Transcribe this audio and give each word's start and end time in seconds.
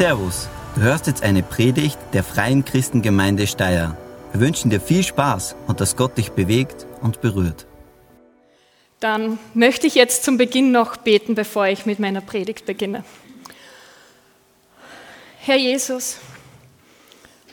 Servus, 0.00 0.48
du 0.76 0.80
hörst 0.80 1.08
jetzt 1.08 1.22
eine 1.22 1.42
Predigt 1.42 1.98
der 2.14 2.24
Freien 2.24 2.64
Christengemeinde 2.64 3.46
Steyr. 3.46 3.98
Wir 4.32 4.40
wünschen 4.40 4.70
dir 4.70 4.80
viel 4.80 5.02
Spaß 5.02 5.56
und 5.66 5.82
dass 5.82 5.94
Gott 5.94 6.16
dich 6.16 6.32
bewegt 6.32 6.86
und 7.02 7.20
berührt. 7.20 7.66
Dann 9.00 9.38
möchte 9.52 9.86
ich 9.86 9.94
jetzt 9.96 10.24
zum 10.24 10.38
Beginn 10.38 10.72
noch 10.72 10.96
beten, 10.96 11.34
bevor 11.34 11.66
ich 11.66 11.84
mit 11.84 11.98
meiner 11.98 12.22
Predigt 12.22 12.64
beginne. 12.64 13.04
Herr 15.40 15.58
Jesus, 15.58 16.16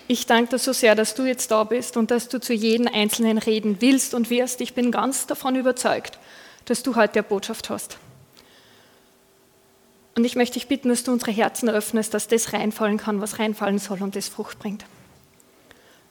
ich 0.08 0.26
danke 0.26 0.52
dir 0.52 0.60
so 0.60 0.72
sehr, 0.72 0.96
dass 0.96 1.16
du 1.16 1.26
jetzt 1.26 1.52
da 1.52 1.66
bist 1.66 1.98
und 1.98 2.12
dass 2.12 2.30
du 2.30 2.40
zu 2.40 2.54
jedem 2.54 2.88
Einzelnen 2.88 3.40
reden 3.40 3.82
willst 3.82 4.14
und 4.14 4.30
wirst. 4.30 4.62
Ich 4.62 4.74
bin 4.74 4.94
ganz 4.94 5.28
davon 5.28 5.58
überzeugt, 5.58 6.18
dass 6.64 6.82
du 6.82 6.96
heute 6.96 7.16
eine 7.16 7.24
Botschaft 7.24 7.70
hast. 7.70 7.98
Und 10.18 10.24
ich 10.24 10.36
möchte 10.36 10.56
dich 10.56 10.68
bitten, 10.68 10.90
dass 10.90 11.04
du 11.04 11.12
unsere 11.12 11.30
Herzen 11.30 11.70
öffnest, 11.70 12.12
dass 12.12 12.28
das 12.28 12.52
reinfallen 12.52 12.98
kann, 12.98 13.22
was 13.22 13.38
reinfallen 13.38 13.78
soll 13.78 14.02
und 14.02 14.16
das 14.16 14.28
Frucht 14.28 14.58
bringt. 14.58 14.84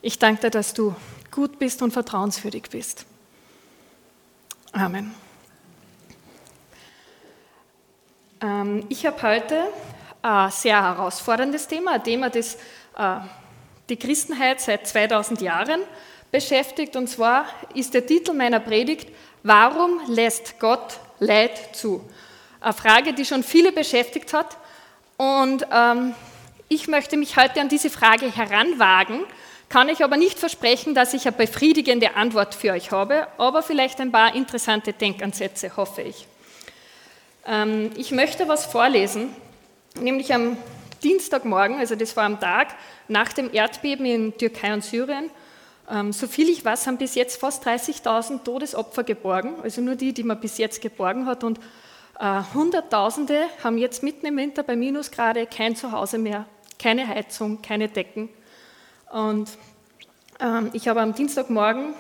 Ich 0.01 0.21
danke 0.21 0.43
dir, 0.43 0.51
dass 0.51 0.75
du 0.75 0.95
gut 1.33 1.59
bist 1.59 1.83
und 1.83 1.91
vertrauenswürdig 1.91 2.71
bist. 2.71 3.05
Amen. 4.71 5.13
Ähm, 8.41 8.87
ich 8.91 9.05
habe 9.07 9.21
heute 9.23 9.65
ein 10.23 10.53
sehr 10.53 10.81
herausforderndes 10.81 11.67
Thema, 11.67 11.95
ein 11.95 12.05
Thema, 12.05 12.31
das 12.31 12.59
äh, 12.97 13.17
die 13.89 13.97
Christenheit 13.97 14.61
seit 14.61 14.87
2000 14.87 15.41
Jahren 15.41 15.81
beschäftigt. 16.31 16.95
Und 16.95 17.09
zwar 17.09 17.47
ist 17.75 17.93
der 17.93 18.07
Titel 18.07 18.35
meiner 18.35 18.61
Predigt, 18.61 19.09
Warum 19.43 20.01
lässt 20.07 20.61
Gott 20.61 21.01
Leid 21.19 21.75
zu? 21.75 22.09
Eine 22.61 22.73
Frage, 22.73 23.13
die 23.13 23.25
schon 23.25 23.43
viele 23.43 23.73
beschäftigt 23.73 24.33
hat. 24.33 24.57
Und 25.17 25.67
ähm, 25.73 26.15
ich 26.69 26.89
möchte 26.89 27.17
mich 27.17 27.37
heute 27.37 27.61
an 27.61 27.69
diese 27.69 27.91
Frage 27.91 28.35
heranwagen, 28.35 29.21
kann 29.69 29.89
ich 29.89 30.05
aber 30.05 30.17
nicht 30.17 30.39
versprechen, 30.39 30.95
dass 30.95 31.15
ich 31.15 31.27
eine 31.27 31.37
befriedigende 31.37 32.15
Antwort 32.15 32.55
für 32.55 32.73
euch 32.73 32.93
habe, 32.93 33.27
aber 33.39 33.63
vielleicht 33.63 34.01
ein 34.01 34.13
paar 34.13 34.35
interessante 34.35 34.93
Denkansätze, 34.93 35.77
hoffe 35.77 36.03
ich. 36.03 36.27
Ähm, 37.47 37.91
ich 37.97 38.11
möchte 38.11 38.49
was 38.49 38.67
vorlesen, 38.67 39.35
nämlich 40.01 40.33
am 40.33 40.57
Dienstagmorgen, 41.03 41.79
also 41.79 41.95
das 41.95 42.17
war 42.17 42.25
am 42.25 42.41
Tag 42.41 42.75
nach 43.09 43.33
dem 43.33 43.53
Erdbeben 43.53 44.07
in 44.07 44.37
Türkei 44.39 44.73
und 44.73 44.85
Syrien. 44.85 45.31
Ähm, 45.89 46.13
soviel 46.13 46.49
ich 46.49 46.65
weiß, 46.65 46.87
haben 46.87 46.97
bis 46.97 47.15
jetzt 47.15 47.41
fast 47.41 47.67
30.000 47.67 48.43
Todesopfer 48.43 49.05
geborgen, 49.05 49.55
also 49.63 49.81
nur 49.81 49.95
die, 49.95 50.13
die 50.13 50.25
man 50.25 50.41
bis 50.41 50.59
jetzt 50.59 50.81
geborgen 50.81 51.27
hat. 51.27 51.45
Und 51.45 51.61
äh, 52.19 52.43
Hunderttausende 52.55 53.47
haben 53.63 53.79
jetzt 53.79 54.03
mitten 54.03 54.27
im 54.27 54.37
Winter 54.37 54.63
bei 54.63 54.77
Minusgrade 54.77 55.47
kein 55.47 55.77
Zuhause 55.77 56.19
mehr, 56.19 56.47
keine 56.79 57.07
Heizung, 57.07 57.63
keine 57.63 57.89
Decken. 57.89 58.29
Und 59.13 59.51
ähm, 60.41 60.71
ich 60.73 60.89
habe 60.89 61.01
am 61.01 61.15
Dienstagmorgen 61.15 61.95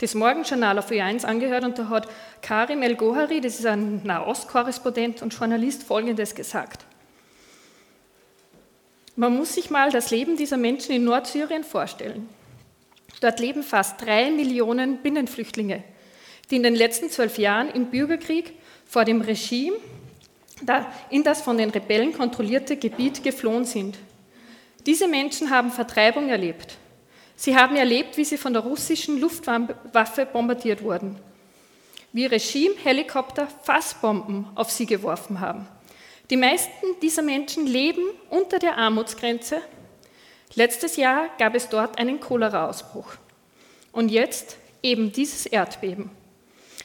das 0.00 0.14
Morgenjournal 0.14 0.78
auf 0.78 0.90
Ö1 0.90 1.24
angehört 1.24 1.64
und 1.64 1.78
da 1.78 1.88
hat 1.88 2.08
Karim 2.42 2.82
El-Gohari, 2.82 3.40
das 3.40 3.58
ist 3.58 3.66
ein 3.66 4.02
Nahostkorrespondent 4.04 5.20
und 5.20 5.34
Journalist, 5.34 5.82
Folgendes 5.82 6.34
gesagt. 6.34 6.84
Man 9.16 9.36
muss 9.36 9.54
sich 9.54 9.68
mal 9.68 9.90
das 9.90 10.10
Leben 10.10 10.36
dieser 10.36 10.56
Menschen 10.56 10.94
in 10.94 11.04
Nordsyrien 11.04 11.64
vorstellen. 11.64 12.28
Dort 13.20 13.40
leben 13.40 13.62
fast 13.62 14.00
drei 14.00 14.30
Millionen 14.30 14.98
Binnenflüchtlinge, 14.98 15.82
die 16.50 16.56
in 16.56 16.62
den 16.62 16.74
letzten 16.74 17.10
zwölf 17.10 17.36
Jahren 17.36 17.68
im 17.70 17.90
Bürgerkrieg 17.90 18.54
vor 18.90 19.04
dem 19.04 19.20
Regime 19.20 19.76
in 21.10 21.22
das 21.22 21.40
von 21.42 21.56
den 21.56 21.70
Rebellen 21.70 22.12
kontrollierte 22.12 22.76
Gebiet 22.76 23.22
geflohen 23.22 23.64
sind. 23.64 23.96
Diese 24.84 25.06
Menschen 25.06 25.48
haben 25.48 25.70
Vertreibung 25.70 26.28
erlebt. 26.28 26.76
Sie 27.36 27.56
haben 27.56 27.76
erlebt, 27.76 28.16
wie 28.16 28.24
sie 28.24 28.36
von 28.36 28.52
der 28.52 28.62
russischen 28.62 29.20
Luftwaffe 29.20 30.26
bombardiert 30.26 30.82
wurden, 30.82 31.16
wie 32.12 32.26
Regime-Helikopter 32.26 33.46
Fassbomben 33.62 34.46
auf 34.56 34.70
sie 34.70 34.86
geworfen 34.86 35.38
haben. 35.38 35.68
Die 36.28 36.36
meisten 36.36 36.86
dieser 37.00 37.22
Menschen 37.22 37.66
leben 37.66 38.02
unter 38.28 38.58
der 38.58 38.76
Armutsgrenze. 38.76 39.62
Letztes 40.56 40.96
Jahr 40.96 41.28
gab 41.38 41.54
es 41.54 41.68
dort 41.68 41.96
einen 41.96 42.18
Cholera-Ausbruch. 42.18 43.14
Und 43.92 44.10
jetzt 44.10 44.56
eben 44.82 45.12
dieses 45.12 45.46
Erdbeben. 45.46 46.10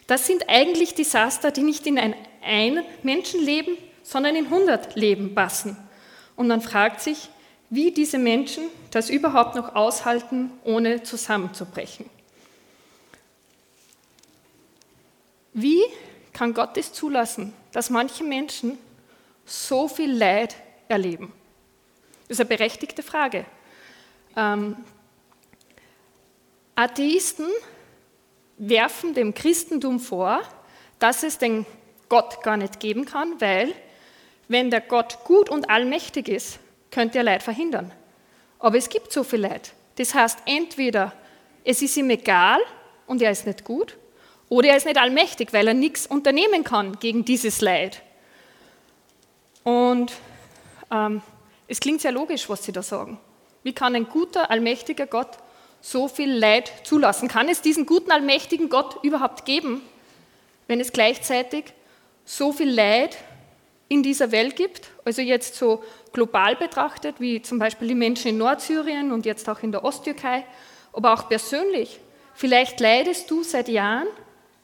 Das 0.07 0.27
sind 0.27 0.49
eigentlich 0.49 0.93
Desaster, 0.93 1.51
die 1.51 1.63
nicht 1.63 1.87
in 1.87 1.97
ein, 1.97 2.15
ein 2.43 2.83
Menschenleben, 3.03 3.77
sondern 4.03 4.35
in 4.35 4.45
100 4.45 4.95
Leben 4.95 5.33
passen. 5.33 5.77
Und 6.35 6.47
man 6.47 6.61
fragt 6.61 7.01
sich, 7.01 7.29
wie 7.69 7.91
diese 7.91 8.17
Menschen 8.17 8.65
das 8.91 9.09
überhaupt 9.09 9.55
noch 9.55 9.75
aushalten, 9.75 10.51
ohne 10.63 11.03
zusammenzubrechen. 11.03 12.09
Wie 15.53 15.81
kann 16.33 16.53
Gott 16.53 16.77
es 16.77 16.93
zulassen, 16.93 17.53
dass 17.71 17.89
manche 17.89 18.23
Menschen 18.23 18.77
so 19.45 19.87
viel 19.87 20.11
Leid 20.11 20.55
erleben? 20.87 21.31
Das 22.27 22.35
ist 22.35 22.41
eine 22.41 22.49
berechtigte 22.49 23.03
Frage. 23.03 23.45
Ähm, 24.35 24.75
Atheisten 26.75 27.47
werfen 28.57 29.13
dem 29.13 29.33
Christentum 29.33 29.99
vor, 29.99 30.41
dass 30.99 31.23
es 31.23 31.37
den 31.37 31.65
Gott 32.09 32.41
gar 32.43 32.57
nicht 32.57 32.79
geben 32.79 33.05
kann, 33.05 33.39
weil 33.39 33.73
wenn 34.47 34.69
der 34.69 34.81
Gott 34.81 35.19
gut 35.23 35.49
und 35.49 35.69
allmächtig 35.69 36.27
ist, 36.27 36.59
könnte 36.91 37.17
er 37.17 37.23
Leid 37.23 37.43
verhindern. 37.43 37.91
Aber 38.59 38.77
es 38.77 38.89
gibt 38.89 39.11
so 39.11 39.23
viel 39.23 39.41
Leid. 39.41 39.73
Das 39.97 40.13
heißt, 40.13 40.39
entweder 40.45 41.13
es 41.63 41.81
ist 41.81 41.97
ihm 41.97 42.09
egal 42.09 42.59
und 43.07 43.21
er 43.21 43.31
ist 43.31 43.45
nicht 43.45 43.63
gut, 43.63 43.97
oder 44.47 44.69
er 44.69 44.77
ist 44.77 44.85
nicht 44.85 44.99
allmächtig, 44.99 45.51
weil 45.53 45.67
er 45.67 45.73
nichts 45.73 46.05
unternehmen 46.05 46.63
kann 46.63 46.99
gegen 46.99 47.25
dieses 47.25 47.61
Leid. 47.61 48.01
Und 49.63 50.13
ähm, 50.91 51.21
es 51.67 51.79
klingt 51.79 52.01
sehr 52.01 52.11
logisch, 52.11 52.47
was 52.47 52.63
Sie 52.63 52.71
da 52.71 52.83
sagen. 52.83 53.19
Wie 53.63 53.73
kann 53.73 53.95
ein 53.95 54.07
guter, 54.07 54.51
allmächtiger 54.51 55.07
Gott 55.07 55.39
so 55.85 56.07
viel 56.07 56.33
Leid 56.33 56.71
zulassen? 56.83 57.27
Kann 57.27 57.47
es 57.47 57.61
diesen 57.61 57.85
guten, 57.85 58.11
allmächtigen 58.11 58.69
Gott 58.69 59.03
überhaupt 59.03 59.45
geben, 59.45 59.81
wenn 60.67 60.79
es 60.79 60.91
gleichzeitig 60.91 61.65
so 62.25 62.51
viel 62.51 62.71
Leid 62.71 63.15
in 63.87 64.01
dieser 64.01 64.31
Welt 64.31 64.55
gibt? 64.55 64.89
Also 65.05 65.21
jetzt 65.21 65.53
so 65.55 65.83
global 66.11 66.55
betrachtet, 66.55 67.19
wie 67.19 67.39
zum 67.43 67.59
Beispiel 67.59 67.87
die 67.89 67.95
Menschen 67.95 68.29
in 68.29 68.39
Nordsyrien 68.39 69.11
und 69.11 69.27
jetzt 69.27 69.47
auch 69.47 69.61
in 69.61 69.71
der 69.71 69.83
Osttürkei, 69.83 70.43
aber 70.91 71.13
auch 71.13 71.29
persönlich. 71.29 71.99
Vielleicht 72.33 72.79
leidest 72.79 73.29
du 73.29 73.43
seit 73.43 73.67
Jahren, 73.67 74.07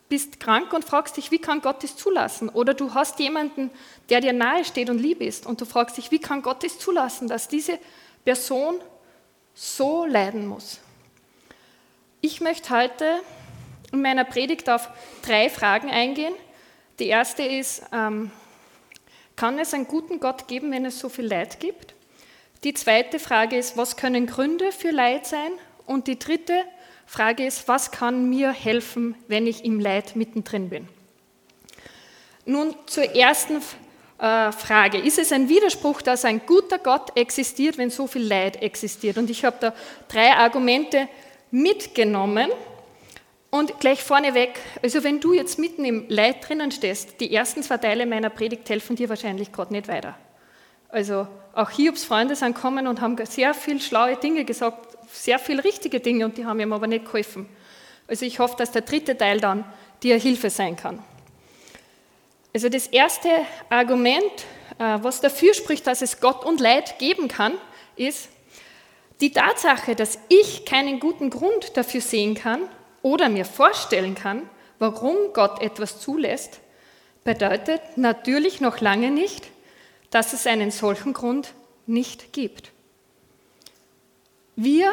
bist 0.10 0.40
krank 0.40 0.74
und 0.74 0.84
fragst 0.84 1.18
dich, 1.18 1.30
wie 1.30 1.40
kann 1.40 1.62
Gott 1.62 1.84
das 1.84 1.96
zulassen? 1.96 2.50
Oder 2.50 2.74
du 2.74 2.96
hast 2.96 3.20
jemanden, 3.20 3.70
der 4.10 4.22
dir 4.22 4.34
nahe 4.34 4.66
steht 4.66 4.90
und 4.90 4.98
lieb 4.98 5.22
ist 5.22 5.46
und 5.46 5.62
du 5.62 5.66
fragst 5.66 5.98
dich, 5.98 6.10
wie 6.10 6.20
kann 6.20 6.42
Gott 6.42 6.64
das 6.64 6.80
zulassen, 6.80 7.28
dass 7.28 7.48
diese 7.48 7.78
Person 8.26 8.82
so 9.54 10.06
leiden 10.06 10.48
muss? 10.48 10.80
Ich 12.24 12.40
möchte 12.40 12.70
heute 12.70 13.20
in 13.92 14.04
meiner 14.04 14.26
Predigt 14.26 14.70
auf 14.70 14.90
drei 15.26 15.50
Fragen 15.50 15.90
eingehen. 15.90 16.36
Die 17.00 17.08
erste 17.08 17.42
ist, 17.42 17.82
ähm, 17.92 18.30
kann 19.36 19.58
es 19.58 19.74
einen 19.74 19.88
guten 19.88 20.20
Gott 20.20 20.48
geben, 20.48 20.72
wenn 20.72 20.86
es 20.86 21.00
so 21.00 21.10
viel 21.10 21.26
Leid 21.26 21.60
gibt? 21.60 21.96
Die 22.64 22.76
zweite 22.76 23.18
Frage 23.18 23.58
ist, 23.58 23.76
was 23.76 23.98
können 23.98 24.28
Gründe 24.28 24.72
für 24.72 24.92
Leid 24.92 25.26
sein? 25.26 25.52
Und 25.88 26.06
die 26.06 26.20
dritte 26.20 26.64
Frage 27.08 27.44
ist, 27.44 27.68
was 27.68 27.90
kann 27.90 28.30
mir 28.30 28.52
helfen, 28.52 29.16
wenn 29.28 29.48
ich 29.48 29.66
im 29.66 29.80
Leid 29.80 30.16
mittendrin 30.16 30.70
bin? 30.70 30.88
Nun 32.46 32.76
zur 32.86 33.16
ersten 33.16 33.64
äh, 34.20 34.52
Frage. 34.52 35.00
Ist 35.00 35.18
es 35.18 35.32
ein 35.32 35.50
Widerspruch, 35.50 36.04
dass 36.04 36.24
ein 36.24 36.46
guter 36.46 36.78
Gott 36.78 37.18
existiert, 37.18 37.80
wenn 37.80 37.90
so 37.90 38.06
viel 38.06 38.22
Leid 38.22 38.62
existiert? 38.62 39.18
Und 39.18 39.32
ich 39.32 39.44
habe 39.44 39.58
da 39.60 39.74
drei 40.08 40.34
Argumente 40.34 41.08
mitgenommen. 41.52 42.50
Und 43.50 43.80
gleich 43.82 44.02
vorneweg, 44.02 44.60
also 44.82 45.04
wenn 45.04 45.20
du 45.20 45.34
jetzt 45.34 45.60
mitten 45.60 45.84
im 45.84 46.06
Leid 46.08 46.48
drinnen 46.48 46.72
stehst, 46.72 47.20
die 47.20 47.36
ersten 47.36 47.62
zwei 47.64 47.78
Teile 47.78 48.06
meiner 48.06 48.30
Predigt 48.30 48.70
helfen 48.70 48.96
dir 48.96 49.10
wahrscheinlich 49.10 49.52
gerade 49.52 49.74
nicht 49.74 49.90
weiter. 49.90 50.16
Also 50.88 51.28
auch 51.54 51.70
Hiobs 51.70 52.06
Freunde 52.06 52.36
sind 52.36 52.56
gekommen 52.56 52.88
und 52.88 53.02
haben 53.02 53.18
sehr 53.26 53.54
viel 53.54 53.82
schlaue 53.82 54.16
Dinge 54.16 54.46
gesagt, 54.46 54.98
sehr 55.12 55.38
viel 55.38 55.60
richtige 55.60 56.00
Dinge 56.00 56.26
und 56.26 56.38
die 56.38 56.46
haben 56.46 56.60
ihm 56.62 56.72
aber 56.72 56.88
nicht 56.88 57.06
geholfen. 57.06 57.48
Also 58.08 58.26
ich 58.26 58.40
hoffe, 58.40 58.56
dass 58.58 58.72
der 58.72 58.84
dritte 58.84 59.18
Teil 59.18 59.40
dann 59.40 59.66
dir 60.02 60.18
Hilfe 60.18 60.50
sein 60.50 60.76
kann. 60.76 61.04
Also 62.54 62.68
das 62.68 62.88
erste 62.88 63.30
Argument, 63.70 64.24
äh, 64.80 64.98
was 65.02 65.22
dafür 65.22 65.54
spricht, 65.54 65.88
dass 65.88 66.02
es 66.02 66.20
Gott 66.20 66.44
und 66.44 66.60
Leid 66.60 67.00
geben 67.00 67.28
kann, 67.28 67.54
ist, 67.96 68.30
die 69.22 69.32
Tatsache, 69.32 69.96
dass 69.96 70.18
ich 70.30 70.66
keinen 70.66 71.00
guten 71.00 71.30
Grund 71.30 71.78
dafür 71.78 72.02
sehen 72.02 72.36
kann 72.36 72.62
oder 73.04 73.30
mir 73.30 73.46
vorstellen 73.46 74.16
kann, 74.16 74.50
warum 74.80 75.16
Gott 75.34 75.62
etwas 75.62 76.00
zulässt, 76.00 76.60
bedeutet 77.24 77.82
natürlich 77.98 78.62
noch 78.62 78.82
lange 78.82 79.12
nicht, 79.12 79.48
dass 80.10 80.34
es 80.34 80.48
einen 80.48 80.72
solchen 80.72 81.14
Grund 81.14 81.54
nicht 81.86 82.34
gibt. 82.34 82.72
Wir 84.56 84.92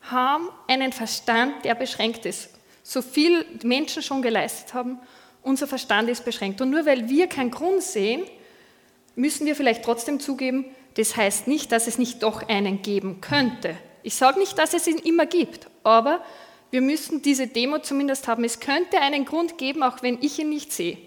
haben 0.00 0.48
einen 0.66 0.92
Verstand, 0.92 1.64
der 1.64 1.74
beschränkt 1.74 2.24
ist. 2.24 2.50
So 2.82 3.02
viel 3.02 3.44
Menschen 3.62 4.02
schon 4.02 4.22
geleistet 4.22 4.72
haben, 4.72 4.98
unser 5.42 5.66
Verstand 5.66 6.08
ist 6.08 6.24
beschränkt. 6.24 6.60
Und 6.60 6.70
nur 6.70 6.86
weil 6.86 7.08
wir 7.08 7.26
keinen 7.26 7.50
Grund 7.50 7.82
sehen, 7.82 8.24
müssen 9.14 9.46
wir 9.46 9.54
vielleicht 9.54 9.84
trotzdem 9.84 10.20
zugeben, 10.20 10.64
das 10.98 11.16
heißt 11.16 11.46
nicht, 11.46 11.70
dass 11.70 11.86
es 11.86 11.96
nicht 11.96 12.24
doch 12.24 12.48
einen 12.48 12.82
geben 12.82 13.20
könnte. 13.20 13.76
Ich 14.02 14.16
sage 14.16 14.40
nicht, 14.40 14.58
dass 14.58 14.74
es 14.74 14.88
ihn 14.88 14.98
immer 14.98 15.26
gibt, 15.26 15.68
aber 15.84 16.24
wir 16.72 16.80
müssen 16.80 17.22
diese 17.22 17.46
Demo 17.46 17.78
zumindest 17.78 18.26
haben. 18.26 18.42
Es 18.42 18.58
könnte 18.58 18.98
einen 18.98 19.24
Grund 19.24 19.58
geben, 19.58 19.84
auch 19.84 20.02
wenn 20.02 20.20
ich 20.20 20.40
ihn 20.40 20.48
nicht 20.48 20.72
sehe. 20.72 20.98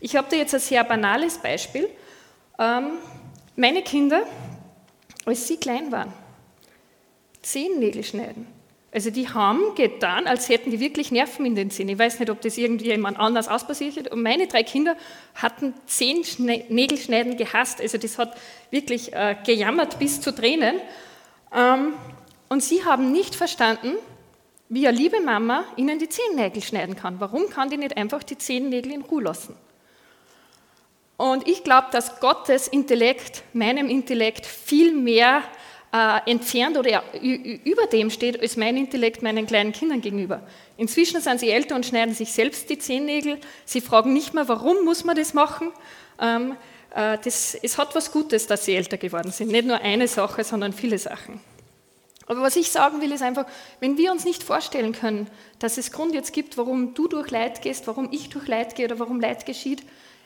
Ich 0.00 0.16
habe 0.16 0.26
da 0.28 0.36
jetzt 0.36 0.54
ein 0.54 0.60
sehr 0.60 0.82
banales 0.82 1.38
Beispiel. 1.38 1.88
Ähm, 2.58 2.94
meine 3.54 3.82
Kinder, 3.82 4.24
als 5.24 5.46
sie 5.46 5.56
klein 5.56 5.92
waren, 5.92 6.12
Zehennägel 7.40 8.02
schneiden. 8.02 8.57
Also 8.90 9.10
die 9.10 9.28
haben 9.28 9.74
getan, 9.74 10.26
als 10.26 10.48
hätten 10.48 10.70
die 10.70 10.80
wirklich 10.80 11.10
Nerven 11.10 11.44
in 11.44 11.54
den 11.54 11.70
Zähnen. 11.70 11.90
Ich 11.90 11.98
weiß 11.98 12.20
nicht, 12.20 12.30
ob 12.30 12.40
das 12.40 12.56
irgendjemand 12.56 13.18
anders 13.18 13.46
auspassiert 13.46 14.10
Und 14.10 14.22
meine 14.22 14.46
drei 14.46 14.62
Kinder 14.62 14.96
hatten 15.34 15.74
zehn 15.86 16.22
Nägelschneiden 16.38 17.36
gehasst. 17.36 17.82
Also 17.82 17.98
das 17.98 18.16
hat 18.16 18.36
wirklich 18.70 19.12
äh, 19.12 19.36
gejammert 19.44 19.98
bis 19.98 20.22
zu 20.22 20.34
Tränen. 20.34 20.80
Ähm, 21.54 21.92
und 22.48 22.62
sie 22.62 22.82
haben 22.82 23.12
nicht 23.12 23.34
verstanden, 23.34 23.94
wie 24.70 24.88
eine 24.88 24.96
liebe 24.96 25.20
Mama 25.20 25.64
ihnen 25.76 25.98
die 25.98 26.08
Zehennägel 26.08 26.62
schneiden 26.62 26.96
kann. 26.96 27.20
Warum 27.20 27.50
kann 27.50 27.68
die 27.68 27.76
nicht 27.76 27.96
einfach 27.96 28.22
die 28.22 28.38
Zehennägel 28.38 28.92
in 28.92 29.02
Ruhe 29.02 29.22
lassen? 29.22 29.54
Und 31.18 31.48
ich 31.48 31.64
glaube, 31.64 31.88
dass 31.90 32.20
Gottes 32.20 32.68
Intellekt 32.68 33.42
meinem 33.52 33.90
Intellekt 33.90 34.46
viel 34.46 34.94
mehr 34.94 35.42
äh, 35.92 36.30
entfernt 36.30 36.76
oder 36.76 37.02
über 37.22 37.86
dem 37.86 38.10
steht 38.10 38.40
als 38.40 38.56
mein 38.56 38.76
Intellekt 38.76 39.22
meinen 39.22 39.46
kleinen 39.46 39.72
Kindern 39.72 40.00
gegenüber. 40.00 40.42
Inzwischen 40.76 41.20
sind 41.20 41.40
sie 41.40 41.50
älter 41.50 41.74
und 41.74 41.86
schneiden 41.86 42.14
sich 42.14 42.32
selbst 42.32 42.68
die 42.70 42.78
Zehennägel. 42.78 43.38
Sie 43.64 43.80
fragen 43.80 44.12
nicht 44.12 44.34
mehr, 44.34 44.48
warum 44.48 44.84
muss 44.84 45.04
man 45.04 45.16
das 45.16 45.34
machen. 45.34 45.70
Ähm, 46.20 46.56
äh, 46.94 47.18
das, 47.22 47.54
es 47.54 47.78
hat 47.78 47.94
was 47.94 48.12
Gutes, 48.12 48.46
dass 48.46 48.64
sie 48.64 48.74
älter 48.74 48.96
geworden 48.96 49.32
sind. 49.32 49.50
Nicht 49.50 49.66
nur 49.66 49.80
eine 49.80 50.08
Sache, 50.08 50.44
sondern 50.44 50.72
viele 50.72 50.98
Sachen. 50.98 51.40
Aber 52.26 52.42
was 52.42 52.56
ich 52.56 52.70
sagen 52.70 53.00
will, 53.00 53.10
ist 53.12 53.22
einfach, 53.22 53.46
wenn 53.80 53.96
wir 53.96 54.12
uns 54.12 54.26
nicht 54.26 54.42
vorstellen 54.42 54.92
können, 54.92 55.28
dass 55.58 55.78
es 55.78 55.90
Grund 55.90 56.14
jetzt 56.14 56.34
gibt, 56.34 56.58
warum 56.58 56.92
du 56.92 57.08
durch 57.08 57.30
Leid 57.30 57.62
gehst, 57.62 57.86
warum 57.86 58.10
ich 58.12 58.28
durch 58.28 58.46
Leid 58.46 58.74
gehe 58.74 58.84
oder 58.84 58.98
warum 58.98 59.18
Leid 59.18 59.46
geschieht, 59.46 59.82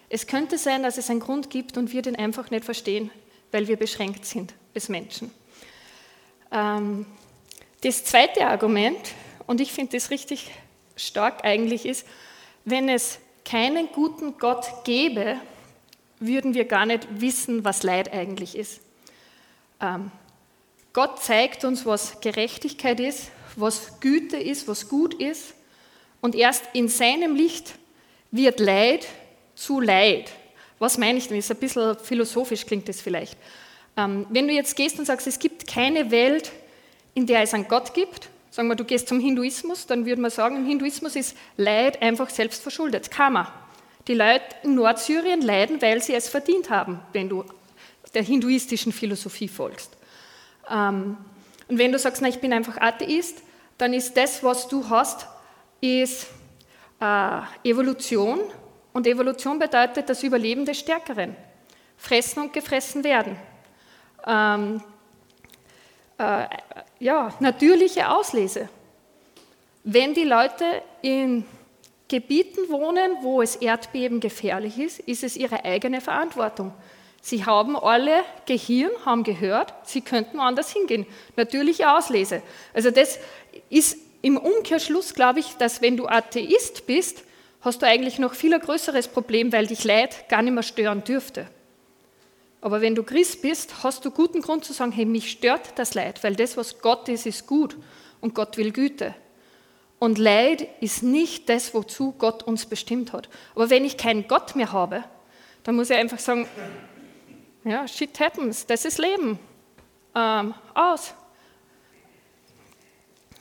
es 0.08 0.26
könnte 0.26 0.58
sein, 0.58 0.82
dass 0.82 0.98
es 0.98 1.08
einen 1.08 1.20
Grund 1.20 1.48
gibt 1.48 1.78
und 1.78 1.92
wir 1.92 2.02
den 2.02 2.16
einfach 2.16 2.50
nicht 2.50 2.64
verstehen, 2.64 3.10
weil 3.52 3.68
wir 3.68 3.76
beschränkt 3.76 4.26
sind 4.26 4.52
als 4.74 4.88
Menschen. 4.88 5.30
Ähm, 6.52 7.06
das 7.82 8.04
zweite 8.04 8.46
Argument, 8.46 8.98
und 9.46 9.60
ich 9.60 9.72
finde 9.72 9.96
das 9.96 10.10
richtig 10.10 10.50
stark 10.96 11.44
eigentlich, 11.44 11.86
ist, 11.86 12.06
wenn 12.64 12.88
es 12.88 13.18
keinen 13.44 13.88
guten 13.88 14.38
Gott 14.38 14.84
gäbe, 14.84 15.36
würden 16.20 16.54
wir 16.54 16.66
gar 16.66 16.86
nicht 16.86 17.08
wissen, 17.20 17.64
was 17.64 17.82
Leid 17.82 18.12
eigentlich 18.12 18.56
ist. 18.56 18.80
Ähm, 19.80 20.12
Gott 20.92 21.22
zeigt 21.22 21.64
uns, 21.64 21.86
was 21.86 22.20
Gerechtigkeit 22.20 23.00
ist, 23.00 23.30
was 23.56 23.98
Güte 24.00 24.36
ist, 24.36 24.68
was 24.68 24.88
gut 24.88 25.14
ist. 25.14 25.54
Und 26.20 26.34
erst 26.34 26.64
in 26.74 26.88
seinem 26.88 27.34
Licht 27.34 27.74
wird 28.30 28.60
Leid 28.60 29.06
zu 29.54 29.80
Leid. 29.80 30.30
Was 30.78 30.98
meine 30.98 31.18
ich 31.18 31.28
denn? 31.28 31.38
Ist 31.38 31.50
ein 31.50 31.56
bisschen 31.56 31.98
philosophisch, 31.98 32.66
klingt 32.66 32.88
das 32.88 33.00
vielleicht. 33.00 33.36
Ähm, 33.96 34.26
wenn 34.30 34.48
du 34.48 34.54
jetzt 34.54 34.76
gehst 34.76 34.98
und 34.98 35.04
sagst, 35.04 35.26
es 35.26 35.38
gibt 35.38 35.66
keine 35.66 36.10
Welt, 36.10 36.52
in 37.14 37.26
der 37.26 37.42
es 37.42 37.52
einen 37.52 37.68
Gott 37.68 37.92
gibt, 37.94 38.28
sagen 38.50 38.68
wir, 38.68 38.74
du 38.74 38.84
gehst 38.84 39.08
zum 39.08 39.20
Hinduismus, 39.20 39.86
dann 39.86 40.06
würde 40.06 40.20
man 40.20 40.30
sagen, 40.30 40.56
im 40.56 40.66
Hinduismus 40.66 41.16
ist 41.16 41.36
Leid 41.56 42.00
einfach 42.00 42.30
selbst 42.30 42.62
verschuldet, 42.62 43.10
Karma. 43.10 43.52
Die 44.08 44.14
Leute 44.14 44.44
in 44.62 44.74
Nordsyrien 44.74 45.42
leiden, 45.42 45.80
weil 45.80 46.02
sie 46.02 46.14
es 46.14 46.28
verdient 46.28 46.70
haben, 46.70 47.00
wenn 47.12 47.28
du 47.28 47.44
der 48.14 48.22
hinduistischen 48.22 48.92
Philosophie 48.92 49.48
folgst. 49.48 49.96
Ähm, 50.68 51.16
und 51.68 51.78
wenn 51.78 51.92
du 51.92 51.98
sagst, 51.98 52.20
na, 52.20 52.28
ich 52.28 52.40
bin 52.40 52.52
einfach 52.52 52.78
Atheist, 52.78 53.42
dann 53.78 53.94
ist 53.94 54.16
das, 54.16 54.42
was 54.42 54.68
du 54.68 54.88
hast, 54.88 55.26
ist 55.80 56.26
äh, 57.00 57.40
Evolution. 57.64 58.40
Und 58.92 59.06
Evolution 59.06 59.58
bedeutet 59.58 60.08
das 60.08 60.22
Überleben 60.22 60.66
des 60.66 60.78
Stärkeren. 60.78 61.36
Fressen 61.96 62.42
und 62.42 62.52
gefressen 62.52 63.04
werden 63.04 63.36
ähm, 64.26 64.82
äh, 66.18 66.46
ja, 67.00 67.34
natürliche 67.40 68.08
Auslese. 68.08 68.68
Wenn 69.84 70.14
die 70.14 70.24
Leute 70.24 70.64
in 71.02 71.44
Gebieten 72.08 72.70
wohnen, 72.70 73.10
wo 73.22 73.42
es 73.42 73.56
Erdbeben 73.56 74.20
gefährlich 74.20 74.78
ist, 74.78 75.00
ist 75.00 75.24
es 75.24 75.36
ihre 75.36 75.64
eigene 75.64 76.00
Verantwortung. 76.00 76.72
Sie 77.20 77.46
haben 77.46 77.76
alle 77.76 78.24
Gehirn, 78.46 78.90
haben 79.06 79.24
gehört, 79.24 79.72
sie 79.84 80.00
könnten 80.00 80.38
woanders 80.38 80.72
hingehen. 80.72 81.06
Natürliche 81.36 81.90
Auslese. 81.90 82.42
Also 82.74 82.90
das 82.90 83.18
ist 83.70 83.96
im 84.22 84.36
Umkehrschluss, 84.36 85.14
glaube 85.14 85.40
ich, 85.40 85.56
dass 85.56 85.82
wenn 85.82 85.96
du 85.96 86.06
Atheist 86.06 86.86
bist, 86.86 87.24
hast 87.60 87.80
du 87.80 87.86
eigentlich 87.86 88.18
noch 88.18 88.34
viel 88.34 88.58
größeres 88.58 89.08
Problem, 89.08 89.52
weil 89.52 89.66
dich 89.66 89.84
Leid 89.84 90.28
gar 90.28 90.42
nicht 90.42 90.52
mehr 90.52 90.62
stören 90.62 91.04
dürfte. 91.04 91.46
Aber 92.62 92.80
wenn 92.80 92.94
du 92.94 93.02
Christ 93.02 93.42
bist, 93.42 93.82
hast 93.82 94.04
du 94.04 94.12
guten 94.12 94.40
Grund 94.40 94.64
zu 94.64 94.72
sagen, 94.72 94.92
hey, 94.92 95.04
mich 95.04 95.32
stört 95.32 95.76
das 95.78 95.94
Leid, 95.94 96.22
weil 96.22 96.36
das, 96.36 96.56
was 96.56 96.78
Gott 96.78 97.08
ist, 97.08 97.26
ist 97.26 97.46
gut 97.48 97.76
und 98.20 98.34
Gott 98.34 98.56
will 98.56 98.70
Güte. 98.70 99.14
Und 99.98 100.16
Leid 100.16 100.68
ist 100.80 101.02
nicht 101.02 101.48
das, 101.48 101.74
wozu 101.74 102.12
Gott 102.12 102.44
uns 102.44 102.66
bestimmt 102.66 103.12
hat. 103.12 103.28
Aber 103.56 103.68
wenn 103.68 103.84
ich 103.84 103.96
keinen 103.96 104.28
Gott 104.28 104.54
mehr 104.54 104.72
habe, 104.72 105.04
dann 105.64 105.74
muss 105.74 105.90
ich 105.90 105.96
einfach 105.96 106.20
sagen, 106.20 106.46
ja, 107.64 107.86
shit 107.86 108.18
happens, 108.20 108.64
das 108.64 108.84
ist 108.84 108.98
Leben. 108.98 109.40
Ähm, 110.14 110.54
aus. 110.74 111.14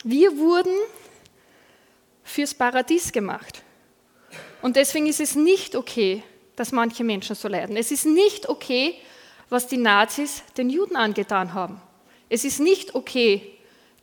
Wir 0.03 0.35
wurden 0.37 0.73
fürs 2.23 2.55
Paradies 2.55 3.11
gemacht. 3.11 3.61
Und 4.63 4.75
deswegen 4.77 5.05
ist 5.05 5.19
es 5.19 5.35
nicht 5.35 5.75
okay, 5.75 6.23
dass 6.55 6.71
manche 6.71 7.03
Menschen 7.03 7.35
so 7.35 7.47
leiden. 7.47 7.77
Es 7.77 7.91
ist 7.91 8.05
nicht 8.05 8.49
okay, 8.49 8.95
was 9.51 9.67
die 9.67 9.77
Nazis 9.77 10.43
den 10.57 10.69
Juden 10.69 10.95
angetan 10.95 11.53
haben. 11.53 11.79
Es 12.29 12.45
ist 12.45 12.61
nicht 12.61 12.95
okay, 12.95 13.57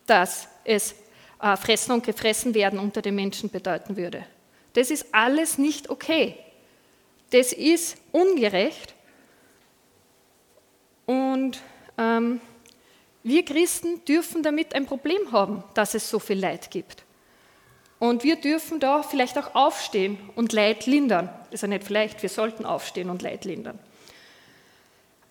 dass 0.07 0.47
es 0.63 0.95
äh, 1.41 1.57
Fressen 1.57 1.93
und 1.93 2.05
Gefressen 2.05 2.53
werden 2.55 2.79
unter 2.79 3.01
den 3.01 3.15
Menschen 3.15 3.51
bedeuten 3.51 3.97
würde. 3.97 4.27
Das 4.75 4.91
ist 4.91 5.07
alles 5.13 5.57
nicht 5.57 5.89
okay. 5.89 6.37
Das 7.31 7.55
ist 7.55 7.97
ungerecht. 8.13 8.95
Und 11.07 11.59
ähm, 11.97 12.41
wir 13.23 13.45
Christen 13.45 14.05
dürfen 14.05 14.43
damit 14.43 14.75
ein 14.75 14.85
Problem 14.85 15.33
haben, 15.33 15.65
dass 15.73 15.95
es 15.95 16.11
so 16.11 16.19
viel 16.19 16.39
Leid 16.39 16.71
gibt. 16.71 17.05
Und 17.99 18.23
wir 18.23 18.37
dürfen 18.37 18.81
da 18.81 19.03
vielleicht 19.03 19.39
auch 19.39 19.55
aufstehen 19.55 20.19
und 20.37 20.53
Leid 20.53 20.85
lindern. 20.85 21.31
Also 21.51 21.67
nicht 21.67 21.85
vielleicht, 21.85 22.23
wir 22.23 22.29
sollten 22.29 22.67
aufstehen 22.67 23.09
und 23.09 23.23
Leid 23.23 23.47
lindern. 23.47 23.79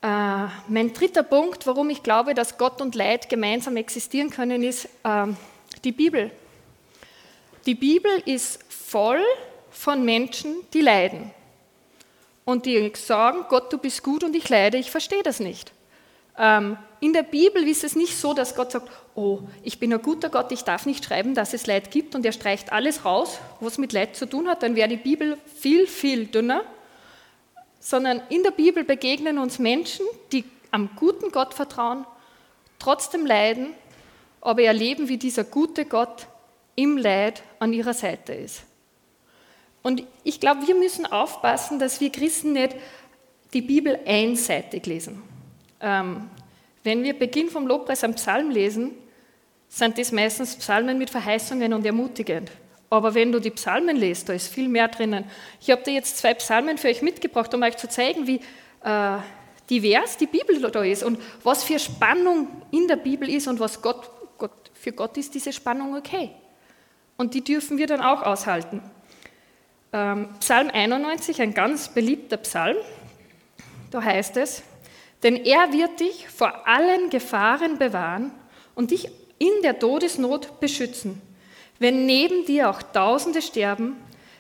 Äh, 0.01 0.47
mein 0.67 0.93
dritter 0.93 1.23
Punkt, 1.23 1.65
warum 1.65 1.89
ich 1.89 2.03
glaube, 2.03 2.33
dass 2.33 2.57
Gott 2.57 2.81
und 2.81 2.93
Leid 2.93 3.29
gemeinsam 3.29 3.77
existieren 3.77 4.29
können, 4.29 4.63
ist 4.63 4.85
äh, 5.03 5.27
die 5.83 5.91
Bibel. 5.91 6.31
Die 7.65 7.75
Bibel 7.75 8.11
ist 8.25 8.59
voll 8.69 9.21
von 9.71 10.05
Menschen, 10.05 10.55
die 10.73 10.81
leiden. 10.81 11.31
Und 12.45 12.65
die 12.65 12.91
sagen, 12.95 13.45
Gott, 13.49 13.73
du 13.73 13.77
bist 13.77 14.03
gut 14.03 14.23
und 14.23 14.35
ich 14.35 14.47
leide, 14.47 14.77
ich 14.77 14.91
verstehe 14.91 15.23
das 15.23 15.39
nicht. 15.39 15.73
Ähm, 16.37 16.77
in 16.99 17.13
der 17.13 17.23
Bibel 17.23 17.67
ist 17.67 17.83
es 17.83 17.95
nicht 17.95 18.15
so, 18.15 18.33
dass 18.33 18.55
Gott 18.55 18.71
sagt, 18.71 18.89
oh, 19.15 19.39
ich 19.63 19.79
bin 19.79 19.91
ein 19.91 20.01
guter 20.01 20.29
Gott, 20.29 20.51
ich 20.51 20.63
darf 20.63 20.85
nicht 20.85 21.03
schreiben, 21.03 21.33
dass 21.33 21.53
es 21.53 21.67
Leid 21.67 21.91
gibt 21.91 22.15
und 22.15 22.25
er 22.25 22.31
streicht 22.31 22.71
alles 22.71 23.03
raus, 23.03 23.39
was 23.59 23.77
mit 23.77 23.91
Leid 23.91 24.15
zu 24.15 24.27
tun 24.27 24.47
hat, 24.47 24.63
dann 24.63 24.75
wäre 24.75 24.87
die 24.87 24.97
Bibel 24.97 25.37
viel, 25.59 25.87
viel 25.87 26.27
dünner 26.27 26.63
sondern 27.79 28.21
in 28.29 28.43
der 28.43 28.51
Bibel 28.51 28.83
begegnen 28.83 29.37
uns 29.37 29.59
Menschen, 29.59 30.05
die 30.31 30.43
am 30.71 30.89
guten 30.95 31.31
Gott 31.31 31.53
vertrauen, 31.53 32.05
trotzdem 32.79 33.25
leiden, 33.25 33.73
aber 34.41 34.63
erleben, 34.63 35.07
wie 35.07 35.17
dieser 35.17 35.43
gute 35.43 35.85
Gott 35.85 36.27
im 36.75 36.97
Leid 36.97 37.43
an 37.59 37.73
ihrer 37.73 37.93
Seite 37.93 38.33
ist. 38.33 38.63
Und 39.83 40.03
ich 40.23 40.39
glaube, 40.39 40.67
wir 40.67 40.75
müssen 40.75 41.05
aufpassen, 41.05 41.79
dass 41.79 42.01
wir 42.01 42.11
Christen 42.11 42.53
nicht 42.53 42.75
die 43.53 43.61
Bibel 43.61 43.99
einseitig 44.05 44.85
lesen. 44.85 45.23
Ähm, 45.79 46.29
wenn 46.83 47.03
wir 47.03 47.17
Beginn 47.17 47.49
vom 47.49 47.67
Lobpreis 47.67 48.03
am 48.03 48.13
Psalm 48.15 48.49
lesen, 48.49 48.91
sind 49.69 49.97
das 49.97 50.11
meistens 50.11 50.55
Psalmen 50.55 50.97
mit 50.97 51.09
Verheißungen 51.09 51.73
und 51.73 51.85
ermutigend. 51.85 52.51
Aber 52.89 53.13
wenn 53.13 53.31
du 53.31 53.39
die 53.39 53.51
Psalmen 53.51 53.97
liest, 53.97 54.29
da 54.29 54.33
ist 54.33 54.47
viel 54.47 54.69
mehr 54.69 54.87
drinnen. 54.87 55.25
Ich 55.59 55.69
habe 55.71 55.83
dir 55.83 55.93
jetzt 55.93 56.17
zwei 56.17 56.33
Psalmen 56.33 56.77
für 56.77 56.87
euch 56.87 57.01
mitgebracht, 57.01 57.53
um 57.53 57.63
euch 57.63 57.75
zu 57.77 57.89
zeigen, 57.89 58.27
wie 58.27 58.39
äh, 58.83 59.17
divers 59.69 60.17
die 60.17 60.27
Bibel 60.27 60.59
da 60.71 60.83
ist 60.83 61.03
und 61.03 61.19
was 61.43 61.63
für 61.63 61.79
Spannung 61.79 62.47
in 62.71 62.87
der 62.87 62.95
Bibel 62.95 63.29
ist 63.29 63.47
und 63.47 63.59
was 63.59 63.81
Gott, 63.81 64.09
Gott 64.37 64.71
für 64.73 64.93
Gott 64.93 65.17
ist 65.17 65.35
diese 65.35 65.51
Spannung 65.51 65.95
okay. 65.95 66.31
Und 67.17 67.33
die 67.33 67.43
dürfen 67.43 67.77
wir 67.77 67.87
dann 67.87 68.01
auch 68.01 68.21
aushalten. 68.21 68.81
Ähm, 69.91 70.29
Psalm 70.39 70.69
91, 70.71 71.41
ein 71.41 71.53
ganz 71.53 71.89
beliebter 71.89 72.37
Psalm, 72.37 72.77
da 73.91 74.03
heißt 74.03 74.37
es, 74.37 74.63
denn 75.23 75.35
er 75.35 75.73
wird 75.73 75.99
dich 75.99 76.27
vor 76.29 76.67
allen 76.67 77.09
Gefahren 77.09 77.77
bewahren 77.77 78.31
und 78.75 78.91
dich 78.91 79.09
in 79.39 79.61
der 79.63 79.79
Todesnot 79.79 80.59
beschützen. 80.59 81.21
Wenn 81.79 82.05
neben 82.05 82.45
dir 82.45 82.69
auch 82.69 82.81
Tausende 82.81 83.41
sterben, 83.41 83.97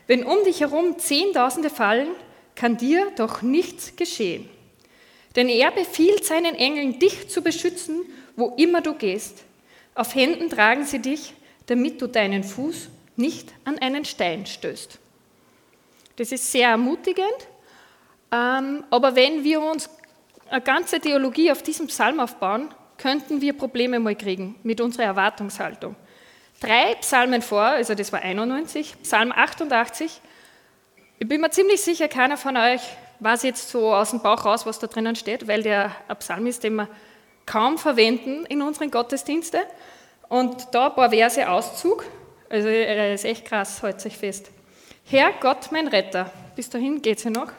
wenn 0.07 0.23
um 0.23 0.43
dich 0.43 0.61
herum 0.61 0.97
Zehntausende 0.97 1.69
fallen, 1.69 2.09
kann 2.55 2.77
dir 2.77 3.11
doch 3.15 3.41
nichts 3.41 3.95
geschehen. 3.95 4.49
Denn 5.35 5.49
er 5.49 5.69
befiehlt 5.71 6.25
seinen 6.25 6.55
Engeln, 6.55 6.97
dich 6.97 7.29
zu 7.29 7.41
beschützen, 7.41 8.01
wo 8.35 8.55
immer 8.57 8.81
du 8.81 8.93
gehst. 8.93 9.43
Auf 9.93 10.15
Händen 10.15 10.49
tragen 10.49 10.85
sie 10.85 10.99
dich, 10.99 11.33
damit 11.67 12.01
du 12.01 12.07
deinen 12.07 12.43
Fuß 12.43 12.89
nicht 13.15 13.53
an 13.65 13.77
einen 13.79 14.05
Stein 14.05 14.45
stößt. 14.45 14.99
Das 16.15 16.31
ist 16.31 16.51
sehr 16.51 16.69
ermutigend, 16.69 17.47
ähm, 18.31 18.83
aber 18.89 19.15
wenn 19.15 19.43
wir 19.43 19.61
uns 19.61 19.89
eine 20.49 20.61
ganze 20.61 20.99
Theologie 20.99 21.51
auf 21.51 21.61
diesem 21.61 21.87
Psalm 21.87 22.19
aufbauen, 22.19 22.69
könnten 22.97 23.41
wir 23.41 23.53
Probleme 23.53 23.99
mal 23.99 24.15
kriegen 24.15 24.55
mit 24.63 24.81
unserer 24.81 25.03
Erwartungshaltung. 25.03 25.95
Drei 26.59 26.95
Psalmen 26.95 27.41
vor, 27.41 27.61
also 27.61 27.93
das 27.93 28.11
war 28.11 28.21
91, 28.21 28.95
Psalm 29.03 29.31
88. 29.31 30.21
Ich 31.19 31.27
bin 31.27 31.41
mir 31.41 31.51
ziemlich 31.51 31.81
sicher, 31.81 32.07
keiner 32.07 32.37
von 32.37 32.57
euch 32.57 32.81
weiß 33.19 33.43
jetzt 33.43 33.69
so 33.69 33.93
aus 33.93 34.11
dem 34.11 34.21
Bauch 34.21 34.45
raus, 34.45 34.65
was 34.65 34.79
da 34.79 34.87
drinnen 34.87 35.15
steht, 35.15 35.47
weil 35.47 35.63
der 35.63 35.91
ein 36.07 36.17
Psalm 36.17 36.45
ist, 36.45 36.63
den 36.63 36.75
wir 36.75 36.87
kaum 37.45 37.77
verwenden 37.77 38.45
in 38.45 38.61
unseren 38.61 38.91
Gottesdiensten. 38.91 39.61
Und 40.29 40.67
da 40.73 40.87
ein 40.87 40.95
paar 40.95 41.09
Verse 41.09 41.49
Auszug, 41.49 42.05
also 42.49 42.67
er 42.67 43.13
ist 43.13 43.25
echt 43.25 43.45
krass, 43.45 43.81
hält 43.81 44.01
sich 44.01 44.17
fest. 44.17 44.51
Herr 45.05 45.31
Gott, 45.39 45.71
mein 45.71 45.87
Retter, 45.87 46.31
bis 46.55 46.69
dahin 46.69 47.01
geht 47.01 47.19
sie 47.19 47.29
noch. 47.29 47.51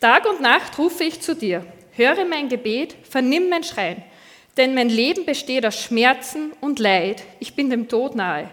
Tag 0.00 0.26
und 0.26 0.40
Nacht 0.40 0.78
rufe 0.78 1.04
ich 1.04 1.20
zu 1.20 1.36
dir. 1.36 1.64
Höre 1.92 2.24
mein 2.24 2.48
Gebet, 2.48 2.96
vernimm 3.08 3.50
mein 3.50 3.62
Schreien. 3.62 4.02
Denn 4.56 4.74
mein 4.74 4.88
Leben 4.88 5.24
besteht 5.24 5.64
aus 5.64 5.80
Schmerzen 5.80 6.52
und 6.60 6.78
Leid. 6.78 7.22
Ich 7.40 7.54
bin 7.54 7.70
dem 7.70 7.88
Tod 7.88 8.14
nahe. 8.14 8.50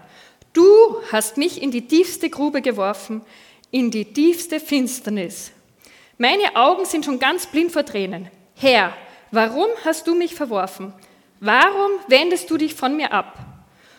Du 0.54 0.64
hast 1.12 1.38
mich 1.38 1.62
in 1.62 1.72
die 1.72 1.88
tiefste 1.88 2.30
Grube 2.30 2.62
geworfen, 2.62 3.22
in 3.72 3.92
die 3.92 4.06
tiefste 4.06 4.60
Finsternis. 4.60 5.52
Meine 6.18 6.56
Augen 6.56 6.86
sind 6.86 7.06
schon 7.06 7.20
ganz 7.20 7.48
blind 7.48 7.72
vor 7.72 7.86
Tränen. 7.86 8.30
Herr, 8.56 8.94
warum 9.32 9.70
hast 9.86 10.08
du 10.08 10.16
mich 10.16 10.36
verworfen? 10.36 10.94
Warum 11.40 11.92
wendest 12.08 12.50
du 12.50 12.58
dich 12.58 12.76
von 12.76 12.96
mir 12.96 13.14
ab? 13.14 13.38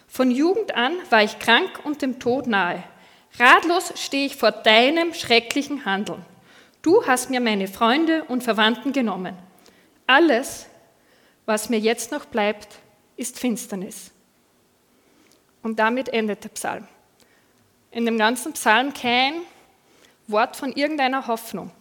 Von 0.09 0.31
Jugend 0.31 0.75
an 0.75 0.93
war 1.09 1.23
ich 1.23 1.39
krank 1.39 1.81
und 1.85 2.03
dem 2.03 2.19
Tod 2.19 2.47
nahe. 2.47 2.83
Ratlos 3.39 3.93
stehe 3.97 4.27
ich 4.27 4.37
vor 4.37 4.51
deinem 4.51 5.15
schrecklichen 5.15 5.85
Handeln. 5.85 6.25
Du 6.83 7.07
hast 7.07 7.31
mir 7.31 7.41
meine 7.41 7.69
Freunde 7.69 8.25
und 8.25 8.43
Verwandten 8.43 8.93
genommen. 8.93 9.37
Alles, 10.07 10.67
was 11.51 11.69
mir 11.69 11.81
jetzt 11.81 12.13
noch 12.13 12.27
bleibt, 12.27 12.79
ist 13.17 13.37
Finsternis. 13.37 14.13
Und 15.65 15.81
damit 15.81 16.09
endet 16.09 16.45
der 16.45 16.51
Psalm. 16.51 16.87
In 17.91 18.07
dem 18.07 18.19
ganzen 18.19 18.53
Psalm 18.53 18.95
kein 18.95 19.35
Wort 20.29 20.55
von 20.55 20.73
irgendeiner 20.73 21.27
Hoffnung, 21.27 21.73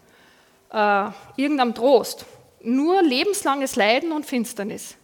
äh, 0.74 1.10
irgendeinem 1.38 1.76
Trost, 1.76 2.26
nur 2.64 3.04
lebenslanges 3.04 3.76
Leiden 3.76 4.12
und 4.12 4.26
Finsternis. 4.26 4.96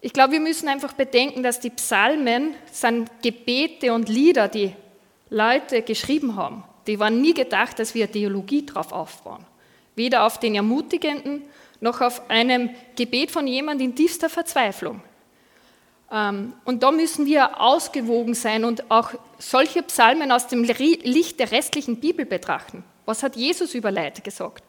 Ich 0.00 0.12
glaube, 0.12 0.32
wir 0.32 0.40
müssen 0.40 0.68
einfach 0.68 0.94
bedenken, 0.94 1.44
dass 1.44 1.60
die 1.60 1.70
Psalmen 1.70 2.54
sind 2.72 3.08
Gebete 3.22 3.94
und 3.94 4.08
Lieder, 4.08 4.48
die 4.48 4.74
Leute 5.28 5.82
geschrieben 5.82 6.34
haben. 6.34 6.64
Die 6.88 6.98
waren 6.98 7.20
nie 7.20 7.34
gedacht, 7.34 7.78
dass 7.78 7.94
wir 7.94 8.10
Theologie 8.10 8.66
drauf 8.66 8.90
aufbauen. 8.90 9.46
Weder 9.94 10.26
auf 10.26 10.40
den 10.40 10.56
ermutigenden 10.56 11.44
noch 11.80 12.00
auf 12.00 12.28
einem 12.30 12.70
Gebet 12.96 13.30
von 13.30 13.46
jemandem 13.46 13.90
in 13.90 13.96
tiefster 13.96 14.28
Verzweiflung. 14.28 15.02
Ähm, 16.10 16.54
und 16.64 16.82
da 16.82 16.90
müssen 16.90 17.26
wir 17.26 17.60
ausgewogen 17.60 18.34
sein 18.34 18.64
und 18.64 18.90
auch 18.90 19.10
solche 19.38 19.82
Psalmen 19.82 20.32
aus 20.32 20.48
dem 20.48 20.64
Licht 20.64 21.40
der 21.40 21.52
restlichen 21.52 22.00
Bibel 22.00 22.26
betrachten. 22.26 22.84
Was 23.06 23.22
hat 23.22 23.36
Jesus 23.36 23.74
über 23.74 23.90
Leid 23.90 24.22
gesagt? 24.24 24.64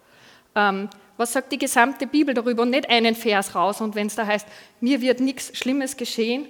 Ähm, 0.55 0.89
was 1.17 1.33
sagt 1.33 1.51
die 1.51 1.57
gesamte 1.57 2.07
Bibel 2.07 2.33
darüber? 2.33 2.63
Und 2.63 2.71
nicht 2.71 2.89
einen 2.89 3.15
Vers 3.15 3.53
raus. 3.55 3.81
Und 3.81 3.95
wenn 3.95 4.07
es 4.07 4.15
da 4.15 4.25
heißt, 4.25 4.47
mir 4.79 5.01
wird 5.01 5.19
nichts 5.19 5.57
Schlimmes 5.57 5.97
geschehen, 5.97 6.47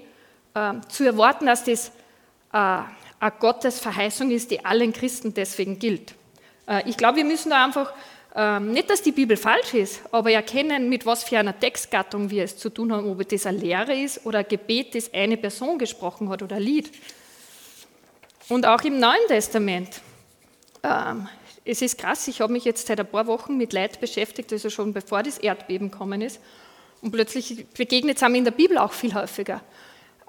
ähm, 0.55 0.81
zu 0.89 1.03
erwarten, 1.03 1.45
dass 1.45 1.63
das 1.63 1.89
äh, 2.53 2.57
eine 2.57 3.31
Gottes 3.39 3.79
Verheißung 3.79 4.31
ist, 4.31 4.51
die 4.51 4.63
allen 4.65 4.93
Christen 4.93 5.33
deswegen 5.33 5.79
gilt. 5.79 6.15
Äh, 6.67 6.89
ich 6.89 6.97
glaube, 6.97 7.17
wir 7.17 7.25
müssen 7.25 7.49
da 7.49 7.63
einfach 7.63 7.93
ähm, 8.33 8.71
nicht, 8.71 8.89
dass 8.89 9.01
die 9.01 9.11
Bibel 9.11 9.35
falsch 9.35 9.73
ist, 9.73 10.01
aber 10.11 10.31
erkennen, 10.31 10.87
mit 10.87 11.05
was 11.05 11.23
für 11.23 11.37
einer 11.37 11.59
Textgattung 11.59 12.29
wir 12.29 12.45
es 12.45 12.57
zu 12.57 12.69
tun 12.69 12.93
haben, 12.93 13.09
ob 13.09 13.27
das 13.27 13.45
eine 13.45 13.57
Lehre 13.57 13.93
ist 13.93 14.25
oder 14.25 14.39
ein 14.39 14.47
Gebet, 14.47 14.95
das 14.95 15.13
eine 15.13 15.35
Person 15.35 15.77
gesprochen 15.77 16.29
hat 16.29 16.41
oder 16.41 16.55
ein 16.55 16.61
Lied. 16.61 16.91
Und 18.47 18.65
auch 18.65 18.81
im 18.83 18.99
Neuen 18.99 19.27
Testament. 19.27 20.01
Ähm, 20.83 21.27
es 21.65 21.81
ist 21.81 21.97
krass, 21.97 22.27
ich 22.27 22.41
habe 22.41 22.53
mich 22.53 22.63
jetzt 22.63 22.87
seit 22.87 22.99
ein 22.99 23.07
paar 23.07 23.27
Wochen 23.27 23.57
mit 23.57 23.73
Leid 23.73 23.99
beschäftigt, 23.99 24.51
also 24.51 24.69
schon 24.69 24.93
bevor 24.93 25.23
das 25.23 25.37
Erdbeben 25.37 25.91
gekommen 25.91 26.21
ist. 26.21 26.39
Und 27.01 27.11
plötzlich 27.11 27.67
begegnet 27.69 28.17
es 28.17 28.23
einem 28.23 28.35
in 28.35 28.45
der 28.45 28.51
Bibel 28.51 28.77
auch 28.77 28.93
viel 28.93 29.13
häufiger, 29.13 29.61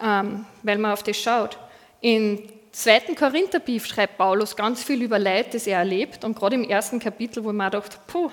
ähm, 0.02 0.44
weil 0.62 0.78
man 0.78 0.92
auf 0.92 1.02
das 1.02 1.16
schaut. 1.16 1.56
In 2.00 2.48
zweiten 2.72 3.14
Korintherbrief 3.14 3.86
schreibt 3.86 4.18
Paulus 4.18 4.56
ganz 4.56 4.82
viel 4.82 5.02
über 5.02 5.18
Leid, 5.18 5.54
das 5.54 5.66
er 5.66 5.78
erlebt. 5.78 6.24
Und 6.24 6.36
gerade 6.36 6.56
im 6.56 6.64
ersten 6.64 6.98
Kapitel, 6.98 7.44
wo 7.44 7.52
man 7.52 7.70
dachte, 7.70 7.98
puh, 8.06 8.30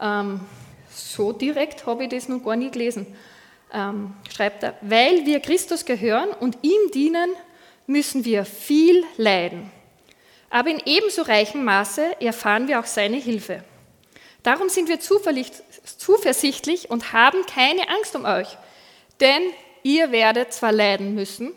ähm, 0.00 0.40
so 0.94 1.32
direkt 1.32 1.86
habe 1.86 2.04
ich 2.04 2.10
das 2.10 2.28
noch 2.28 2.44
gar 2.44 2.56
nie 2.56 2.70
gelesen, 2.70 3.06
ähm, 3.72 4.14
schreibt 4.30 4.62
er, 4.62 4.74
weil 4.82 5.24
wir 5.24 5.40
Christus 5.40 5.84
gehören 5.84 6.28
und 6.40 6.58
ihm 6.62 6.90
dienen, 6.92 7.30
müssen 7.86 8.24
wir 8.24 8.44
viel 8.44 9.04
leiden. 9.16 9.70
Aber 10.50 10.68
in 10.68 10.82
ebenso 10.84 11.22
reichem 11.22 11.64
Maße 11.64 12.20
erfahren 12.20 12.68
wir 12.68 12.78
auch 12.78 12.84
seine 12.84 13.16
Hilfe. 13.16 13.64
Darum 14.42 14.68
sind 14.68 14.88
wir 14.88 15.00
zuversichtlich 15.00 16.90
und 16.90 17.12
haben 17.12 17.46
keine 17.46 17.88
Angst 17.88 18.14
um 18.14 18.24
euch, 18.24 18.48
denn 19.20 19.42
ihr 19.82 20.12
werdet 20.12 20.52
zwar 20.52 20.72
leiden 20.72 21.14
müssen, 21.14 21.52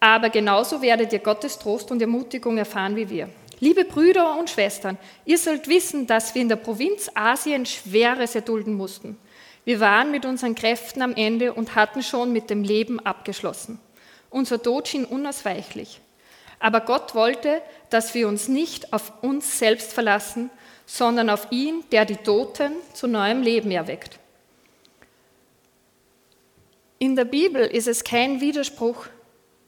aber 0.00 0.30
genauso 0.30 0.82
werdet 0.82 1.12
ihr 1.12 1.18
Gottes 1.18 1.58
Trost 1.58 1.90
und 1.90 2.00
Ermutigung 2.00 2.58
erfahren 2.58 2.96
wie 2.96 3.08
wir. 3.08 3.28
Liebe 3.58 3.84
Brüder 3.84 4.38
und 4.38 4.50
Schwestern, 4.50 4.98
ihr 5.24 5.38
sollt 5.38 5.66
wissen, 5.66 6.06
dass 6.06 6.34
wir 6.34 6.42
in 6.42 6.48
der 6.48 6.56
Provinz 6.56 7.10
Asien 7.14 7.64
Schweres 7.64 8.34
erdulden 8.34 8.74
mussten. 8.74 9.18
Wir 9.64 9.80
waren 9.80 10.10
mit 10.10 10.26
unseren 10.26 10.54
Kräften 10.54 11.00
am 11.00 11.14
Ende 11.14 11.54
und 11.54 11.74
hatten 11.74 12.02
schon 12.02 12.32
mit 12.32 12.50
dem 12.50 12.62
Leben 12.62 13.00
abgeschlossen. 13.00 13.80
Unser 14.30 14.62
Tod 14.62 14.88
schien 14.88 15.06
unausweichlich. 15.06 16.00
Aber 16.58 16.80
Gott 16.80 17.14
wollte, 17.14 17.62
dass 17.90 18.14
wir 18.14 18.28
uns 18.28 18.48
nicht 18.48 18.92
auf 18.92 19.12
uns 19.22 19.58
selbst 19.58 19.92
verlassen, 19.92 20.50
sondern 20.84 21.30
auf 21.30 21.48
ihn, 21.50 21.82
der 21.90 22.04
die 22.04 22.16
Toten 22.16 22.72
zu 22.92 23.06
neuem 23.06 23.42
Leben 23.42 23.70
erweckt. 23.70 24.18
In 26.98 27.16
der 27.16 27.24
Bibel 27.24 27.62
ist 27.62 27.88
es 27.88 28.04
kein 28.04 28.40
Widerspruch, 28.40 29.06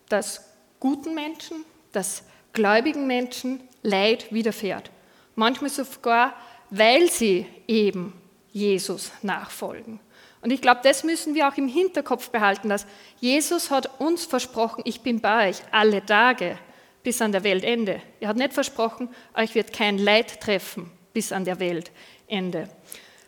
dass 0.08 0.44
guten 0.80 1.14
Menschen, 1.14 1.64
dass 1.92 2.22
gläubigen 2.52 3.06
Menschen 3.06 3.60
Leid 3.82 4.32
widerfährt. 4.32 4.90
Manchmal 5.34 5.70
sogar, 5.70 6.34
weil 6.70 7.10
sie 7.10 7.46
eben 7.66 8.12
Jesus 8.52 9.12
nachfolgen. 9.22 10.00
Und 10.40 10.50
ich 10.52 10.60
glaube, 10.60 10.80
das 10.82 11.04
müssen 11.04 11.34
wir 11.34 11.48
auch 11.48 11.56
im 11.56 11.68
Hinterkopf 11.68 12.30
behalten, 12.30 12.68
dass 12.68 12.86
Jesus 13.20 13.70
hat 13.70 14.00
uns 14.00 14.24
versprochen, 14.24 14.82
ich 14.84 15.00
bin 15.00 15.20
bei 15.20 15.48
euch 15.48 15.58
alle 15.72 16.04
Tage 16.04 16.58
bis 17.02 17.20
an 17.20 17.32
der 17.32 17.44
Weltende. 17.44 18.00
Er 18.20 18.28
hat 18.28 18.36
nicht 18.36 18.52
versprochen, 18.52 19.08
euch 19.34 19.54
wird 19.54 19.72
kein 19.72 19.98
Leid 19.98 20.40
treffen 20.40 20.90
bis 21.12 21.32
an 21.32 21.44
der 21.44 21.58
Weltende. 21.58 22.68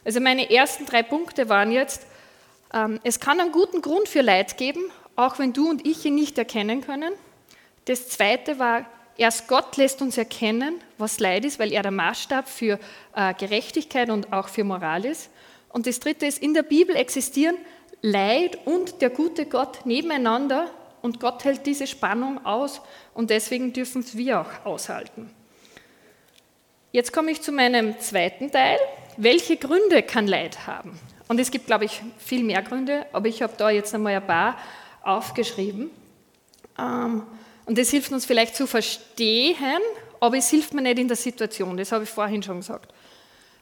Also 0.04 0.20
meine 0.20 0.50
ersten 0.50 0.86
drei 0.86 1.02
Punkte 1.02 1.48
waren 1.48 1.72
jetzt, 1.72 2.06
ähm, 2.72 3.00
es 3.02 3.18
kann 3.18 3.40
einen 3.40 3.52
guten 3.52 3.82
Grund 3.82 4.08
für 4.08 4.22
Leid 4.22 4.56
geben, 4.56 4.82
auch 5.16 5.38
wenn 5.38 5.52
du 5.52 5.68
und 5.68 5.86
ich 5.86 6.04
ihn 6.04 6.14
nicht 6.14 6.38
erkennen 6.38 6.80
können. 6.80 7.12
Das 7.86 8.08
zweite 8.08 8.58
war, 8.58 8.86
erst 9.16 9.48
Gott 9.48 9.76
lässt 9.76 10.02
uns 10.02 10.16
erkennen, 10.16 10.80
was 10.98 11.20
Leid 11.20 11.44
ist, 11.44 11.58
weil 11.58 11.72
er 11.72 11.82
der 11.82 11.90
Maßstab 11.90 12.48
für 12.48 12.78
äh, 13.14 13.34
Gerechtigkeit 13.34 14.10
und 14.10 14.32
auch 14.32 14.48
für 14.48 14.64
Moral 14.64 15.04
ist. 15.04 15.30
Und 15.68 15.86
das 15.86 16.00
dritte 16.00 16.26
ist, 16.26 16.42
in 16.42 16.54
der 16.54 16.62
Bibel 16.62 16.96
existieren 16.96 17.56
Leid 18.02 18.58
und 18.64 19.02
der 19.02 19.10
gute 19.10 19.46
Gott 19.46 19.84
nebeneinander 19.84 20.70
und 21.02 21.20
Gott 21.20 21.44
hält 21.44 21.66
diese 21.66 21.86
Spannung 21.86 22.44
aus 22.44 22.80
und 23.14 23.30
deswegen 23.30 23.72
dürfen 23.72 24.00
es 24.00 24.16
wir 24.16 24.40
auch 24.40 24.66
aushalten. 24.66 25.30
Jetzt 26.92 27.12
komme 27.12 27.30
ich 27.30 27.40
zu 27.40 27.52
meinem 27.52 27.98
zweiten 28.00 28.50
Teil, 28.50 28.78
welche 29.16 29.56
Gründe 29.56 30.02
kann 30.02 30.26
Leid 30.26 30.66
haben? 30.66 30.98
Und 31.28 31.38
es 31.38 31.50
gibt, 31.50 31.66
glaube 31.66 31.84
ich, 31.84 32.02
viel 32.18 32.42
mehr 32.42 32.62
Gründe, 32.62 33.06
aber 33.12 33.28
ich 33.28 33.42
habe 33.42 33.52
da 33.56 33.70
jetzt 33.70 33.94
einmal 33.94 34.14
ein 34.14 34.26
paar 34.26 34.56
aufgeschrieben. 35.02 35.90
Ähm, 36.78 37.22
und 37.66 37.78
das 37.78 37.90
hilft 37.90 38.12
uns 38.12 38.26
vielleicht 38.26 38.56
zu 38.56 38.66
verstehen, 38.66 39.80
aber 40.18 40.36
es 40.36 40.50
hilft 40.50 40.74
mir 40.74 40.82
nicht 40.82 40.98
in 40.98 41.08
der 41.08 41.16
Situation, 41.16 41.76
das 41.76 41.92
habe 41.92 42.04
ich 42.04 42.10
vorhin 42.10 42.42
schon 42.42 42.58
gesagt. 42.58 42.92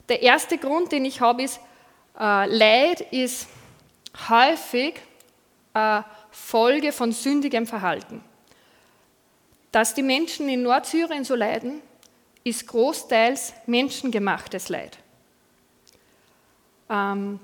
Der 0.09 0.23
erste 0.23 0.59
Grund, 0.59 0.91
den 0.91 1.05
ich 1.05 1.21
habe, 1.21 1.43
ist, 1.43 1.61
äh, 2.19 2.47
Leid 2.47 3.01
ist 3.13 3.47
häufig 4.29 4.95
äh, 5.75 6.03
Folge 6.31 6.93
von 6.93 7.13
sündigem 7.13 7.67
Verhalten. 7.67 8.23
Dass 9.71 9.95
die 9.95 10.03
Menschen 10.03 10.49
in 10.49 10.63
Nordsyrien 10.63 11.25
so 11.25 11.35
leiden, 11.35 11.83
ist 12.43 12.67
großteils 12.67 13.53
menschengemachtes 13.67 14.71
Leid. 14.71 14.99
Ähm, 16.89 17.39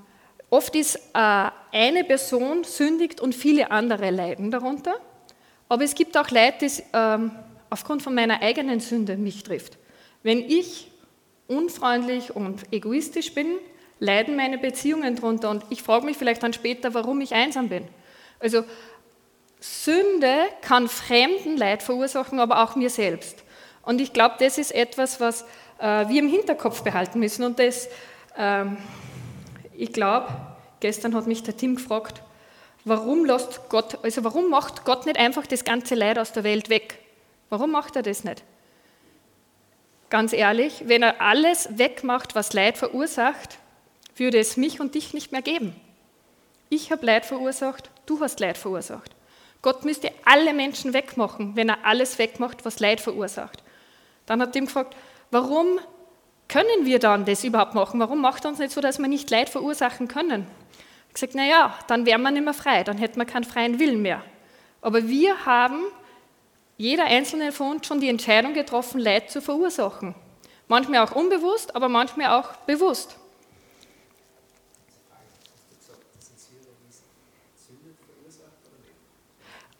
oft 0.55 0.75
ist 0.75 0.95
äh, 1.13 1.49
eine 1.71 2.03
Person 2.05 2.63
sündigt 2.63 3.19
und 3.19 3.35
viele 3.35 3.71
andere 3.71 4.09
leiden 4.09 4.51
darunter. 4.51 4.95
Aber 5.67 5.83
es 5.83 5.95
gibt 5.95 6.17
auch 6.17 6.29
Leid, 6.29 6.61
das 6.61 6.81
ähm, 6.93 7.31
aufgrund 7.69 8.01
von 8.01 8.15
meiner 8.15 8.41
eigenen 8.41 8.79
Sünde 8.79 9.17
mich 9.17 9.43
trifft. 9.43 9.77
Wenn 10.23 10.39
ich 10.39 10.91
unfreundlich 11.47 12.35
und 12.35 12.71
egoistisch 12.71 13.33
bin, 13.33 13.57
leiden 13.99 14.35
meine 14.35 14.57
Beziehungen 14.57 15.15
darunter 15.15 15.49
und 15.49 15.63
ich 15.69 15.83
frage 15.83 16.05
mich 16.05 16.17
vielleicht 16.17 16.41
dann 16.41 16.53
später, 16.53 16.93
warum 16.93 17.19
ich 17.21 17.33
einsam 17.33 17.69
bin. 17.69 17.87
Also 18.39 18.63
Sünde 19.59 20.35
kann 20.61 20.87
Fremden 20.87 21.57
Leid 21.57 21.83
verursachen, 21.83 22.39
aber 22.39 22.63
auch 22.63 22.75
mir 22.75 22.89
selbst. 22.89 23.43
Und 23.81 23.99
ich 23.99 24.13
glaube, 24.13 24.35
das 24.39 24.57
ist 24.57 24.71
etwas, 24.73 25.19
was 25.19 25.43
äh, 25.79 26.07
wir 26.07 26.19
im 26.19 26.29
Hinterkopf 26.29 26.81
behalten 26.81 27.19
müssen. 27.19 27.43
Und 27.43 27.59
das, 27.59 27.89
ähm, 28.37 28.77
ich 29.77 29.93
glaube, 29.93 30.27
gestern 30.79 31.15
hat 31.15 31.27
mich 31.27 31.43
der 31.43 31.57
Tim 31.57 31.75
gefragt, 31.75 32.21
warum 32.83 33.25
lässt 33.25 33.69
Gott, 33.69 34.03
also 34.03 34.23
warum 34.23 34.49
macht 34.49 34.85
Gott 34.85 35.05
nicht 35.05 35.17
einfach 35.17 35.45
das 35.47 35.63
ganze 35.63 35.95
Leid 35.95 36.19
aus 36.19 36.31
der 36.31 36.43
Welt 36.43 36.69
weg? 36.69 36.99
Warum 37.49 37.71
macht 37.71 37.95
er 37.95 38.03
das 38.03 38.23
nicht? 38.23 38.43
Ganz 40.09 40.33
ehrlich, 40.33 40.83
wenn 40.85 41.03
er 41.03 41.21
alles 41.21 41.77
wegmacht, 41.77 42.35
was 42.35 42.53
Leid 42.53 42.77
verursacht, 42.77 43.57
würde 44.15 44.39
es 44.39 44.55
mich 44.55 44.79
und 44.79 44.95
dich 44.95 45.13
nicht 45.13 45.31
mehr 45.31 45.41
geben. 45.41 45.75
Ich 46.69 46.91
habe 46.91 47.05
Leid 47.05 47.25
verursacht, 47.25 47.89
du 48.05 48.19
hast 48.19 48.39
Leid 48.39 48.57
verursacht. 48.57 49.11
Gott 49.61 49.83
müsste 49.83 50.11
alle 50.25 50.53
Menschen 50.53 50.93
wegmachen, 50.93 51.55
wenn 51.55 51.69
er 51.69 51.85
alles 51.85 52.19
wegmacht, 52.19 52.65
was 52.65 52.79
Leid 52.79 53.01
verursacht. 53.01 53.63
Dann 54.25 54.41
hat 54.41 54.55
ihm 54.55 54.65
gefragt, 54.65 54.95
warum 55.31 55.79
können 56.47 56.85
wir 56.85 56.99
dann 56.99 57.25
das 57.25 57.43
überhaupt 57.43 57.73
machen? 57.73 57.99
Warum 57.99 58.21
macht 58.21 58.45
er 58.45 58.49
uns 58.49 58.59
nicht 58.59 58.71
so, 58.71 58.81
dass 58.81 58.99
wir 58.99 59.07
nicht 59.07 59.29
Leid 59.29 59.49
verursachen 59.49 60.07
können? 60.07 60.47
Ich 61.07 61.15
gesagt, 61.15 61.35
naja, 61.35 61.77
dann 61.87 62.05
wären 62.05 62.21
wir 62.21 62.31
nicht 62.31 62.43
mehr 62.43 62.53
frei, 62.53 62.83
dann 62.83 62.97
hätten 62.97 63.19
wir 63.19 63.25
keinen 63.25 63.45
freien 63.45 63.79
Willen 63.79 64.01
mehr. 64.01 64.21
Aber 64.81 65.07
wir 65.07 65.45
haben, 65.45 65.79
jeder 66.77 67.05
einzelne 67.05 67.51
von 67.51 67.77
uns, 67.77 67.87
schon 67.87 67.99
die 67.99 68.09
Entscheidung 68.09 68.53
getroffen, 68.53 68.99
Leid 68.99 69.31
zu 69.31 69.41
verursachen. 69.41 70.13
Manchmal 70.67 70.99
auch 70.99 71.15
unbewusst, 71.15 71.75
aber 71.75 71.89
manchmal 71.89 72.39
auch 72.39 72.55
bewusst. 72.67 73.17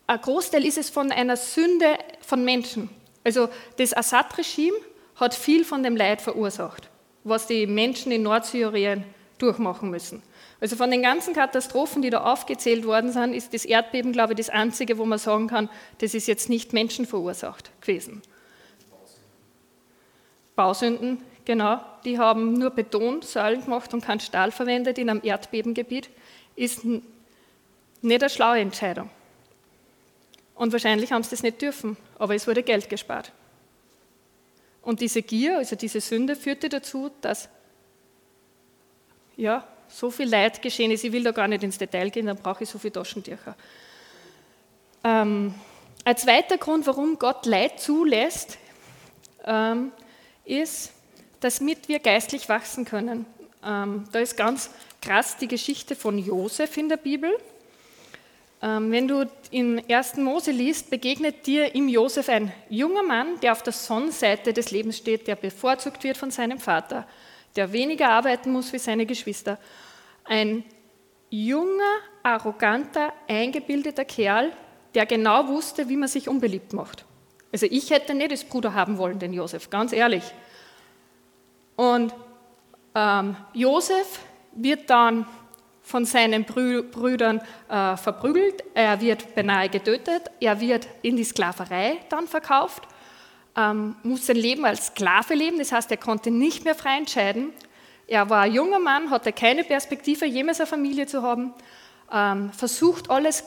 ein 0.07 0.21
Großteil 0.21 0.65
ist 0.65 0.77
es 0.77 0.89
von 0.89 1.11
einer 1.11 1.37
Sünde 1.37 1.97
von 2.21 2.43
Menschen. 2.43 2.89
Also 3.23 3.49
das 3.77 3.95
Assad-Regime 3.95 4.77
hat 5.15 5.33
viel 5.33 5.63
von 5.63 5.83
dem 5.83 5.95
Leid 5.95 6.21
verursacht, 6.21 6.89
was 7.23 7.47
die 7.47 7.67
Menschen 7.67 8.11
in 8.11 8.23
Nordsyrien 8.23 9.03
durchmachen 9.37 9.89
müssen. 9.89 10.21
Also 10.61 10.75
von 10.75 10.89
den 10.89 11.01
ganzen 11.01 11.33
Katastrophen, 11.33 12.01
die 12.01 12.09
da 12.09 12.23
aufgezählt 12.23 12.85
worden 12.85 13.11
sind, 13.11 13.33
ist 13.33 13.53
das 13.53 13.65
Erdbeben, 13.65 14.13
glaube 14.13 14.33
ich, 14.33 14.37
das 14.37 14.49
einzige, 14.49 14.97
wo 14.97 15.05
man 15.05 15.19
sagen 15.19 15.47
kann, 15.47 15.69
das 15.99 16.13
ist 16.13 16.27
jetzt 16.27 16.49
nicht 16.49 16.73
menschenverursacht 16.73 17.69
gewesen. 17.81 18.21
Bausünden, 20.55 21.21
genau, 21.43 21.81
die 22.05 22.17
haben 22.17 22.53
nur 22.53 22.69
Betonsäulen 22.69 23.65
gemacht 23.65 23.93
und 23.93 24.05
kein 24.05 24.21
Stahl 24.21 24.51
verwendet 24.51 24.97
in 24.97 25.09
einem 25.09 25.21
Erdbebengebiet, 25.21 26.09
ist 26.55 26.85
nicht 26.85 27.03
eine 28.23 28.29
schlaue 28.29 28.59
Entscheidung. 28.59 29.09
Und 30.55 30.71
wahrscheinlich 30.71 31.11
haben 31.11 31.23
sie 31.23 31.31
das 31.31 31.43
nicht 31.43 31.61
dürfen, 31.61 31.97
aber 32.17 32.33
es 32.33 32.47
wurde 32.47 32.63
Geld 32.63 32.89
gespart. 32.89 33.33
Und 34.85 35.01
diese 35.01 35.23
Gier, 35.23 35.57
also 35.57 35.75
diese 35.75 35.99
Sünde, 35.99 36.35
führte 36.35 36.69
dazu, 36.69 37.11
dass 37.19 37.49
ja, 39.35 39.67
so 39.87 40.11
viel 40.11 40.29
Leid 40.29 40.61
geschehen 40.61 40.91
ist. 40.91 41.03
Ich 41.03 41.11
will 41.11 41.23
da 41.23 41.31
gar 41.31 41.47
nicht 41.47 41.63
ins 41.63 41.77
Detail 41.77 42.09
gehen, 42.09 42.27
dann 42.27 42.37
brauche 42.37 42.63
ich 42.63 42.69
so 42.69 42.79
viel 42.79 42.91
Taschentücher. 42.91 43.55
Ähm, 45.03 45.53
ein 46.03 46.17
zweiter 46.17 46.57
Grund, 46.57 46.85
warum 46.87 47.17
Gott 47.17 47.45
Leid 47.45 47.79
zulässt, 47.79 48.57
ähm, 49.43 49.91
ist, 50.45 50.93
damit 51.39 51.87
wir 51.89 51.99
geistlich 51.99 52.47
wachsen 52.47 52.85
können. 52.85 53.25
Ähm, 53.65 54.07
da 54.11 54.19
ist 54.19 54.37
ganz 54.37 54.69
krass 55.01 55.37
die 55.37 55.47
Geschichte 55.47 55.95
von 55.95 56.19
Josef 56.19 56.77
in 56.77 56.89
der 56.89 56.97
Bibel. 56.97 57.35
Ähm, 58.61 58.91
wenn 58.91 59.07
du 59.07 59.25
in 59.51 59.81
1. 59.89 60.17
Mose 60.17 60.51
liest, 60.51 60.89
begegnet 60.89 61.45
dir 61.45 61.75
im 61.75 61.87
Josef 61.87 62.29
ein 62.29 62.51
junger 62.69 63.03
Mann, 63.03 63.39
der 63.41 63.51
auf 63.51 63.63
der 63.63 63.73
Sonnenseite 63.73 64.53
des 64.53 64.71
Lebens 64.71 64.97
steht, 64.97 65.27
der 65.27 65.35
bevorzugt 65.35 66.03
wird 66.03 66.17
von 66.17 66.31
seinem 66.31 66.59
Vater, 66.59 67.07
der 67.55 67.71
weniger 67.73 68.09
arbeiten 68.09 68.51
muss 68.51 68.71
wie 68.73 68.79
seine 68.79 69.05
Geschwister. 69.05 69.57
Ein 70.23 70.63
junger, 71.29 71.99
arroganter, 72.23 73.13
eingebildeter 73.27 74.05
Kerl, 74.05 74.51
der 74.93 75.05
genau 75.05 75.47
wusste, 75.47 75.89
wie 75.89 75.97
man 75.97 76.07
sich 76.07 76.29
unbeliebt 76.29 76.73
macht. 76.73 77.05
Also 77.51 77.67
ich 77.69 77.89
hätte 77.89 78.13
nicht 78.13 78.31
als 78.31 78.43
Bruder 78.43 78.73
haben 78.73 78.97
wollen, 78.97 79.19
den 79.19 79.33
Josef, 79.33 79.69
ganz 79.69 79.93
ehrlich. 79.93 80.23
Und 81.75 82.13
ähm, 82.95 83.35
Josef 83.53 84.19
wird 84.53 84.89
dann 84.89 85.27
von 85.85 86.03
seinen 86.03 86.45
Brüdern 86.45 87.41
äh, 87.69 87.95
verprügelt, 87.95 88.63
er 88.73 88.99
wird 89.01 89.35
beinahe 89.35 89.69
getötet, 89.69 90.31
er 90.39 90.59
wird 90.59 90.87
in 91.03 91.15
die 91.15 91.23
Sklaverei 91.23 91.97
dann 92.09 92.27
verkauft, 92.27 92.81
ähm, 93.55 93.95
muss 94.01 94.25
sein 94.25 94.35
Leben 94.35 94.65
als 94.65 94.87
Sklave 94.87 95.35
leben, 95.35 95.59
das 95.59 95.71
heißt, 95.71 95.91
er 95.91 95.97
konnte 95.97 96.31
nicht 96.31 96.65
mehr 96.65 96.73
frei 96.73 96.97
entscheiden. 96.97 97.51
Er 98.07 98.29
war 98.31 98.41
ein 98.41 98.53
junger 98.53 98.79
Mann, 98.79 99.11
hatte 99.11 99.31
keine 99.31 99.63
Perspektive, 99.63 100.25
jemals 100.25 100.59
eine 100.59 100.67
Familie 100.67 101.05
zu 101.05 101.21
haben, 101.21 101.53
ähm, 102.11 102.51
versucht 102.51 103.11
alles 103.11 103.43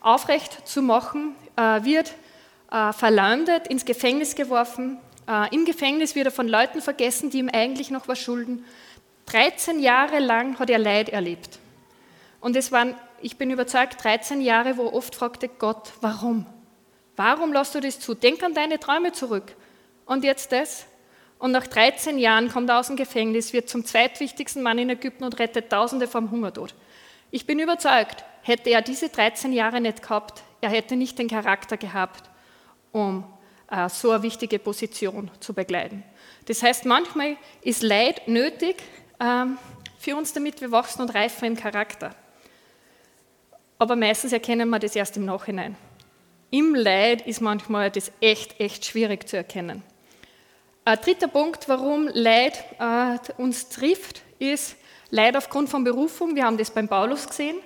aufrecht 0.00 0.66
zu 0.66 0.80
machen, 0.80 1.34
äh, 1.56 1.84
wird 1.84 2.14
äh, 2.70 2.94
verleumdet, 2.94 3.68
ins 3.68 3.84
Gefängnis 3.84 4.34
geworfen. 4.34 4.98
Äh, 5.28 5.54
Im 5.54 5.66
Gefängnis 5.66 6.14
wird 6.14 6.26
er 6.28 6.32
von 6.32 6.48
Leuten 6.48 6.80
vergessen, 6.80 7.28
die 7.28 7.38
ihm 7.38 7.50
eigentlich 7.52 7.90
noch 7.90 8.08
was 8.08 8.18
schulden. 8.18 8.64
13 9.30 9.80
Jahre 9.80 10.20
lang 10.20 10.58
hat 10.58 10.70
er 10.70 10.78
Leid 10.78 11.10
erlebt. 11.10 11.58
Und 12.40 12.56
es 12.56 12.72
waren, 12.72 12.94
ich 13.20 13.36
bin 13.36 13.50
überzeugt, 13.50 14.02
13 14.02 14.40
Jahre, 14.40 14.76
wo 14.76 14.86
er 14.86 14.94
oft 14.94 15.14
fragte 15.14 15.48
Gott, 15.48 15.92
warum? 16.00 16.46
Warum 17.16 17.52
lässt 17.52 17.74
du 17.74 17.80
das 17.80 18.00
zu? 18.00 18.14
Denk 18.14 18.42
an 18.42 18.54
deine 18.54 18.78
Träume 18.78 19.12
zurück. 19.12 19.54
Und 20.06 20.24
jetzt 20.24 20.52
das? 20.52 20.86
Und 21.38 21.52
nach 21.52 21.66
13 21.66 22.18
Jahren 22.18 22.48
kommt 22.48 22.70
er 22.70 22.78
aus 22.78 22.86
dem 22.86 22.96
Gefängnis, 22.96 23.52
wird 23.52 23.68
zum 23.68 23.84
zweitwichtigsten 23.84 24.62
Mann 24.62 24.78
in 24.78 24.90
Ägypten 24.90 25.24
und 25.24 25.38
rettet 25.38 25.70
Tausende 25.70 26.08
vom 26.08 26.30
Hungertod. 26.30 26.74
Ich 27.30 27.46
bin 27.46 27.58
überzeugt, 27.58 28.24
hätte 28.42 28.70
er 28.70 28.82
diese 28.82 29.08
13 29.08 29.52
Jahre 29.52 29.80
nicht 29.80 30.02
gehabt, 30.02 30.42
er 30.60 30.70
hätte 30.70 30.96
nicht 30.96 31.18
den 31.18 31.28
Charakter 31.28 31.76
gehabt, 31.76 32.30
um 32.90 33.24
äh, 33.70 33.88
so 33.88 34.10
eine 34.10 34.22
wichtige 34.22 34.58
Position 34.58 35.30
zu 35.38 35.52
begleiten. 35.52 36.02
Das 36.46 36.62
heißt, 36.62 36.86
manchmal 36.86 37.36
ist 37.60 37.82
Leid 37.82 38.26
nötig, 38.26 38.82
für 39.18 40.16
uns, 40.16 40.32
damit 40.32 40.60
wir 40.60 40.70
wachsen 40.70 41.02
und 41.02 41.14
reifen 41.14 41.44
im 41.46 41.56
Charakter. 41.56 42.14
Aber 43.78 43.96
meistens 43.96 44.32
erkennen 44.32 44.68
wir 44.70 44.78
das 44.78 44.96
erst 44.96 45.16
im 45.16 45.24
Nachhinein. 45.24 45.76
Im 46.50 46.74
Leid 46.74 47.26
ist 47.26 47.40
manchmal 47.40 47.90
das 47.90 48.10
echt, 48.20 48.58
echt 48.58 48.84
schwierig 48.86 49.28
zu 49.28 49.36
erkennen. 49.36 49.82
Ein 50.84 50.98
dritter 51.00 51.28
Punkt, 51.28 51.68
warum 51.68 52.08
Leid 52.08 52.64
äh, 52.78 53.18
uns 53.36 53.68
trifft, 53.68 54.22
ist 54.38 54.76
Leid 55.10 55.36
aufgrund 55.36 55.68
von 55.68 55.84
Berufung. 55.84 56.34
Wir 56.34 56.44
haben 56.44 56.56
das 56.56 56.70
beim 56.70 56.88
Paulus 56.88 57.28
gesehen. 57.28 57.56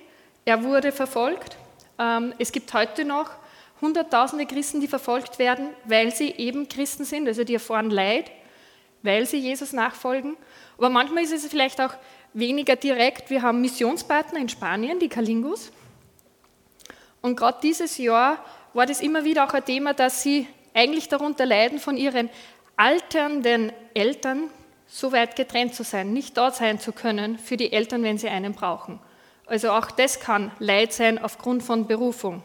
Er 0.43 0.63
wurde 0.63 0.91
verfolgt. 0.91 1.57
Ähm, 1.97 2.33
es 2.37 2.51
gibt 2.51 2.73
heute 2.73 3.05
noch 3.05 3.31
Hunderttausende 3.79 4.45
Christen, 4.45 4.81
die 4.81 4.87
verfolgt 4.87 5.39
werden, 5.39 5.69
weil 5.85 6.13
sie 6.13 6.31
eben 6.31 6.69
Christen 6.69 7.03
sind, 7.03 7.27
also 7.27 7.43
die 7.43 7.55
erfahren 7.55 7.89
Leid, 7.89 8.31
weil 9.03 9.25
sie 9.25 9.37
Jesus 9.37 9.73
nachfolgen. 9.73 10.35
Aber 10.77 10.89
manchmal 10.89 11.23
ist 11.23 11.33
es 11.33 11.45
vielleicht 11.45 11.79
auch 11.79 11.93
weniger 12.33 12.75
direkt. 12.75 13.29
Wir 13.29 13.43
haben 13.43 13.61
Missionspartner 13.61 14.39
in 14.39 14.49
Spanien, 14.49 14.99
die 14.99 15.09
Kalingus. 15.09 15.71
Und 17.21 17.35
gerade 17.35 17.59
dieses 17.61 17.97
Jahr 17.97 18.43
war 18.73 18.85
das 18.85 19.01
immer 19.01 19.23
wieder 19.23 19.45
auch 19.45 19.53
ein 19.53 19.63
Thema, 19.63 19.93
dass 19.93 20.23
sie 20.23 20.47
eigentlich 20.73 21.07
darunter 21.09 21.45
leiden, 21.45 21.79
von 21.79 21.97
ihren 21.97 22.29
alternden 22.75 23.71
Eltern 23.93 24.49
so 24.87 25.11
weit 25.11 25.35
getrennt 25.35 25.75
zu 25.75 25.83
sein, 25.83 26.13
nicht 26.13 26.37
dort 26.37 26.55
sein 26.55 26.79
zu 26.79 26.91
können 26.91 27.37
für 27.37 27.57
die 27.57 27.71
Eltern, 27.71 28.03
wenn 28.03 28.17
sie 28.17 28.29
einen 28.29 28.53
brauchen. 28.53 28.99
Also 29.45 29.71
auch 29.71 29.91
das 29.91 30.19
kann 30.19 30.51
Leid 30.59 30.93
sein 30.93 31.19
aufgrund 31.19 31.63
von 31.63 31.87
Berufung. 31.87 32.43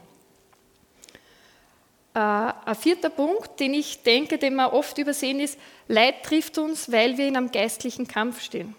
Äh, 2.18 2.52
ein 2.64 2.74
vierter 2.74 3.11
Punkt, 3.11 3.61
den 3.61 3.74
ich 3.74 4.02
denke, 4.02 4.38
den 4.38 4.57
wir 4.57 4.72
oft 4.72 4.98
übersehen, 4.98 5.38
ist, 5.38 5.57
Leid 5.87 6.24
trifft 6.24 6.59
uns, 6.59 6.90
weil 6.90 7.16
wir 7.16 7.28
in 7.28 7.37
einem 7.37 7.52
geistlichen 7.52 8.09
Kampf 8.09 8.42
stehen. 8.42 8.74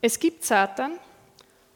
Es 0.00 0.18
gibt 0.18 0.44
Satan 0.44 0.98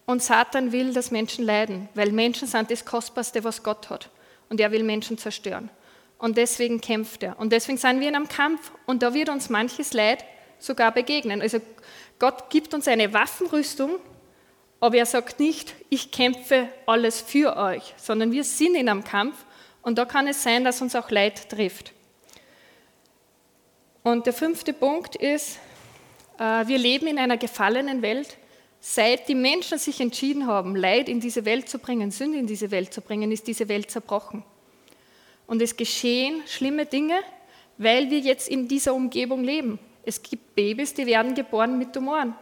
und 0.07 0.25
Satan 0.25 0.73
will, 0.73 0.93
dass 0.93 1.13
Menschen 1.13 1.45
leiden, 1.45 1.89
weil 1.95 2.11
Menschen 2.11 2.49
sind 2.49 2.69
das 2.69 2.85
Kostbarste, 2.85 3.45
was 3.45 3.63
Gott 3.63 3.89
hat. 3.91 4.11
Und 4.49 4.61
er 4.61 4.73
will 4.73 4.83
Menschen 4.83 5.19
zerstören. 5.19 5.71
Und 6.19 6.37
deswegen 6.37 6.81
kämpft 6.81 7.23
er. 7.23 7.39
Und 7.39 7.53
deswegen 7.53 7.79
sind 7.79 8.01
wir 8.01 8.09
in 8.09 8.17
einem 8.17 8.29
Kampf 8.29 8.73
und 8.87 9.05
da 9.05 9.15
wird 9.15 9.29
uns 9.29 9.51
manches 9.51 9.93
Leid 9.93 10.25
sogar 10.59 10.91
begegnen. 10.91 11.43
Also 11.43 11.61
Gott 12.19 12.51
gibt 12.51 12.75
uns 12.75 12.89
eine 12.89 13.13
Waffenrüstung, 13.13 14.01
aber 14.81 14.97
er 14.97 15.07
sagt 15.07 15.39
nicht, 15.39 15.75
ich 15.91 16.11
kämpfe 16.11 16.69
alles 16.87 17.21
für 17.21 17.57
euch, 17.57 17.95
sondern 17.99 18.33
wir 18.33 18.43
sind 18.43 18.75
in 18.75 18.89
einem 18.89 19.05
Kampf 19.05 19.37
und 19.85 19.99
da 19.99 20.05
kann 20.05 20.27
es 20.27 20.43
sein, 20.43 20.65
dass 20.65 20.81
uns 20.83 20.97
auch 20.97 21.11
Leid 21.11 21.49
trifft. 21.51 21.93
Und 24.03 24.27
der 24.27 24.33
fünfte 24.33 24.73
Punkt 24.73 25.15
ist, 25.17 25.59
äh, 26.39 26.67
wir 26.67 26.79
leben 26.79 27.07
in 27.07 27.19
einer 27.19 27.37
gefallenen 27.37 28.03
Welt. 28.03 28.37
Seit 28.81 29.29
die 29.29 29.35
Menschen 29.35 29.79
sich 29.79 30.01
entschieden 30.01 30.47
haben, 30.47 30.77
Leid 30.77 31.09
in 31.09 31.21
diese 31.21 31.45
Welt 31.45 31.69
zu 31.69 31.79
bringen, 31.79 32.11
Sünde 32.11 32.39
in 32.39 32.47
diese 32.47 32.71
Welt 32.71 32.93
zu 32.93 33.01
bringen, 33.01 33.33
ist 33.33 33.47
diese 33.47 33.69
Welt 33.69 33.91
zerbrochen. 33.91 34.43
Und 35.47 35.63
es 35.63 35.77
geschehen 35.77 36.43
schlimme 36.47 36.85
Dinge, 36.87 37.21
weil 37.79 38.11
wir 38.11 38.19
jetzt 38.19 38.49
in 38.49 38.69
dieser 38.69 38.95
Umgebung 38.95 39.43
leben. 39.43 39.79
Es 40.03 40.23
gibt 40.23 40.55
Babys, 40.55 40.93
die 40.93 41.07
werden 41.07 41.35
geboren 41.35 41.79
mit 41.79 41.93
Tumoren. 41.93 42.35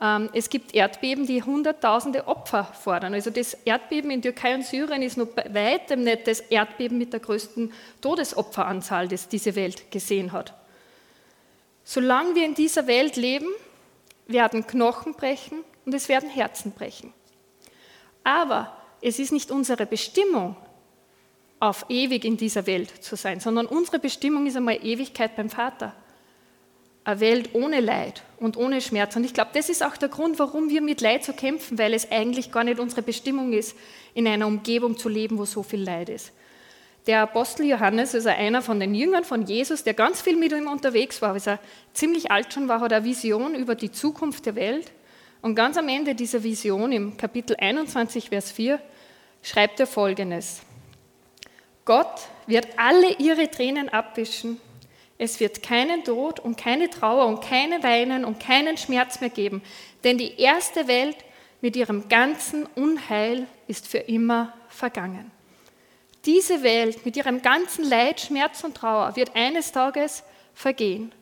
Ähm, 0.00 0.30
es 0.32 0.48
gibt 0.48 0.74
Erdbeben, 0.74 1.26
die 1.26 1.42
Hunderttausende 1.42 2.26
Opfer 2.28 2.64
fordern. 2.64 3.14
Also 3.14 3.30
das 3.30 3.54
Erdbeben 3.64 4.10
in 4.10 4.22
Türkei 4.22 4.54
und 4.54 4.64
Syrien 4.64 5.02
ist 5.02 5.16
noch 5.16 5.26
bei 5.26 5.52
weitem 5.52 6.04
nicht 6.04 6.26
das 6.26 6.40
Erdbeben 6.40 6.98
mit 6.98 7.12
der 7.12 7.20
größten 7.20 7.72
Todesopferanzahl, 8.00 9.08
das 9.08 9.28
diese 9.28 9.56
Welt 9.56 9.90
gesehen 9.90 10.32
hat. 10.32 10.54
Solange 11.84 12.34
wir 12.34 12.44
in 12.44 12.54
dieser 12.54 12.86
Welt 12.86 13.16
leben, 13.16 13.48
werden 14.26 14.66
Knochen 14.66 15.14
brechen 15.14 15.64
und 15.84 15.94
es 15.94 16.08
werden 16.08 16.28
Herzen 16.28 16.72
brechen. 16.72 17.12
Aber 18.22 18.76
es 19.00 19.18
ist 19.18 19.32
nicht 19.32 19.50
unsere 19.50 19.86
Bestimmung, 19.86 20.56
auf 21.60 21.86
ewig 21.88 22.24
in 22.24 22.36
dieser 22.36 22.66
Welt 22.66 23.02
zu 23.02 23.16
sein, 23.16 23.40
sondern 23.40 23.66
unsere 23.66 23.98
Bestimmung 23.98 24.46
ist 24.46 24.56
einmal 24.56 24.78
Ewigkeit 24.84 25.34
beim 25.34 25.50
Vater 25.50 25.92
eine 27.08 27.20
Welt 27.20 27.54
ohne 27.54 27.80
Leid 27.80 28.22
und 28.38 28.58
ohne 28.58 28.82
Schmerz. 28.82 29.16
Und 29.16 29.24
ich 29.24 29.32
glaube, 29.32 29.50
das 29.54 29.70
ist 29.70 29.82
auch 29.82 29.96
der 29.96 30.10
Grund, 30.10 30.38
warum 30.38 30.68
wir 30.68 30.82
mit 30.82 31.00
Leid 31.00 31.24
so 31.24 31.32
kämpfen, 31.32 31.78
weil 31.78 31.94
es 31.94 32.10
eigentlich 32.12 32.52
gar 32.52 32.64
nicht 32.64 32.78
unsere 32.78 33.00
Bestimmung 33.00 33.54
ist, 33.54 33.74
in 34.12 34.28
einer 34.28 34.46
Umgebung 34.46 34.98
zu 34.98 35.08
leben, 35.08 35.38
wo 35.38 35.46
so 35.46 35.62
viel 35.62 35.82
Leid 35.82 36.10
ist. 36.10 36.32
Der 37.06 37.22
Apostel 37.22 37.64
Johannes, 37.64 38.14
also 38.14 38.28
einer 38.28 38.60
von 38.60 38.78
den 38.78 38.94
Jüngern 38.94 39.24
von 39.24 39.46
Jesus, 39.46 39.84
der 39.84 39.94
ganz 39.94 40.20
viel 40.20 40.36
mit 40.36 40.52
ihm 40.52 40.68
unterwegs 40.68 41.22
war, 41.22 41.32
als 41.32 41.46
er 41.46 41.60
ziemlich 41.94 42.30
alt 42.30 42.52
schon 42.52 42.68
war, 42.68 42.80
hat 42.80 42.92
eine 42.92 43.06
Vision 43.06 43.54
über 43.54 43.74
die 43.74 43.90
Zukunft 43.90 44.44
der 44.44 44.54
Welt. 44.54 44.92
Und 45.40 45.54
ganz 45.54 45.78
am 45.78 45.88
Ende 45.88 46.14
dieser 46.14 46.42
Vision, 46.42 46.92
im 46.92 47.16
Kapitel 47.16 47.56
21, 47.56 48.28
Vers 48.28 48.52
4, 48.52 48.78
schreibt 49.42 49.80
er 49.80 49.86
folgendes. 49.86 50.60
Gott 51.86 52.28
wird 52.46 52.68
alle 52.76 53.14
ihre 53.14 53.50
Tränen 53.50 53.88
abwischen 53.88 54.60
es 55.18 55.40
wird 55.40 55.62
keinen 55.62 56.04
Tod 56.04 56.38
und 56.38 56.56
keine 56.56 56.88
Trauer 56.88 57.26
und 57.26 57.42
keine 57.42 57.82
Weinen 57.82 58.24
und 58.24 58.38
keinen 58.38 58.76
Schmerz 58.76 59.20
mehr 59.20 59.30
geben, 59.30 59.62
denn 60.04 60.16
die 60.16 60.40
erste 60.40 60.86
Welt 60.86 61.16
mit 61.60 61.74
ihrem 61.74 62.08
ganzen 62.08 62.66
Unheil 62.76 63.48
ist 63.66 63.88
für 63.88 63.98
immer 63.98 64.54
vergangen. 64.68 65.32
Diese 66.24 66.62
Welt 66.62 67.04
mit 67.04 67.16
ihrem 67.16 67.42
ganzen 67.42 67.88
Leid, 67.88 68.20
Schmerz 68.20 68.62
und 68.62 68.76
Trauer 68.76 69.16
wird 69.16 69.34
eines 69.34 69.72
Tages 69.72 70.22
vergehen 70.54 71.12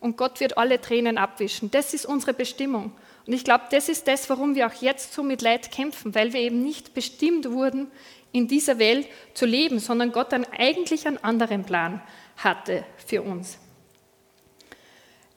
und 0.00 0.16
Gott 0.16 0.40
wird 0.40 0.56
alle 0.56 0.80
Tränen 0.80 1.18
abwischen. 1.18 1.70
Das 1.70 1.92
ist 1.92 2.06
unsere 2.06 2.32
Bestimmung. 2.32 2.92
Und 3.26 3.34
ich 3.34 3.44
glaube, 3.44 3.64
das 3.70 3.88
ist 3.88 4.08
das, 4.08 4.28
warum 4.30 4.54
wir 4.54 4.66
auch 4.66 4.82
jetzt 4.82 5.12
so 5.12 5.22
mit 5.22 5.42
Leid 5.42 5.70
kämpfen, 5.70 6.14
weil 6.14 6.32
wir 6.32 6.40
eben 6.40 6.62
nicht 6.62 6.94
bestimmt 6.94 7.50
wurden, 7.50 7.90
in 8.32 8.48
dieser 8.48 8.78
Welt 8.78 9.06
zu 9.34 9.46
leben, 9.46 9.78
sondern 9.78 10.10
Gott 10.10 10.32
dann 10.32 10.46
eigentlich 10.56 11.06
einen 11.06 11.18
anderen 11.18 11.64
Plan 11.64 12.00
hatte 12.36 12.84
für 13.06 13.22
uns. 13.22 13.58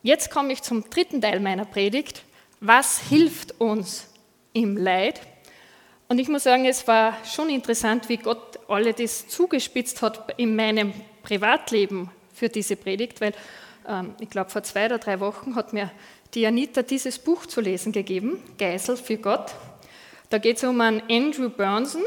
Jetzt 0.01 0.29
komme 0.29 0.53
ich 0.53 0.62
zum 0.62 0.89
dritten 0.89 1.21
Teil 1.21 1.39
meiner 1.39 1.65
Predigt. 1.65 2.23
Was 2.60 2.99
hilft 2.99 3.60
uns 3.60 4.08
im 4.53 4.77
Leid? 4.77 5.19
Und 6.08 6.19
ich 6.19 6.27
muss 6.27 6.43
sagen, 6.43 6.65
es 6.65 6.88
war 6.88 7.17
schon 7.25 7.49
interessant, 7.49 8.10
wie 8.10 8.17
Gott 8.17 8.60
alle 8.67 8.93
das 8.93 9.27
zugespitzt 9.27 10.01
hat 10.01 10.36
in 10.38 10.55
meinem 10.55 10.93
Privatleben 11.23 12.12
für 12.34 12.49
diese 12.49 12.75
Predigt, 12.75 13.21
weil 13.21 13.34
ähm, 13.88 14.13
ich 14.19 14.29
glaube, 14.29 14.51
vor 14.51 14.62
zwei 14.63 14.86
oder 14.86 14.99
drei 14.99 15.19
Wochen 15.19 15.55
hat 15.55 15.73
mir 15.73 15.91
die 16.36 16.45
Anita 16.45 16.84
dieses 16.84 17.17
Buch 17.17 17.45
zu 17.45 17.62
lesen 17.62 17.91
gegeben, 17.91 18.43
Geisel 18.58 18.97
für 18.97 19.17
Gott. 19.17 19.55
Da 20.29 20.38
geht 20.38 20.58
es 20.58 20.63
um 20.63 20.79
einen 20.81 21.01
Andrew 21.10 21.49
Burnson. 21.49 22.03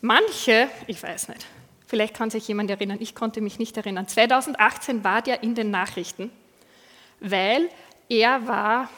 Manche, 0.00 0.68
ich 0.86 1.02
weiß 1.02 1.28
nicht, 1.28 1.46
Vielleicht 1.86 2.14
kann 2.14 2.30
sich 2.30 2.48
jemand 2.48 2.70
erinnern, 2.70 2.98
ich 3.00 3.14
konnte 3.14 3.40
mich 3.40 3.58
nicht 3.58 3.76
erinnern. 3.76 4.08
2018 4.08 5.04
war 5.04 5.22
der 5.22 5.42
in 5.42 5.54
den 5.54 5.70
Nachrichten, 5.70 6.30
weil 7.20 7.68
er 8.08 8.46
war 8.46 8.88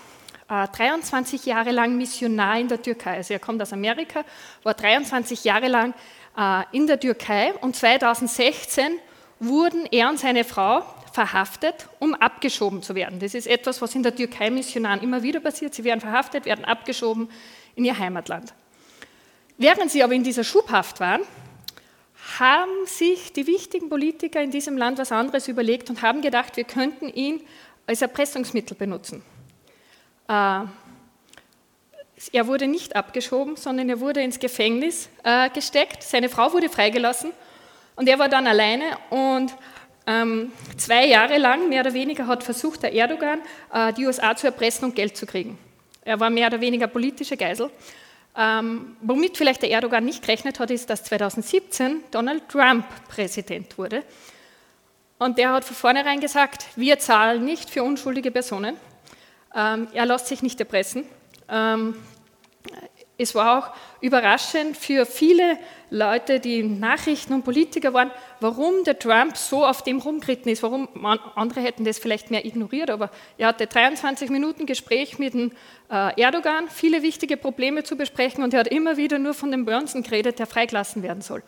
äh, 0.48 0.66
23 0.68 1.44
Jahre 1.46 1.70
lang 1.70 1.96
Missionar 1.96 2.59
in 2.59 2.68
der 2.68 2.81
Türkei. 2.81 3.16
Also 3.16 3.35
er 3.35 3.40
kommt 3.40 3.61
aus 3.61 3.72
Amerika, 3.72 4.24
war 4.62 4.74
23 4.74 5.44
Jahre 5.44 5.68
lang 5.68 5.94
äh, 6.37 6.64
in 6.72 6.87
der 6.87 6.98
Türkei 6.98 7.53
und 7.61 7.77
2016 7.77 8.98
wurden 9.38 9.87
er 9.90 10.09
und 10.09 10.18
seine 10.18 10.44
Frau 10.44 10.83
verhaftet, 11.12 11.88
um 11.98 12.14
abgeschoben 12.14 12.83
zu 12.83 12.94
werden. 12.94 13.18
Das 13.20 13.35
ist 13.35 13.46
etwas, 13.46 13.83
was 13.83 13.94
in 13.94 14.03
der 14.03 14.14
Türkei 14.14 14.51
Missionaren 14.51 15.03
immer 15.03 15.22
wieder 15.22 15.40
passiert. 15.40 15.74
Sie 15.74 15.85
werden 15.85 16.01
verhaftet, 16.01 16.46
werden 16.46 16.64
abgeschoben 16.64 17.29
in 17.74 17.85
ihr 17.85 17.98
Heimatland. 17.98 18.55
Während 19.59 19.90
sie 19.90 20.03
aber 20.03 20.14
in 20.14 20.22
dieser 20.22 20.44
Schubhaft 20.44 21.01
waren, 21.01 21.22
haben 22.38 22.87
sich 22.87 23.33
die 23.33 23.47
wichtigen 23.47 23.88
Politiker 23.88 24.41
in 24.41 24.51
diesem 24.51 24.77
Land 24.77 24.99
was 24.99 25.12
anderes 25.12 25.49
überlegt 25.49 25.88
und 25.88 26.03
haben 26.03 26.21
gedacht, 26.21 26.57
wir 26.57 26.64
könnten 26.64 27.09
ihn 27.09 27.41
als 27.87 28.03
Erpressungsmittel 28.03 28.77
benutzen. 28.77 29.23
Äh, 30.29 30.64
er 32.33 32.47
wurde 32.47 32.67
nicht 32.67 32.97
abgeschoben, 32.97 33.57
sondern 33.57 33.88
er 33.88 34.01
wurde 34.01 34.21
ins 34.21 34.38
Gefängnis 34.38 35.09
äh, 35.23 35.49
gesteckt. 35.51 36.03
Seine 36.03 36.29
Frau 36.29 36.53
wurde 36.53 36.69
freigelassen 36.69 37.31
und 37.97 38.09
er 38.09 38.19
war 38.19 38.29
dann 38.29 38.47
alleine 38.47 38.85
und 39.11 39.55
ähm, 40.07 40.53
zwei 40.77 41.07
Jahre 41.07 41.38
lang, 41.38 41.69
mehr 41.69 41.83
oder 41.83 41.93
weniger, 41.95 42.27
hat 42.27 42.43
versucht, 42.43 42.83
der 42.83 42.95
Erdogan 42.95 43.41
äh, 43.73 43.93
die 43.93 44.07
USA 44.07 44.35
zu 44.35 44.47
erpressen 44.47 44.87
und 44.87 44.97
Geld 44.97 45.17
zu 45.17 45.27
kriegen. 45.27 45.59
Er 46.03 46.19
war 46.19 46.31
mehr 46.31 46.47
oder 46.49 46.61
weniger 46.61 46.87
politische 46.87 47.37
Geisel. 47.37 47.71
Ähm, 48.37 48.97
womit 49.01 49.37
vielleicht 49.37 49.62
der 49.62 49.71
Erdogan 49.71 50.05
nicht 50.05 50.23
gerechnet 50.23 50.61
hat, 50.61 50.71
ist, 50.71 50.91
dass 50.91 51.05
2017 51.05 52.05
Donald 52.11 52.49
Trump 52.49 52.85
Präsident 53.09 53.77
wurde. 53.79 54.05
Und 55.19 55.38
der 55.38 55.53
hat 55.53 55.64
von 55.64 55.75
vornherein 55.75 56.21
gesagt, 56.21 56.67
wir 56.77 56.99
zahlen 56.99 57.45
nicht 57.45 57.71
für 57.71 57.83
unschuldige 57.83 58.31
Personen. 58.31 58.77
Ähm, 59.55 59.88
er 59.93 60.07
lässt 60.07 60.29
sich 60.29 60.43
nicht 60.43 60.61
erpressen. 60.61 61.05
Ähm, 61.49 61.97
es 63.21 63.35
war 63.35 63.59
auch 63.59 63.75
überraschend 64.01 64.77
für 64.77 65.05
viele 65.05 65.59
Leute, 65.91 66.39
die 66.39 66.63
Nachrichten 66.63 67.33
und 67.33 67.45
Politiker 67.45 67.93
waren, 67.93 68.13
warum 68.39 68.85
der 68.85 68.97
Trump 68.97 69.37
so 69.37 69.67
auf 69.67 69.83
dem 69.83 69.99
rumgeritten 69.99 70.53
ist. 70.53 70.63
Warum 70.63 70.89
andere 71.35 71.61
hätten 71.61 71.85
das 71.85 71.99
vielleicht 71.99 72.31
mehr 72.31 72.47
ignoriert, 72.47 72.91
aber 72.91 73.11
er 73.37 73.49
hatte 73.49 73.67
23 73.67 74.31
Minuten 74.31 74.67
Gespräch 74.67 75.19
mit 75.19 75.35
dem 75.35 75.51
äh, 75.91 76.21
Erdogan, 76.21 76.69
viele 76.69 77.03
wichtige 77.03 77.37
Probleme 77.37 77.83
zu 77.83 77.97
besprechen 77.97 78.45
und 78.45 78.55
er 78.55 78.61
hat 78.61 78.69
immer 78.69 78.97
wieder 78.97 79.19
nur 79.19 79.35
von 79.35 79.51
dem 79.51 79.65
Burnson 79.65 80.05
geredet, 80.05 80.39
der 80.39 80.47
freigelassen 80.47 81.03
werden 81.03 81.21
soll. 81.23 81.43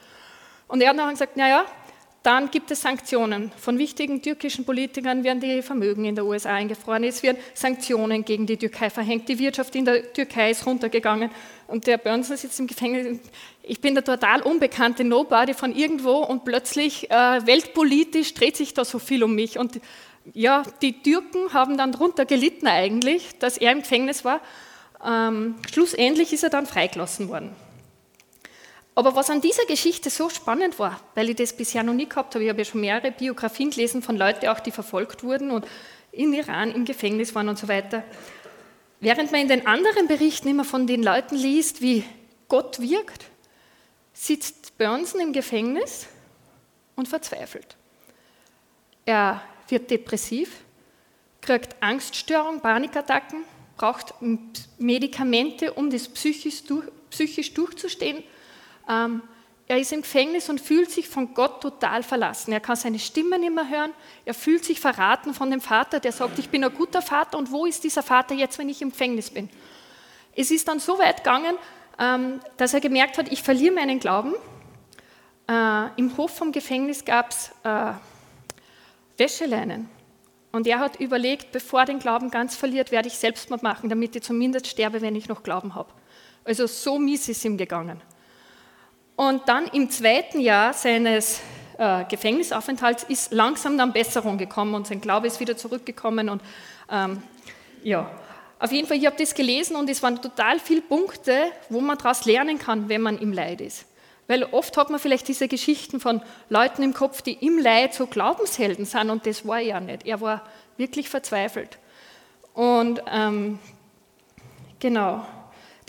Und 0.67 0.81
er 0.81 0.91
hat 0.91 0.99
dann 0.99 1.11
gesagt, 1.11 1.37
naja, 1.37 1.65
dann 2.23 2.51
gibt 2.51 2.71
es 2.71 2.83
Sanktionen. 2.83 3.51
Von 3.57 3.79
wichtigen 3.79 4.21
türkischen 4.21 4.67
Politikern 4.67 5.25
werden 5.25 5.41
die 5.41 5.63
Vermögen 5.63 6.05
in 6.05 6.15
der 6.15 6.27
USA 6.27 6.51
eingefroren. 6.51 7.03
Es 7.05 7.23
werden 7.23 7.39
Sanktionen 7.55 8.27
gegen 8.27 8.47
die 8.47 8.59
Türkei 8.59 8.91
verhängt. 8.91 9.27
Die 9.29 9.39
Wirtschaft 9.39 9.75
in 9.75 9.87
der 9.87 10.13
Türkei 10.13 10.51
ist 10.51 10.67
runtergegangen. 10.67 11.31
Und 11.67 11.87
der 11.87 11.97
Börnsen 11.97 12.37
sitzt 12.37 12.61
im 12.61 12.67
Gefängnis. 12.67 13.21
Ich 13.63 13.81
bin 13.81 13.95
der 13.95 14.05
total 14.05 14.43
unbekannte 14.43 15.03
Nobody 15.03 15.55
von 15.55 15.75
irgendwo 15.75 16.19
und 16.19 16.45
plötzlich 16.45 17.11
äh, 17.11 17.47
weltpolitisch 17.47 18.35
dreht 18.35 18.57
sich 18.57 18.75
da 18.75 18.85
so 18.85 18.99
viel 18.99 19.25
um 19.25 19.35
mich. 19.35 19.59
Und 19.59 19.81
ja, 20.35 20.63
die 20.83 21.01
Türken 21.01 21.55
haben 21.55 21.79
dann 21.79 21.93
darunter 21.93 22.27
gelitten 22.27 22.67
eigentlich, 22.67 23.39
dass 23.39 23.57
er 23.57 23.73
im 23.73 23.81
Gefängnis 23.81 24.27
war. 24.27 24.41
Ähm, 25.03 25.55
schlussendlich 25.73 26.35
ist 26.35 26.43
er 26.43 26.51
dann 26.51 26.67
freigelassen 26.67 27.31
worden. 27.31 27.57
Aber 29.01 29.15
was 29.15 29.31
an 29.31 29.41
dieser 29.41 29.65
Geschichte 29.65 30.11
so 30.11 30.29
spannend 30.29 30.79
war, 30.79 31.01
weil 31.15 31.31
ich 31.31 31.37
das 31.37 31.55
bisher 31.55 31.83
noch 31.83 31.95
nie 31.95 32.07
gehabt 32.07 32.35
habe, 32.35 32.45
ich 32.45 32.51
habe 32.51 32.59
ja 32.59 32.67
schon 32.67 32.83
mehrere 32.83 33.11
Biografien 33.11 33.71
gelesen 33.71 34.03
von 34.03 34.15
Leuten, 34.15 34.47
auch 34.49 34.61
die 34.61 34.73
verfolgt 34.73 35.25
wurden 35.25 35.51
und 35.51 35.67
in 36.13 36.35
Iran 36.35 36.71
im 36.71 36.85
Gefängnis 36.85 37.35
waren 37.35 37.49
und 37.49 37.59
so 37.59 37.67
weiter. 37.67 38.05
Während 39.01 39.33
man 39.33 39.41
in 39.41 39.49
den 39.49 39.67
anderen 39.67 40.07
Berichten 40.07 40.49
immer 40.49 40.67
von 40.67 40.87
den 40.87 41.03
Leuten 41.03 41.35
liest, 41.35 41.81
wie 41.81 42.05
Gott 42.49 42.79
wirkt, 42.79 43.25
sitzt 44.13 44.77
Burnson 44.77 45.23
im 45.23 45.33
Gefängnis 45.33 46.07
und 46.95 47.09
verzweifelt. 47.09 47.79
Er 49.07 49.41
wird 49.71 49.91
depressiv, 49.91 50.57
kriegt 51.41 51.75
Angststörung, 51.83 52.61
Panikattacken, 52.61 53.45
braucht 53.79 54.13
Medikamente, 54.77 55.73
um 55.73 55.89
das 55.89 56.07
psychisch, 56.07 56.65
durch, 56.65 56.85
psychisch 57.09 57.55
durchzustehen. 57.55 58.23
Ähm, 58.89 59.23
er 59.71 59.79
ist 59.79 59.93
im 59.93 60.03
Gefängnis 60.03 60.49
und 60.49 60.61
fühlt 60.61 60.91
sich 60.91 61.09
von 61.09 61.33
Gott 61.33 61.61
total 61.61 62.03
verlassen. 62.03 62.51
Er 62.51 62.59
kann 62.59 62.75
seine 62.75 62.99
Stimme 62.99 63.39
nicht 63.39 63.55
mehr 63.55 63.69
hören. 63.69 63.93
Er 64.25 64.35
fühlt 64.35 64.65
sich 64.65 64.81
verraten 64.81 65.33
von 65.33 65.49
dem 65.49 65.61
Vater, 65.61 66.01
der 66.01 66.11
sagt, 66.11 66.41
ich 66.41 66.49
bin 66.49 66.65
ein 66.65 66.75
guter 66.75 67.03
Vater 67.03 67.39
und 67.39 67.53
wo 67.53 67.67
ist 67.67 67.85
dieser 67.85 68.03
Vater 68.03 68.35
jetzt, 68.35 68.59
wenn 68.59 68.69
ich 68.69 68.83
im 68.83 68.91
Gefängnis 68.91 69.31
bin? 69.31 69.49
Es 70.35 70.51
ist 70.51 70.67
dann 70.67 70.81
so 70.81 70.99
weit 70.99 71.19
gegangen, 71.19 71.55
ähm, 72.01 72.41
dass 72.57 72.75
er 72.75 72.81
gemerkt 72.81 73.17
hat, 73.17 73.31
ich 73.31 73.45
verliere 73.45 73.73
meinen 73.73 74.01
Glauben. 74.01 74.35
Äh, 75.49 75.87
Im 75.97 76.17
Hof 76.17 76.37
vom 76.37 76.51
Gefängnis 76.51 77.05
gab 77.05 77.31
es 77.31 77.53
äh, 77.63 77.93
Wäscheleinen. 79.19 79.89
Und 80.51 80.67
er 80.67 80.81
hat 80.81 80.99
überlegt, 80.99 81.53
bevor 81.53 81.81
er 81.81 81.87
den 81.87 82.01
Glauben 82.01 82.31
ganz 82.31 82.57
verliert, 82.57 82.91
werde 82.91 83.07
ich 83.07 83.15
Selbstmord 83.15 83.63
machen, 83.63 83.89
damit 83.89 84.17
ich 84.17 84.23
zumindest 84.23 84.67
sterbe, 84.67 85.01
wenn 85.01 85.15
ich 85.15 85.29
noch 85.29 85.45
Glauben 85.45 85.77
habe. 85.77 85.93
Also 86.45 86.67
so 86.67 86.99
mies 86.99 87.29
ist 87.29 87.45
ihm 87.45 87.57
gegangen. 87.57 88.03
Und 89.21 89.51
dann 89.51 89.67
im 89.67 89.91
zweiten 89.91 90.41
Jahr 90.41 90.73
seines 90.73 91.43
äh, 91.77 92.05
Gefängnisaufenthalts 92.07 93.03
ist 93.03 93.35
langsam 93.35 93.77
dann 93.77 93.93
Besserung 93.93 94.39
gekommen 94.39 94.73
und 94.73 94.87
sein 94.87 95.03
Glaube 95.03 95.27
ist 95.27 95.39
wieder 95.41 95.59
zurückgekommen. 95.59 96.31
Und 96.31 96.41
ähm, 96.91 97.23
ja, 97.83 98.11
auf 98.59 98.73
jeden 98.73 98.89
Fall, 98.89 98.97
ich 98.97 99.05
habe 99.05 99.17
das 99.19 99.35
gelesen 99.35 99.77
und 99.77 99.91
es 99.91 100.03
waren 100.03 100.23
total 100.23 100.59
viele 100.59 100.81
Punkte, 100.81 101.37
wo 101.69 101.83
man 101.83 101.99
daraus 101.99 102.25
lernen 102.25 102.59
kann, 102.59 102.89
wenn 102.89 103.03
man 103.03 103.19
im 103.19 103.35
Leid 103.35 103.61
ist. 103.61 103.85
Weil 104.27 104.45
oft 104.45 104.75
hat 104.79 104.89
man 104.89 104.99
vielleicht 104.99 105.29
diese 105.29 105.49
Geschichten 105.49 106.01
von 106.01 106.23
Leuten 106.49 106.83
im 106.83 106.95
Kopf, 106.95 107.21
die 107.21 107.35
im 107.35 107.59
Leid 107.59 107.93
so 107.93 108.07
Glaubenshelden 108.07 108.87
sind 108.87 109.11
und 109.11 109.27
das 109.27 109.47
war 109.47 109.59
er 109.59 109.67
ja 109.67 109.81
nicht. 109.81 110.07
Er 110.07 110.23
war 110.23 110.47
wirklich 110.79 111.11
verzweifelt. 111.11 111.77
Und 112.55 113.03
ähm, 113.13 113.59
genau. 114.79 115.27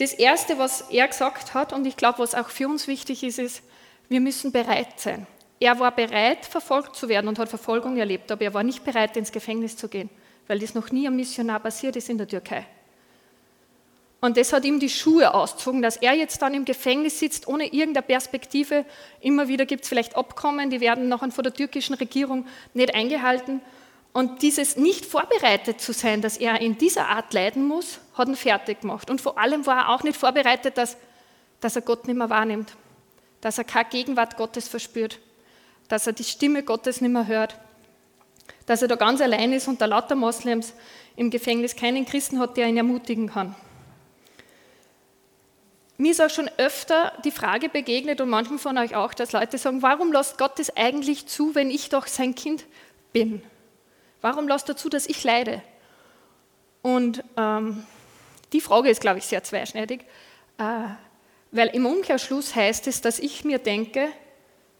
Das 0.02 0.14
Erste, 0.14 0.58
was 0.58 0.90
er 0.90 1.08
gesagt 1.08 1.54
hat, 1.54 1.74
und 1.74 1.86
ich 1.86 1.96
glaube, 1.96 2.18
was 2.18 2.34
auch 2.34 2.50
für 2.50 2.68
uns 2.68 2.88
wichtig 2.88 3.22
ist, 3.22 3.38
ist, 3.38 3.62
wir 4.10 4.20
müssen 4.20 4.52
bereit 4.52 5.00
sein. 5.00 5.28
Er 5.60 5.78
war 5.80 5.92
bereit, 5.92 6.44
verfolgt 6.44 6.96
zu 6.96 7.08
werden 7.08 7.28
und 7.28 7.38
hat 7.38 7.50
Verfolgung 7.50 7.98
erlebt, 7.98 8.32
aber 8.32 8.42
er 8.42 8.56
war 8.56 8.64
nicht 8.64 8.84
bereit, 8.84 9.16
ins 9.16 9.32
Gefängnis 9.32 9.78
zu 9.78 9.88
gehen, 9.88 10.10
weil 10.48 10.58
das 10.58 10.74
noch 10.74 10.90
nie 10.90 11.08
am 11.08 11.16
Missionar 11.16 11.60
passiert 11.60 11.96
ist 11.98 12.10
in 12.10 12.18
der 12.18 12.28
Türkei. 12.28 12.66
Und 14.22 14.38
das 14.38 14.52
hat 14.54 14.66
ihm 14.66 14.80
die 14.80 14.90
Schuhe 14.90 15.36
ausgezogen, 15.36 15.84
dass 15.84 15.98
er 15.98 16.14
jetzt 16.14 16.42
dann 16.42 16.56
im 16.56 16.66
Gefängnis 16.66 17.20
sitzt, 17.20 17.48
ohne 17.48 17.66
irgendeine 17.66 18.02
Perspektive. 18.02 18.86
Immer 19.20 19.50
wieder 19.50 19.68
gibt 19.68 19.84
es 19.84 19.90
vielleicht 19.90 20.16
Abkommen, 20.16 20.72
die 20.72 20.82
werden 20.82 21.10
nachher 21.10 21.30
von 21.30 21.44
der 21.44 21.54
türkischen 21.54 21.94
Regierung 21.94 22.48
nicht 22.74 22.96
eingehalten. 22.96 23.62
Und 24.14 24.42
dieses 24.42 24.76
nicht 24.76 25.06
vorbereitet 25.06 25.80
zu 25.80 25.94
sein, 25.94 26.22
dass 26.22 26.38
er 26.38 26.60
in 26.60 26.78
dieser 26.78 27.08
Art 27.08 27.34
leiden 27.34 27.66
muss, 27.66 28.00
hat 28.14 28.28
ihn 28.28 28.36
fertig 28.36 28.82
gemacht. 28.82 29.10
Und 29.10 29.22
vor 29.22 29.38
allem 29.38 29.66
war 29.66 29.84
er 29.84 29.90
auch 29.90 30.04
nicht 30.04 30.18
vorbereitet, 30.18 30.78
dass, 30.78 30.98
dass 31.62 31.78
er 31.78 31.82
Gott 31.82 32.08
nicht 32.08 32.18
mehr 32.18 32.30
wahrnimmt, 32.30 32.76
dass 33.40 33.58
er 33.58 33.64
keine 33.64 33.90
Gegenwart 33.90 34.36
Gottes 34.36 34.68
verspürt, 34.68 35.20
dass 35.88 36.08
er 36.08 36.14
die 36.14 36.26
Stimme 36.26 36.64
Gottes 36.64 37.00
nicht 37.00 37.12
mehr 37.12 37.28
hört, 37.28 37.56
dass 38.66 38.82
er 38.82 38.90
da 38.90 38.96
ganz 38.96 39.22
allein 39.22 39.54
ist 39.54 39.68
unter 39.68 39.88
lauter 39.88 40.16
Moslems 40.16 40.74
im 41.16 41.30
Gefängnis 41.30 41.76
keinen 41.76 42.06
Christen 42.06 42.40
hat, 42.40 42.58
der 42.58 42.68
ihn 42.68 42.78
ermutigen 42.78 43.30
kann. 43.30 43.56
Mir 45.98 46.12
ist 46.12 46.22
auch 46.22 46.30
schon 46.30 46.50
öfter 46.58 47.14
die 47.24 47.32
Frage 47.32 47.70
begegnet 47.70 48.22
und 48.22 48.30
manchen 48.30 48.60
von 48.60 48.78
euch 48.78 48.96
auch, 48.96 49.14
dass 49.14 49.34
Leute 49.34 49.58
sagen, 49.58 49.82
warum 49.82 50.12
lässt 50.12 50.38
Gott 50.38 50.60
es 50.60 50.76
eigentlich 50.76 51.28
zu, 51.28 51.54
wenn 51.54 51.70
ich 51.70 51.90
doch 51.90 52.08
sein 52.08 52.34
Kind 52.34 52.66
bin? 53.14 53.44
Warum 54.22 54.48
lässt 54.48 54.70
er 54.70 54.78
zu, 54.78 54.90
dass 54.90 55.08
ich 55.08 55.24
leide? 55.24 55.62
Und 56.82 57.24
ähm, 57.38 57.84
die 58.54 58.62
Frage 58.62 58.90
ist, 58.90 59.02
glaube 59.02 59.20
ich, 59.20 59.26
sehr 59.26 59.44
zweischneidig, 59.44 60.02
äh, 60.58 60.64
weil 61.52 61.68
im 61.70 61.86
Umkehrschluss 61.86 62.56
heißt 62.56 62.88
es, 62.88 63.02
dass 63.02 63.20
ich 63.20 63.44
mir 63.44 63.60
denke, 63.60 64.08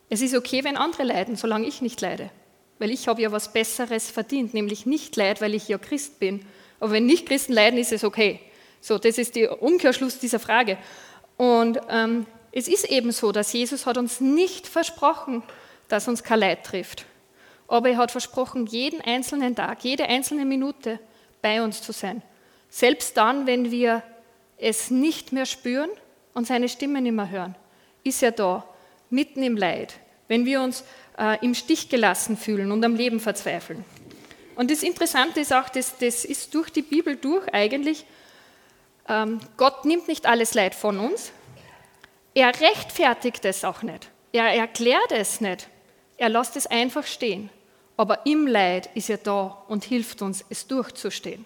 es 0.10 0.22
ist 0.22 0.36
okay, 0.36 0.64
wenn 0.64 0.78
andere 0.78 1.04
leiden, 1.04 1.36
solange 1.36 1.68
ich 1.68 1.82
nicht 1.82 2.02
leide. 2.02 2.30
Weil 2.80 2.92
ich 2.92 3.08
habe 3.08 3.22
ja 3.22 3.32
was 3.32 3.54
Besseres 3.54 4.10
verdient, 4.10 4.54
nämlich 4.54 4.86
nicht 4.86 5.16
Leid, 5.16 5.40
weil 5.42 5.54
ich 5.54 5.68
ja 5.68 5.78
Christ 5.78 6.20
bin. 6.20 6.46
Aber 6.80 6.92
wenn 6.92 7.06
nicht 7.06 7.28
Christen 7.28 7.54
leiden, 7.54 7.80
ist 7.80 7.92
es 7.92 8.04
okay. 8.04 8.40
So, 8.82 8.98
das 8.98 9.18
ist 9.18 9.36
der 9.36 9.62
Umkehrschluss 9.62 10.18
dieser 10.18 10.40
Frage. 10.40 10.78
Und 11.38 11.80
ähm, 11.90 12.26
es 12.52 12.68
ist 12.68 12.90
eben 12.90 13.12
so, 13.12 13.32
dass 13.32 13.54
Jesus 13.54 13.86
hat 13.86 13.98
uns 13.98 14.20
nicht 14.20 14.68
versprochen, 14.68 15.44
dass 15.88 16.08
uns 16.08 16.24
kein 16.24 16.40
Leid 16.40 16.66
trifft 16.66 17.06
aber 17.72 17.90
er 17.90 17.98
hat 17.98 18.12
versprochen, 18.12 18.66
jeden 18.66 19.00
einzelnen 19.00 19.56
Tag, 19.56 19.84
jede 19.84 20.06
einzelne 20.06 20.44
Minute 20.44 21.00
bei 21.42 21.64
uns 21.64 21.82
zu 21.82 21.94
sein. 21.94 22.22
Selbst 22.70 23.16
dann, 23.16 23.48
wenn 23.48 23.72
wir 23.72 24.04
es 24.58 24.92
nicht 24.92 25.32
mehr 25.32 25.46
spüren 25.46 25.90
und 26.34 26.46
seine 26.46 26.68
Stimme 26.68 27.02
nicht 27.02 27.14
mehr 27.14 27.30
hören, 27.30 27.56
ist 28.04 28.22
er 28.22 28.32
da, 28.32 28.68
mitten 29.10 29.42
im 29.42 29.56
Leid, 29.56 29.94
wenn 30.28 30.46
wir 30.46 30.62
uns 30.62 30.84
äh, 31.18 31.38
im 31.44 31.56
Stich 31.56 31.88
gelassen 31.88 32.36
fühlen 32.36 32.74
und 32.74 32.84
am 32.84 32.96
Leben 32.96 33.22
verzweifeln. 33.22 33.86
Und 34.56 34.70
das 34.70 34.84
Interessante 34.84 35.40
ist 35.40 35.54
auch, 35.54 35.70
das, 35.70 35.98
das 35.98 36.26
ist 36.26 36.54
durch 36.54 36.72
die 36.72 36.82
Bibel 36.82 37.16
durch 37.16 37.54
eigentlich, 37.54 38.06
ähm, 39.08 39.40
Gott 39.56 39.86
nimmt 39.86 40.10
nicht 40.10 40.26
alles 40.26 40.54
Leid 40.54 40.76
von 40.76 41.00
uns, 41.00 41.32
er 42.34 42.48
rechtfertigt 42.48 43.46
es 43.46 43.64
auch 43.64 43.82
nicht, 43.82 44.10
er 44.34 44.54
erklärt 44.54 45.12
es 45.12 45.40
nicht, 45.40 45.70
er 46.18 46.28
lässt 46.28 46.58
es 46.58 46.68
einfach 46.68 47.06
stehen. 47.06 47.50
Aber 48.02 48.26
im 48.26 48.48
Leid 48.48 48.90
ist 48.96 49.12
er 49.12 49.20
da 49.20 49.64
und 49.68 49.84
hilft 49.84 50.24
uns, 50.24 50.44
es 50.50 50.66
durchzustehen. 50.66 51.46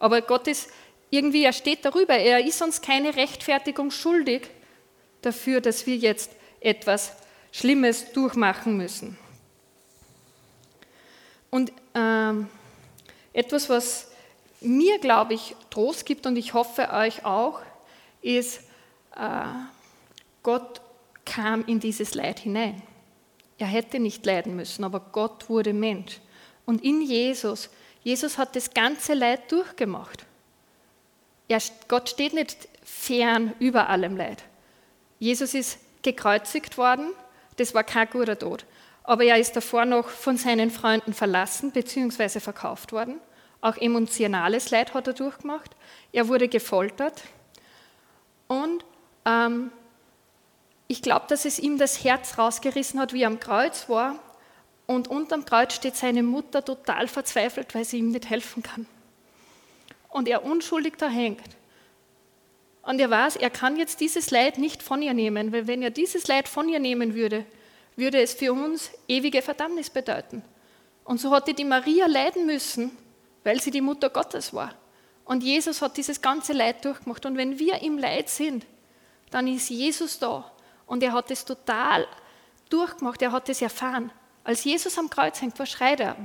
Aber 0.00 0.20
Gott 0.20 0.48
ist 0.48 0.68
irgendwie, 1.10 1.44
er 1.44 1.52
steht 1.52 1.84
darüber, 1.84 2.14
er 2.16 2.44
ist 2.44 2.60
uns 2.60 2.82
keine 2.82 3.14
Rechtfertigung 3.14 3.92
schuldig 3.92 4.50
dafür, 5.20 5.60
dass 5.60 5.86
wir 5.86 5.94
jetzt 5.94 6.32
etwas 6.58 7.12
Schlimmes 7.52 8.10
durchmachen 8.10 8.76
müssen. 8.76 9.16
Und 11.50 11.72
ähm, 11.94 12.48
etwas, 13.32 13.68
was 13.68 14.10
mir, 14.60 14.98
glaube 14.98 15.34
ich, 15.34 15.54
Trost 15.70 16.04
gibt 16.04 16.26
und 16.26 16.34
ich 16.34 16.52
hoffe 16.52 16.90
euch 16.90 17.24
auch, 17.24 17.60
ist, 18.22 18.58
äh, 19.14 19.44
Gott 20.42 20.80
kam 21.24 21.64
in 21.66 21.78
dieses 21.78 22.14
Leid 22.14 22.40
hinein. 22.40 22.82
Er 23.62 23.68
hätte 23.68 24.00
nicht 24.00 24.26
leiden 24.26 24.56
müssen, 24.56 24.82
aber 24.82 24.98
Gott 24.98 25.48
wurde 25.48 25.72
Mensch. 25.72 26.18
Und 26.66 26.82
in 26.82 27.00
Jesus, 27.00 27.70
Jesus 28.02 28.36
hat 28.36 28.56
das 28.56 28.74
ganze 28.74 29.14
Leid 29.14 29.52
durchgemacht. 29.52 30.26
Er, 31.46 31.60
Gott 31.86 32.08
steht 32.08 32.32
nicht 32.32 32.56
fern 32.82 33.54
über 33.60 33.88
allem 33.88 34.16
Leid. 34.16 34.42
Jesus 35.20 35.54
ist 35.54 35.78
gekreuzigt 36.02 36.76
worden, 36.76 37.12
das 37.54 37.72
war 37.72 37.84
kein 37.84 38.10
guter 38.10 38.36
Tod. 38.36 38.64
Aber 39.04 39.22
er 39.22 39.38
ist 39.38 39.54
davor 39.54 39.84
noch 39.84 40.08
von 40.08 40.36
seinen 40.36 40.72
Freunden 40.72 41.12
verlassen 41.12 41.70
bzw. 41.70 42.40
verkauft 42.40 42.90
worden. 42.90 43.20
Auch 43.60 43.76
emotionales 43.76 44.72
Leid 44.72 44.92
hat 44.92 45.06
er 45.06 45.12
durchgemacht. 45.12 45.70
Er 46.10 46.26
wurde 46.26 46.48
gefoltert. 46.48 47.22
Und 48.48 48.84
ähm, 49.24 49.70
ich 50.88 51.02
glaube, 51.02 51.26
dass 51.28 51.44
es 51.44 51.58
ihm 51.58 51.78
das 51.78 52.04
Herz 52.04 52.38
rausgerissen 52.38 53.00
hat, 53.00 53.12
wie 53.12 53.22
er 53.22 53.28
am 53.28 53.40
Kreuz 53.40 53.88
war. 53.88 54.18
Und 54.86 55.08
unterm 55.08 55.44
Kreuz 55.44 55.74
steht 55.74 55.96
seine 55.96 56.22
Mutter 56.22 56.64
total 56.64 57.08
verzweifelt, 57.08 57.74
weil 57.74 57.84
sie 57.84 57.98
ihm 57.98 58.10
nicht 58.10 58.28
helfen 58.28 58.62
kann. 58.62 58.86
Und 60.08 60.28
er 60.28 60.44
unschuldig 60.44 60.94
da 60.98 61.08
hängt. 61.08 61.40
Und 62.82 63.00
er 63.00 63.10
weiß, 63.10 63.36
er 63.36 63.50
kann 63.50 63.76
jetzt 63.76 64.00
dieses 64.00 64.30
Leid 64.30 64.58
nicht 64.58 64.82
von 64.82 65.00
ihr 65.00 65.14
nehmen, 65.14 65.52
weil 65.52 65.66
wenn 65.66 65.82
er 65.82 65.90
dieses 65.90 66.26
Leid 66.26 66.48
von 66.48 66.68
ihr 66.68 66.80
nehmen 66.80 67.14
würde, 67.14 67.46
würde 67.96 68.20
es 68.20 68.34
für 68.34 68.52
uns 68.52 68.90
ewige 69.06 69.40
Verdammnis 69.40 69.88
bedeuten. 69.88 70.42
Und 71.04 71.20
so 71.20 71.30
hatte 71.30 71.54
die 71.54 71.64
Maria 71.64 72.06
leiden 72.06 72.44
müssen, 72.46 72.90
weil 73.44 73.60
sie 73.60 73.70
die 73.70 73.80
Mutter 73.80 74.10
Gottes 74.10 74.52
war. 74.52 74.74
Und 75.24 75.42
Jesus 75.42 75.80
hat 75.80 75.96
dieses 75.96 76.20
ganze 76.20 76.52
Leid 76.52 76.84
durchgemacht. 76.84 77.24
Und 77.24 77.36
wenn 77.36 77.58
wir 77.58 77.82
im 77.82 77.98
Leid 77.98 78.28
sind, 78.28 78.66
dann 79.30 79.46
ist 79.46 79.70
Jesus 79.70 80.18
da 80.18 80.51
und 80.92 81.02
er 81.02 81.14
hat 81.14 81.30
es 81.30 81.46
total 81.46 82.06
durchgemacht, 82.68 83.22
er 83.22 83.32
hat 83.32 83.48
es 83.48 83.62
erfahren. 83.62 84.12
Als 84.44 84.62
Jesus 84.62 84.98
am 84.98 85.08
Kreuz 85.08 85.40
hängt, 85.40 85.58
was 85.58 85.70
schreit 85.70 86.00
er? 86.00 86.16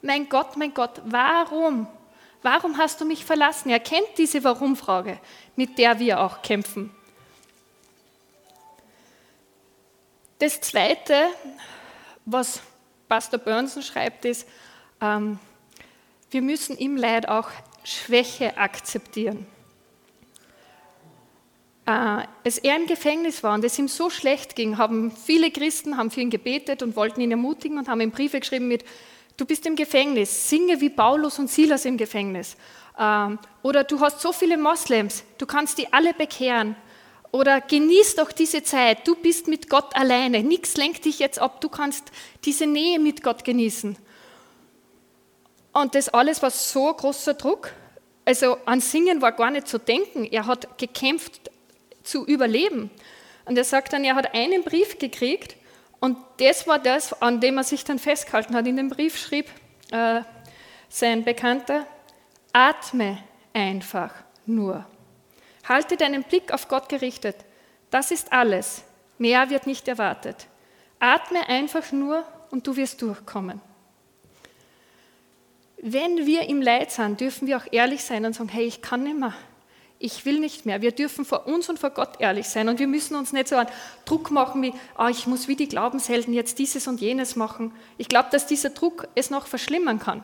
Mein 0.00 0.30
Gott, 0.30 0.56
mein 0.56 0.72
Gott, 0.72 1.02
warum? 1.04 1.86
Warum 2.40 2.78
hast 2.78 3.02
du 3.02 3.04
mich 3.04 3.22
verlassen? 3.22 3.68
Er 3.68 3.80
kennt 3.80 4.16
diese 4.16 4.42
Warum-Frage, 4.42 5.20
mit 5.56 5.76
der 5.76 5.98
wir 5.98 6.20
auch 6.20 6.40
kämpfen. 6.40 6.90
Das 10.38 10.58
Zweite, 10.62 11.26
was 12.24 12.62
Pastor 13.10 13.38
Burnson 13.38 13.82
schreibt, 13.82 14.24
ist, 14.24 14.48
ähm, 15.02 15.38
wir 16.30 16.40
müssen 16.40 16.78
im 16.78 16.96
Leid 16.96 17.28
auch 17.28 17.50
Schwäche 17.84 18.56
akzeptieren. 18.56 19.46
Äh, 21.86 22.26
als 22.44 22.58
er 22.58 22.76
im 22.76 22.86
Gefängnis 22.86 23.42
war 23.42 23.54
und 23.54 23.64
es 23.64 23.78
ihm 23.78 23.88
so 23.88 24.08
schlecht 24.08 24.56
ging, 24.56 24.78
haben 24.78 25.10
viele 25.10 25.50
Christen 25.50 25.96
haben 25.96 26.10
für 26.10 26.22
ihn 26.22 26.30
gebetet 26.30 26.82
und 26.82 26.96
wollten 26.96 27.20
ihn 27.20 27.30
ermutigen 27.30 27.76
und 27.76 27.88
haben 27.88 28.00
ihm 28.00 28.10
Briefe 28.10 28.40
geschrieben 28.40 28.68
mit, 28.68 28.84
du 29.36 29.44
bist 29.44 29.66
im 29.66 29.76
Gefängnis, 29.76 30.48
singe 30.48 30.80
wie 30.80 30.88
Paulus 30.88 31.38
und 31.38 31.50
Silas 31.50 31.84
im 31.84 31.98
Gefängnis. 31.98 32.56
Ähm, 32.98 33.38
oder 33.62 33.84
du 33.84 34.00
hast 34.00 34.20
so 34.20 34.32
viele 34.32 34.56
Moslems, 34.56 35.24
du 35.36 35.44
kannst 35.44 35.76
die 35.78 35.92
alle 35.92 36.14
bekehren. 36.14 36.76
Oder 37.32 37.60
genieß 37.60 38.14
doch 38.14 38.30
diese 38.30 38.62
Zeit, 38.62 39.06
du 39.08 39.16
bist 39.16 39.48
mit 39.48 39.68
Gott 39.68 39.94
alleine, 39.96 40.42
nichts 40.42 40.76
lenkt 40.76 41.04
dich 41.04 41.18
jetzt 41.18 41.40
ab, 41.40 41.60
du 41.60 41.68
kannst 41.68 42.12
diese 42.44 42.64
Nähe 42.66 43.00
mit 43.00 43.22
Gott 43.22 43.44
genießen. 43.44 43.98
Und 45.72 45.94
das 45.96 46.08
alles 46.08 46.40
war 46.40 46.50
so 46.50 46.94
großer 46.94 47.34
Druck. 47.34 47.72
Also 48.24 48.56
an 48.64 48.80
Singen 48.80 49.20
war 49.20 49.32
gar 49.32 49.50
nicht 49.50 49.66
zu 49.66 49.78
denken. 49.78 50.24
Er 50.24 50.46
hat 50.46 50.78
gekämpft 50.78 51.50
zu 52.04 52.24
überleben. 52.24 52.90
Und 53.44 53.58
er 53.58 53.64
sagt 53.64 53.92
dann, 53.92 54.04
er 54.04 54.14
hat 54.14 54.34
einen 54.34 54.62
Brief 54.62 54.98
gekriegt 54.98 55.56
und 56.00 56.16
das 56.38 56.66
war 56.66 56.78
das, 56.78 57.20
an 57.20 57.40
dem 57.40 57.56
er 57.56 57.64
sich 57.64 57.84
dann 57.84 57.98
festgehalten 57.98 58.54
hat. 58.54 58.66
In 58.66 58.76
dem 58.76 58.88
Brief 58.88 59.18
schrieb 59.18 59.48
äh, 59.90 60.20
sein 60.88 61.24
Bekannter, 61.24 61.86
atme 62.52 63.18
einfach 63.52 64.12
nur. 64.46 64.86
Halte 65.68 65.96
deinen 65.96 66.22
Blick 66.22 66.52
auf 66.52 66.68
Gott 66.68 66.88
gerichtet. 66.88 67.36
Das 67.90 68.10
ist 68.10 68.32
alles. 68.32 68.84
Mehr 69.18 69.50
wird 69.50 69.66
nicht 69.66 69.88
erwartet. 69.88 70.46
Atme 70.98 71.48
einfach 71.48 71.92
nur 71.92 72.24
und 72.50 72.66
du 72.66 72.76
wirst 72.76 73.00
durchkommen. 73.02 73.60
Wenn 75.78 76.26
wir 76.26 76.48
im 76.48 76.62
Leid 76.62 76.90
sind, 76.90 77.20
dürfen 77.20 77.46
wir 77.46 77.58
auch 77.58 77.66
ehrlich 77.70 78.04
sein 78.04 78.24
und 78.24 78.34
sagen, 78.34 78.48
hey, 78.48 78.64
ich 78.64 78.80
kann 78.80 79.02
nicht 79.02 79.18
mehr. 79.18 79.34
Ich 80.04 80.26
will 80.26 80.38
nicht 80.38 80.66
mehr. 80.66 80.82
Wir 80.82 80.92
dürfen 80.92 81.24
vor 81.24 81.46
uns 81.46 81.70
und 81.70 81.78
vor 81.78 81.88
Gott 81.88 82.20
ehrlich 82.20 82.46
sein 82.46 82.68
und 82.68 82.78
wir 82.78 82.86
müssen 82.86 83.16
uns 83.16 83.32
nicht 83.32 83.48
so 83.48 83.56
einen 83.56 83.70
Druck 84.04 84.30
machen 84.30 84.60
wie, 84.60 84.74
oh, 84.98 85.06
ich 85.06 85.26
muss 85.26 85.48
wie 85.48 85.56
die 85.56 85.66
Glaubenshelden 85.66 86.34
jetzt 86.34 86.58
dieses 86.58 86.86
und 86.86 87.00
jenes 87.00 87.36
machen. 87.36 87.72
Ich 87.96 88.08
glaube, 88.08 88.28
dass 88.30 88.46
dieser 88.46 88.68
Druck 88.68 89.08
es 89.14 89.30
noch 89.30 89.46
verschlimmern 89.46 89.98
kann. 89.98 90.22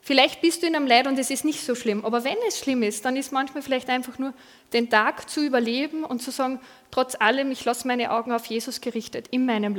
Vielleicht 0.00 0.40
bist 0.40 0.62
du 0.62 0.66
in 0.66 0.74
einem 0.74 0.86
Leid 0.86 1.06
und 1.06 1.18
es 1.18 1.28
ist 1.28 1.44
nicht 1.44 1.62
so 1.62 1.74
schlimm, 1.74 2.06
aber 2.06 2.24
wenn 2.24 2.38
es 2.48 2.58
schlimm 2.58 2.82
ist, 2.82 3.04
dann 3.04 3.16
ist 3.16 3.30
manchmal 3.30 3.62
vielleicht 3.62 3.90
einfach 3.90 4.18
nur 4.18 4.32
den 4.72 4.88
Tag 4.88 5.28
zu 5.28 5.44
überleben 5.44 6.04
und 6.04 6.22
zu 6.22 6.30
sagen, 6.30 6.58
trotz 6.90 7.14
allem, 7.14 7.50
ich 7.50 7.62
lasse 7.66 7.86
meine 7.86 8.12
Augen 8.12 8.32
auf 8.32 8.46
Jesus 8.46 8.80
gerichtet 8.80 9.28
in 9.30 9.44
meinem 9.44 9.76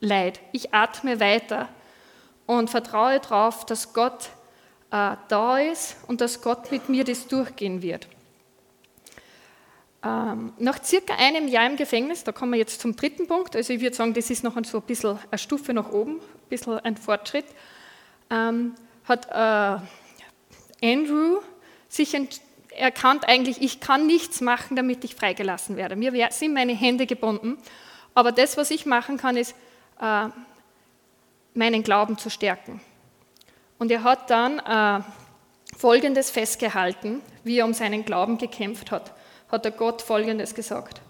Leid. 0.00 0.40
Ich 0.50 0.74
atme 0.74 1.20
weiter 1.20 1.68
und 2.46 2.68
vertraue 2.68 3.20
darauf, 3.20 3.64
dass 3.64 3.92
Gott 3.92 4.30
äh, 4.90 5.14
da 5.28 5.58
ist 5.58 5.98
und 6.08 6.20
dass 6.20 6.42
Gott 6.42 6.72
mit 6.72 6.88
mir 6.88 7.04
das 7.04 7.28
durchgehen 7.28 7.80
wird. 7.80 8.08
Ähm, 10.04 10.52
nach 10.58 10.82
circa 10.82 11.14
einem 11.14 11.46
Jahr 11.46 11.66
im 11.66 11.76
Gefängnis, 11.76 12.24
da 12.24 12.32
kommen 12.32 12.52
wir 12.52 12.58
jetzt 12.58 12.80
zum 12.80 12.96
dritten 12.96 13.28
Punkt, 13.28 13.54
also 13.54 13.72
ich 13.72 13.80
würde 13.80 13.94
sagen, 13.94 14.14
das 14.14 14.30
ist 14.30 14.42
noch 14.42 14.56
so 14.64 14.78
ein 14.78 14.82
bisschen 14.82 15.16
eine 15.30 15.38
Stufe 15.38 15.72
nach 15.72 15.92
oben, 15.92 16.16
ein 16.16 16.48
bisschen 16.48 16.78
ein 16.80 16.96
Fortschritt, 16.96 17.44
ähm, 18.28 18.74
hat 19.04 19.28
äh, 19.30 20.86
Andrew 20.92 21.38
sich 21.88 22.16
erkannt, 22.70 23.28
eigentlich, 23.28 23.62
ich 23.62 23.78
kann 23.78 24.08
nichts 24.08 24.40
machen, 24.40 24.74
damit 24.74 25.04
ich 25.04 25.14
freigelassen 25.14 25.76
werde. 25.76 25.94
Mir 25.94 26.12
sind 26.32 26.52
meine 26.52 26.72
Hände 26.72 27.06
gebunden, 27.06 27.58
aber 28.12 28.32
das, 28.32 28.56
was 28.56 28.72
ich 28.72 28.86
machen 28.86 29.18
kann, 29.18 29.36
ist, 29.36 29.54
äh, 30.00 30.28
meinen 31.54 31.84
Glauben 31.84 32.18
zu 32.18 32.28
stärken. 32.28 32.80
Und 33.78 33.92
er 33.92 34.02
hat 34.02 34.30
dann 34.30 34.58
äh, 34.58 35.04
Folgendes 35.78 36.30
festgehalten, 36.30 37.20
wie 37.44 37.58
er 37.58 37.66
um 37.66 37.74
seinen 37.74 38.04
Glauben 38.04 38.38
gekämpft 38.38 38.90
hat 38.90 39.12
hat 39.52 39.66
er 39.66 39.70
Gott 39.70 40.00
Folgendes 40.02 40.54
gesagt. 40.54 41.02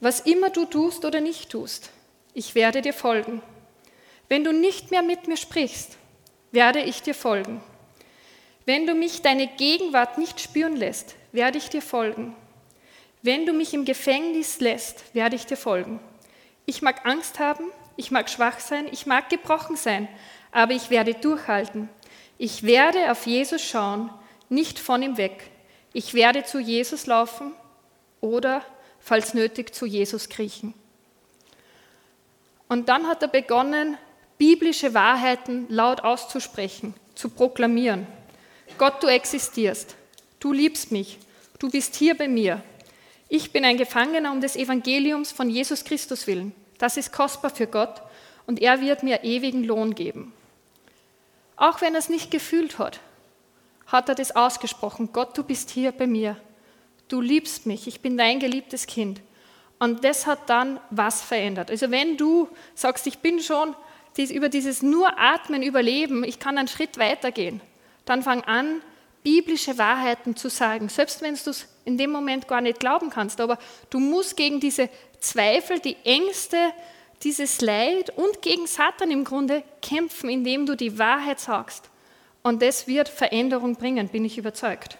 Was 0.00 0.20
immer 0.20 0.50
du 0.50 0.66
tust 0.66 1.04
oder 1.04 1.20
nicht 1.20 1.50
tust, 1.50 1.90
ich 2.34 2.54
werde 2.54 2.82
dir 2.82 2.92
folgen. 2.92 3.42
Wenn 4.28 4.44
du 4.44 4.52
nicht 4.52 4.90
mehr 4.90 5.02
mit 5.02 5.26
mir 5.26 5.38
sprichst, 5.38 5.96
werde 6.52 6.82
ich 6.82 7.02
dir 7.02 7.14
folgen. 7.14 7.62
Wenn 8.66 8.86
du 8.86 8.94
mich 8.94 9.22
deine 9.22 9.46
Gegenwart 9.46 10.18
nicht 10.18 10.40
spüren 10.40 10.76
lässt, 10.76 11.16
werde 11.32 11.56
ich 11.58 11.70
dir 11.70 11.82
folgen. 11.82 12.36
Wenn 13.22 13.46
du 13.46 13.52
mich 13.52 13.72
im 13.72 13.86
Gefängnis 13.86 14.60
lässt, 14.60 15.02
werde 15.14 15.34
ich 15.34 15.46
dir 15.46 15.56
folgen. 15.56 15.98
Ich 16.66 16.82
mag 16.82 17.06
Angst 17.06 17.40
haben, 17.40 17.64
ich 17.96 18.10
mag 18.10 18.28
schwach 18.28 18.60
sein, 18.60 18.86
ich 18.92 19.06
mag 19.06 19.30
gebrochen 19.30 19.76
sein, 19.76 20.06
aber 20.52 20.74
ich 20.74 20.90
werde 20.90 21.14
durchhalten. 21.14 21.88
Ich 22.36 22.62
werde 22.62 23.10
auf 23.10 23.26
Jesus 23.26 23.62
schauen, 23.62 24.10
nicht 24.50 24.78
von 24.78 25.02
ihm 25.02 25.16
weg. 25.16 25.50
Ich 25.94 26.14
werde 26.14 26.44
zu 26.44 26.60
Jesus 26.60 27.06
laufen 27.06 27.52
oder, 28.20 28.62
falls 29.00 29.34
nötig, 29.34 29.74
zu 29.74 29.86
Jesus 29.86 30.28
kriechen. 30.28 30.74
Und 32.68 32.88
dann 32.88 33.06
hat 33.06 33.22
er 33.22 33.28
begonnen, 33.28 33.96
biblische 34.36 34.94
Wahrheiten 34.94 35.66
laut 35.68 36.02
auszusprechen, 36.02 36.94
zu 37.14 37.30
proklamieren. 37.30 38.06
Gott, 38.76 39.02
du 39.02 39.06
existierst, 39.06 39.96
du 40.38 40.52
liebst 40.52 40.92
mich, 40.92 41.18
du 41.58 41.70
bist 41.70 41.94
hier 41.96 42.16
bei 42.16 42.28
mir. 42.28 42.62
Ich 43.28 43.52
bin 43.52 43.64
ein 43.64 43.76
Gefangener 43.76 44.30
um 44.30 44.40
des 44.40 44.56
Evangeliums 44.56 45.32
von 45.32 45.50
Jesus 45.50 45.84
Christus 45.84 46.26
willen. 46.26 46.54
Das 46.78 46.96
ist 46.96 47.12
kostbar 47.12 47.50
für 47.50 47.66
Gott 47.66 48.02
und 48.46 48.60
er 48.60 48.80
wird 48.80 49.02
mir 49.02 49.24
ewigen 49.24 49.64
Lohn 49.64 49.94
geben. 49.94 50.32
Auch 51.56 51.80
wenn 51.80 51.94
er 51.94 51.98
es 51.98 52.08
nicht 52.08 52.30
gefühlt 52.30 52.78
hat, 52.78 53.00
hat 53.86 54.08
er 54.08 54.14
das 54.14 54.36
ausgesprochen. 54.36 55.10
Gott, 55.12 55.36
du 55.36 55.42
bist 55.42 55.70
hier 55.70 55.92
bei 55.92 56.06
mir 56.06 56.36
du 57.08 57.20
liebst 57.20 57.66
mich, 57.66 57.86
ich 57.86 58.00
bin 58.00 58.16
dein 58.16 58.38
geliebtes 58.38 58.86
Kind. 58.86 59.20
Und 59.78 60.04
das 60.04 60.26
hat 60.26 60.50
dann 60.50 60.80
was 60.90 61.22
verändert. 61.22 61.70
Also 61.70 61.90
wenn 61.90 62.16
du 62.16 62.48
sagst, 62.74 63.06
ich 63.06 63.18
bin 63.18 63.40
schon 63.40 63.74
über 64.16 64.48
dieses 64.48 64.82
nur 64.82 65.18
Atmen 65.18 65.62
überleben, 65.62 66.24
ich 66.24 66.40
kann 66.40 66.58
einen 66.58 66.66
Schritt 66.66 66.98
weitergehen, 66.98 67.60
dann 68.04 68.22
fang 68.22 68.42
an, 68.42 68.80
biblische 69.22 69.78
Wahrheiten 69.78 70.34
zu 70.34 70.48
sagen, 70.48 70.88
selbst 70.88 71.22
wenn 71.22 71.36
du 71.36 71.50
es 71.50 71.68
in 71.84 71.98
dem 71.98 72.10
Moment 72.10 72.48
gar 72.48 72.60
nicht 72.60 72.80
glauben 72.80 73.10
kannst. 73.10 73.40
Aber 73.40 73.58
du 73.90 74.00
musst 74.00 74.36
gegen 74.36 74.58
diese 74.58 74.88
Zweifel, 75.20 75.78
die 75.78 75.96
Ängste, 76.04 76.56
dieses 77.22 77.60
Leid 77.60 78.10
und 78.16 78.42
gegen 78.42 78.66
Satan 78.66 79.10
im 79.10 79.24
Grunde 79.24 79.62
kämpfen, 79.82 80.30
indem 80.30 80.66
du 80.66 80.76
die 80.76 80.98
Wahrheit 80.98 81.40
sagst. 81.40 81.90
Und 82.42 82.62
das 82.62 82.86
wird 82.86 83.08
Veränderung 83.08 83.76
bringen, 83.76 84.08
bin 84.08 84.24
ich 84.24 84.38
überzeugt. 84.38 84.96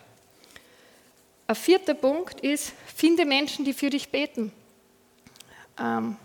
Ein 1.51 1.57
vierter 1.57 1.95
Punkt 1.95 2.43
ist, 2.43 2.75
finde 2.95 3.25
Menschen, 3.25 3.65
die 3.65 3.73
für 3.73 3.89
dich 3.89 4.11
beten. 4.11 4.53
Ähm, 5.81 6.17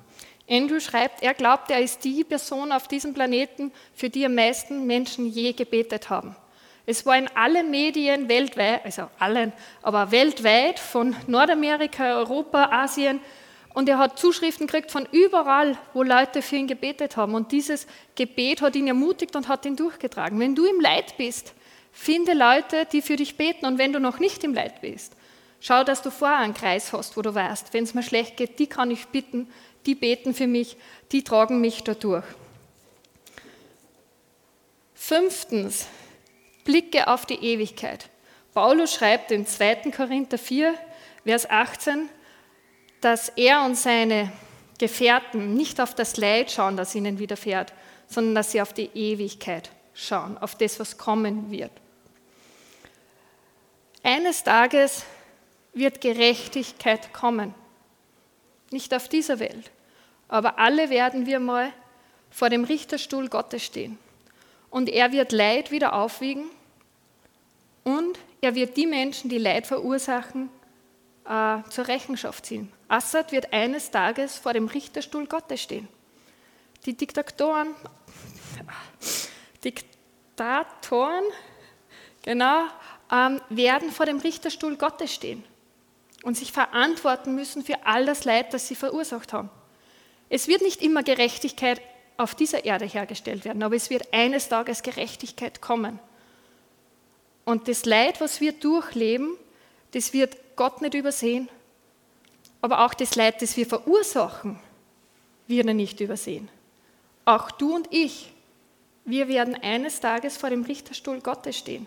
Andrew 0.50 0.82
schreibt, 0.82 1.24
er 1.24 1.34
glaubt, 1.34 1.72
er 1.72 1.80
ist 1.80 2.04
die 2.04 2.26
Person 2.26 2.74
auf 2.74 2.90
diesem 2.90 3.14
Planeten, 3.14 3.72
für 3.94 4.10
die 4.10 4.26
am 4.26 4.36
meisten 4.36 4.86
Menschen 4.86 5.26
je 5.28 5.54
gebetet 5.54 6.10
haben. 6.10 6.36
Es 6.86 7.06
war 7.06 7.18
in 7.18 7.30
allen 7.38 7.72
Medien 7.72 8.28
weltweit, 8.28 8.84
also 8.84 9.10
allen, 9.18 9.54
aber 9.82 10.12
weltweit, 10.12 10.78
von 10.78 11.16
Nordamerika, 11.28 12.18
Europa, 12.18 12.66
Asien, 12.84 13.22
und 13.74 13.88
er 13.88 14.00
hat 14.00 14.20
Zuschriften 14.20 14.68
gekriegt 14.68 14.92
von 14.92 15.08
überall, 15.10 15.78
wo 15.94 16.04
Leute 16.04 16.42
für 16.42 16.58
ihn 16.58 16.68
gebetet 16.68 17.16
haben. 17.16 17.34
Und 17.34 17.54
dieses 17.54 17.88
Gebet 18.16 18.62
hat 18.62 18.76
ihn 18.76 18.88
ermutigt 18.88 19.38
und 19.38 19.48
hat 19.48 19.66
ihn 19.66 19.78
durchgetragen. 19.78 20.38
Wenn 20.38 20.54
du 20.54 20.66
im 20.66 20.82
Leid 20.82 21.16
bist, 21.18 21.54
Finde 21.94 22.34
Leute, 22.34 22.86
die 22.92 23.02
für 23.02 23.16
dich 23.16 23.38
beten 23.38 23.66
und 23.66 23.78
wenn 23.78 23.94
du 23.94 24.00
noch 24.00 24.20
nicht 24.20 24.44
im 24.44 24.54
Leid 24.54 24.82
bist, 24.82 25.14
schau, 25.62 25.84
dass 25.84 26.02
du 26.02 26.12
vorher 26.12 26.40
einen 26.40 26.56
Kreis 26.56 26.92
hast, 26.92 27.16
wo 27.16 27.22
du 27.22 27.34
weißt, 27.34 27.74
wenn 27.74 27.84
es 27.84 27.94
mir 27.94 28.04
schlecht 28.04 28.36
geht, 28.36 28.60
die 28.60 28.68
kann 28.68 28.92
ich 28.92 29.08
bitten, 29.08 29.48
die 29.86 29.96
beten 29.96 30.34
für 30.34 30.48
mich, 30.48 30.76
die 31.12 31.24
tragen 31.24 31.62
mich 31.62 31.84
dadurch. 31.84 32.26
Fünftens, 34.96 35.88
blicke 36.64 37.08
auf 37.08 37.26
die 37.26 37.36
Ewigkeit. 37.36 38.10
Paulus 38.54 38.94
schreibt 38.94 39.32
in 39.32 39.46
2. 39.46 39.92
Korinther 39.96 40.38
4, 40.38 40.74
Vers 41.24 41.50
18, 41.50 42.10
dass 43.02 43.30
er 43.30 43.64
und 43.66 43.78
seine 43.78 44.32
Gefährten 44.80 45.54
nicht 45.54 45.80
auf 45.80 45.94
das 45.94 46.18
Leid 46.18 46.52
schauen, 46.52 46.76
das 46.76 46.96
ihnen 46.96 47.20
widerfährt, 47.20 47.74
sondern 48.08 48.36
dass 48.36 48.52
sie 48.52 48.62
auf 48.62 48.74
die 48.74 48.90
Ewigkeit 48.94 49.70
schauen, 49.94 50.38
auf 50.38 50.56
das, 50.56 50.80
was 50.80 50.98
kommen 50.98 51.52
wird. 51.52 51.72
Eines 54.04 54.44
Tages 54.44 55.06
wird 55.74 56.02
Gerechtigkeit 56.02 57.14
kommen. 57.14 57.56
Nicht 58.70 58.94
auf 58.94 59.08
dieser 59.08 59.40
Welt, 59.40 59.72
aber 60.28 60.60
alle 60.60 60.90
werden 60.90 61.26
wir 61.26 61.40
mal 61.40 61.72
vor 62.30 62.50
dem 62.50 62.66
Richterstuhl 62.66 63.30
Gottes 63.30 63.64
stehen. 63.64 63.98
Und 64.70 64.90
er 64.90 65.12
wird 65.12 65.32
Leid 65.32 65.72
wieder 65.72 65.94
aufwiegen 65.94 66.46
und 67.84 68.20
er 68.42 68.56
wird 68.56 68.76
die 68.76 68.88
Menschen, 68.88 69.30
die 69.30 69.38
Leid 69.38 69.68
verursachen, 69.68 70.50
äh, 71.26 71.58
zur 71.70 71.88
Rechenschaft 71.88 72.46
ziehen. 72.46 72.72
Assad 72.88 73.32
wird 73.32 73.54
eines 73.54 73.90
Tages 73.92 74.38
vor 74.38 74.54
dem 74.54 74.68
Richterstuhl 74.68 75.28
Gottes 75.28 75.62
stehen. 75.62 75.88
Die 76.86 76.98
Diktatoren, 76.98 77.76
Diktatoren 79.64 81.24
genau, 82.24 82.66
werden 83.50 83.92
vor 83.92 84.06
dem 84.06 84.20
Richterstuhl 84.20 84.76
Gottes 84.76 85.14
stehen 85.14 85.44
und 86.24 86.38
sich 86.38 86.52
verantworten 86.52 87.36
müssen 87.36 87.64
für 87.64 87.86
all 87.86 88.06
das 88.06 88.26
Leid, 88.26 88.54
das 88.54 88.68
sie 88.68 88.76
verursacht 88.76 89.34
haben. 89.34 89.50
Es 90.30 90.48
wird 90.48 90.62
nicht 90.62 90.82
immer 90.82 91.04
Gerechtigkeit 91.04 91.82
auf 92.18 92.34
dieser 92.34 92.66
Erde 92.66 92.86
hergestellt 92.86 93.46
werden, 93.46 93.62
aber 93.62 93.76
es 93.76 93.90
wird 93.90 94.14
eines 94.14 94.50
Tages 94.50 94.82
Gerechtigkeit 94.82 95.62
kommen. 95.62 96.00
Und 97.46 97.68
das 97.68 97.86
Leid, 97.86 98.22
was 98.22 98.42
wir 98.42 98.54
durchleben, 98.54 99.36
das 99.92 100.14
wird 100.14 100.38
Gott 100.56 100.82
nicht 100.82 100.94
übersehen, 100.94 101.50
aber 102.62 102.86
auch 102.86 102.94
das 102.94 103.16
Leid, 103.16 103.42
das 103.42 103.58
wir 103.58 103.66
verursachen, 103.66 104.60
wird 105.48 105.68
er 105.68 105.74
nicht 105.74 106.00
übersehen. 106.00 106.50
Auch 107.26 107.52
du 107.52 107.76
und 107.76 107.88
ich, 107.92 108.32
wir 109.06 109.28
werden 109.28 109.56
eines 109.56 110.00
Tages 110.00 110.38
vor 110.38 110.50
dem 110.50 110.64
Richterstuhl 110.64 111.20
Gottes 111.20 111.58
stehen 111.58 111.86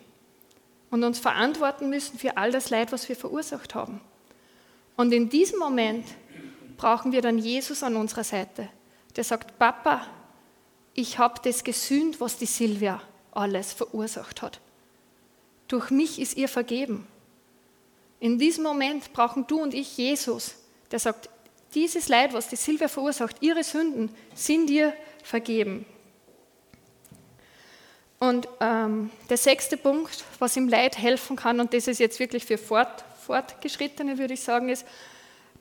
und 0.91 1.05
uns 1.05 1.18
verantworten 1.18 1.91
müssen 1.91 2.18
für 2.18 2.37
all 2.37 2.51
das 2.51 2.70
Leid, 2.70 2.93
was 2.93 3.09
wir 3.09 3.16
verursacht 3.16 3.74
haben. 3.74 4.01
Und 4.97 5.12
in 5.12 5.28
diesem 5.28 5.59
Moment 5.59 6.07
brauchen 6.76 7.12
wir 7.12 7.22
dann 7.22 7.39
Jesus 7.39 7.82
an 7.82 7.97
unserer 7.97 8.24
Seite, 8.24 8.68
der 9.14 9.24
sagt, 9.24 9.59
Papa, 9.59 10.07
ich 10.95 11.18
habe 11.18 11.41
das 11.45 11.64
gesühnt, 11.64 12.20
was 12.20 12.39
die 12.39 12.47
Silvia 12.47 13.03
alles 13.32 13.72
verursacht 13.72 14.43
hat. 14.43 14.61
Durch 15.68 15.91
mich 15.91 16.20
ist 16.20 16.37
ihr 16.37 16.49
vergeben. 16.49 17.07
In 18.20 18.39
diesem 18.39 18.64
Moment 18.64 19.12
brauchen 19.12 19.47
du 19.47 19.61
und 19.61 19.74
ich 19.74 19.97
Jesus, 19.99 20.55
der 20.91 20.99
sagt, 20.99 21.28
dieses 21.74 22.09
Leid, 22.09 22.32
was 22.32 22.49
die 22.49 22.57
Silvia 22.57 22.89
verursacht, 22.89 23.37
ihre 23.41 23.62
Sünden 23.62 24.09
sind 24.34 24.68
dir 24.68 24.95
vergeben. 25.22 25.84
Und 28.18 28.48
ähm, 28.60 29.10
der 29.28 29.36
sechste 29.36 29.76
Punkt, 29.76 30.24
was 30.38 30.56
im 30.56 30.68
Leid 30.68 30.98
helfen 30.98 31.36
kann, 31.36 31.60
und 31.60 31.74
das 31.74 31.86
ist 31.86 32.00
jetzt 32.00 32.18
wirklich 32.18 32.44
für 32.44 32.58
Fort, 32.58 33.04
Fortgeschrittene, 33.26 34.18
würde 34.18 34.34
ich 34.34 34.40
sagen, 34.40 34.68
ist, 34.68 34.86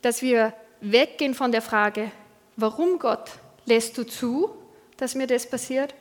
dass 0.00 0.22
wir 0.22 0.54
weggehen 0.80 1.34
von 1.34 1.52
der 1.52 1.62
Frage, 1.62 2.10
warum 2.56 2.98
Gott 2.98 3.30
lässt 3.66 3.98
du 3.98 4.04
zu, 4.04 4.50
dass 4.96 5.14
mir 5.14 5.26
das 5.26 5.48
passiert, 5.48 5.94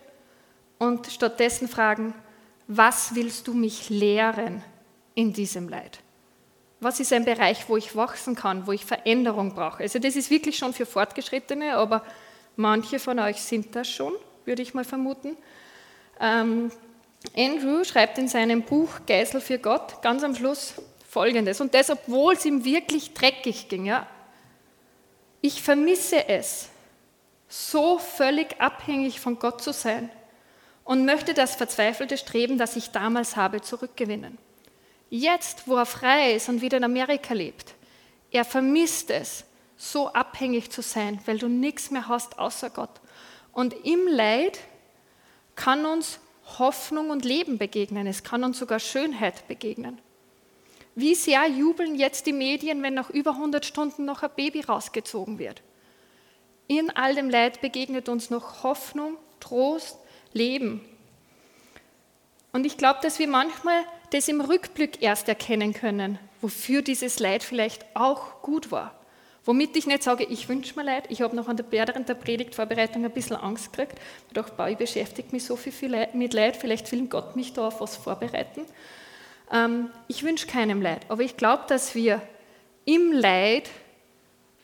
und 0.77 1.07
stattdessen 1.07 1.67
fragen, 1.67 2.13
was 2.67 3.15
willst 3.15 3.47
du 3.47 3.53
mich 3.53 3.89
lehren 3.89 4.63
in 5.13 5.33
diesem 5.33 5.69
Leid? 5.69 5.99
Was 6.79 6.99
ist 6.99 7.13
ein 7.13 7.25
Bereich, 7.25 7.69
wo 7.69 7.77
ich 7.77 7.95
wachsen 7.95 8.35
kann, 8.35 8.67
wo 8.67 8.71
ich 8.71 8.85
Veränderung 8.85 9.55
brauche? 9.55 9.83
Also 9.83 9.99
das 9.99 10.15
ist 10.15 10.29
wirklich 10.29 10.57
schon 10.57 10.73
für 10.73 10.85
Fortgeschrittene, 10.85 11.77
aber 11.77 12.03
manche 12.55 12.99
von 12.99 13.19
euch 13.19 13.41
sind 13.41 13.75
das 13.75 13.89
schon, 13.89 14.13
würde 14.43 14.61
ich 14.61 14.73
mal 14.73 14.83
vermuten. 14.83 15.37
Ähm, 16.19 16.71
Andrew 17.35 17.83
schreibt 17.83 18.17
in 18.17 18.27
seinem 18.27 18.61
Buch 18.61 18.89
Geisel 19.07 19.41
für 19.41 19.59
Gott 19.59 20.01
ganz 20.01 20.23
am 20.23 20.35
Schluss 20.35 20.75
Folgendes, 21.09 21.61
und 21.61 21.73
das, 21.73 21.89
obwohl 21.89 22.33
es 22.33 22.43
ihm 22.43 22.65
wirklich 22.65 23.13
dreckig 23.13 23.69
ging. 23.69 23.85
Ja? 23.85 24.05
Ich 25.39 25.61
vermisse 25.63 26.27
es, 26.27 26.69
so 27.47 27.99
völlig 27.99 28.59
abhängig 28.59 29.21
von 29.21 29.39
Gott 29.39 29.61
zu 29.61 29.71
sein 29.71 30.09
und 30.83 31.05
möchte 31.05 31.33
das 31.33 31.55
verzweifelte 31.55 32.17
Streben, 32.17 32.57
das 32.57 32.75
ich 32.75 32.91
damals 32.91 33.37
habe, 33.37 33.61
zurückgewinnen. 33.61 34.37
Jetzt, 35.09 35.67
wo 35.67 35.77
er 35.77 35.85
frei 35.85 36.33
ist 36.33 36.49
und 36.49 36.61
wieder 36.61 36.77
in 36.77 36.83
Amerika 36.83 37.33
lebt, 37.33 37.75
er 38.31 38.43
vermisst 38.43 39.09
es, 39.09 39.45
so 39.77 40.11
abhängig 40.11 40.71
zu 40.71 40.81
sein, 40.81 41.19
weil 41.25 41.37
du 41.37 41.47
nichts 41.47 41.91
mehr 41.91 42.07
hast 42.07 42.39
außer 42.39 42.69
Gott. 42.69 43.01
Und 43.53 43.73
im 43.85 44.07
Leid 44.07 44.59
kann 45.55 45.85
uns 45.85 46.19
Hoffnung 46.59 47.09
und 47.09 47.25
Leben 47.25 47.57
begegnen. 47.57 48.07
Es 48.07 48.23
kann 48.23 48.43
uns 48.43 48.59
sogar 48.59 48.79
Schönheit 48.79 49.47
begegnen. 49.47 49.99
Wie 50.95 51.15
sehr 51.15 51.45
jubeln 51.47 51.95
jetzt 51.95 52.25
die 52.25 52.33
Medien, 52.33 52.81
wenn 52.81 52.93
nach 52.93 53.09
über 53.09 53.31
100 53.31 53.65
Stunden 53.65 54.05
noch 54.05 54.23
ein 54.23 54.29
Baby 54.35 54.61
rausgezogen 54.61 55.39
wird? 55.39 55.61
In 56.67 56.89
all 56.89 57.15
dem 57.15 57.29
Leid 57.29 57.61
begegnet 57.61 58.09
uns 58.09 58.29
noch 58.29 58.63
Hoffnung, 58.63 59.17
Trost, 59.39 59.97
Leben. 60.33 60.81
Und 62.53 62.65
ich 62.65 62.77
glaube, 62.77 62.99
dass 63.01 63.19
wir 63.19 63.27
manchmal 63.27 63.83
das 64.11 64.27
im 64.29 64.39
Rückblick 64.39 65.01
erst 65.01 65.27
erkennen 65.27 65.73
können, 65.73 66.17
wofür 66.41 66.81
dieses 66.81 67.19
Leid 67.19 67.43
vielleicht 67.43 67.85
auch 67.95 68.41
gut 68.41 68.71
war. 68.71 68.97
Womit 69.45 69.75
ich 69.77 69.85
nicht 69.85 70.01
sage, 70.01 70.23
ich 70.23 70.49
wünsche 70.49 70.75
mir 70.75 70.83
Leid. 70.83 71.05
Ich 71.09 71.21
habe 71.21 71.35
noch 71.35 71.47
an 71.47 71.55
der, 71.55 71.67
während 71.69 72.09
der 72.09 72.15
Predigtvorbereitung 72.15 73.05
ein 73.05 73.11
bisschen 73.11 73.35
Angst 73.35 73.71
gekriegt. 73.71 73.99
Ich 74.27 74.33
dachte, 74.33 74.53
ich 74.69 74.77
beschäftige 74.77 75.29
mich 75.31 75.45
so 75.45 75.55
viel 75.55 76.07
mit 76.13 76.33
Leid, 76.33 76.57
vielleicht 76.57 76.91
will 76.91 77.05
Gott 77.07 77.35
mich 77.35 77.53
da 77.53 77.67
auf 77.67 77.79
was 77.79 77.95
vorbereiten. 77.95 78.65
Ähm, 79.51 79.91
ich 80.07 80.23
wünsche 80.23 80.47
keinem 80.47 80.81
Leid, 80.81 81.01
aber 81.09 81.21
ich 81.21 81.37
glaube, 81.37 81.63
dass 81.67 81.93
wir 81.93 82.21
im 82.85 83.11
Leid 83.11 83.69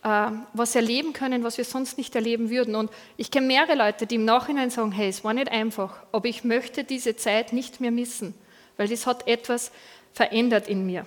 äh, 0.03 0.31
was 0.53 0.73
erleben 0.73 1.13
können, 1.13 1.43
was 1.43 1.59
wir 1.59 1.65
sonst 1.65 1.99
nicht 1.99 2.15
erleben 2.15 2.49
würden. 2.49 2.73
Und 2.73 2.89
ich 3.17 3.29
kenne 3.29 3.45
mehrere 3.45 3.75
Leute, 3.75 4.07
die 4.07 4.15
im 4.15 4.25
Nachhinein 4.25 4.71
sagen, 4.71 4.91
hey, 4.91 5.09
es 5.09 5.23
war 5.23 5.35
nicht 5.35 5.51
einfach, 5.51 5.97
aber 6.11 6.27
ich 6.27 6.43
möchte 6.43 6.83
diese 6.83 7.15
Zeit 7.15 7.53
nicht 7.53 7.81
mehr 7.81 7.91
missen, 7.91 8.33
weil 8.77 8.87
das 8.87 9.05
hat 9.05 9.27
etwas 9.27 9.71
verändert 10.11 10.67
in 10.67 10.87
mir. 10.87 11.05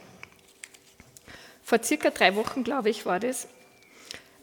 Vor 1.64 1.82
circa 1.82 2.10
drei 2.10 2.36
Wochen, 2.36 2.62
glaube 2.62 2.90
ich, 2.90 3.04
war 3.04 3.18
das, 3.18 3.48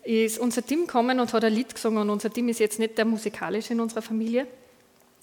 ist 0.04 0.39
unser 0.39 0.66
Team 0.66 0.82
gekommen 0.82 1.20
und 1.20 1.32
hat 1.32 1.43
ein 1.43 1.54
Lied 1.54 1.74
gesungen 1.74 1.99
und 1.99 2.10
unser 2.10 2.32
Team 2.32 2.49
ist 2.49 2.60
jetzt 2.60 2.80
nicht 2.80 2.97
der 2.97 3.06
musikalische 3.06 3.74
in 3.74 3.80
unserer 3.80 4.02
Familie. 4.02 4.47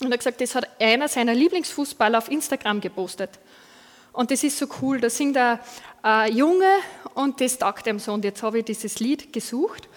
Und 0.01 0.07
er 0.07 0.13
hat 0.13 0.21
gesagt, 0.21 0.41
das 0.41 0.55
hat 0.55 0.69
einer 0.81 1.09
seiner 1.09 1.35
Lieblingsfußballer 1.35 2.19
auf 2.19 2.31
Instagram 2.31 2.81
gepostet. 2.81 3.31
Und 4.13 4.31
das 4.31 4.43
ist 4.45 4.59
so 4.59 4.67
cool, 4.81 5.01
da 5.01 5.11
singt 5.11 5.37
ein 5.37 5.59
äh, 6.05 6.31
Junge 6.31 6.71
und 7.15 7.41
das 7.41 7.59
taugt 7.59 7.87
ihm 7.87 7.99
so. 7.99 8.13
Und 8.13 8.25
jetzt 8.25 8.43
habe 8.43 8.61
ich 8.61 8.65
dieses 8.65 9.01
Lied 9.01 9.33
gesucht 9.33 9.89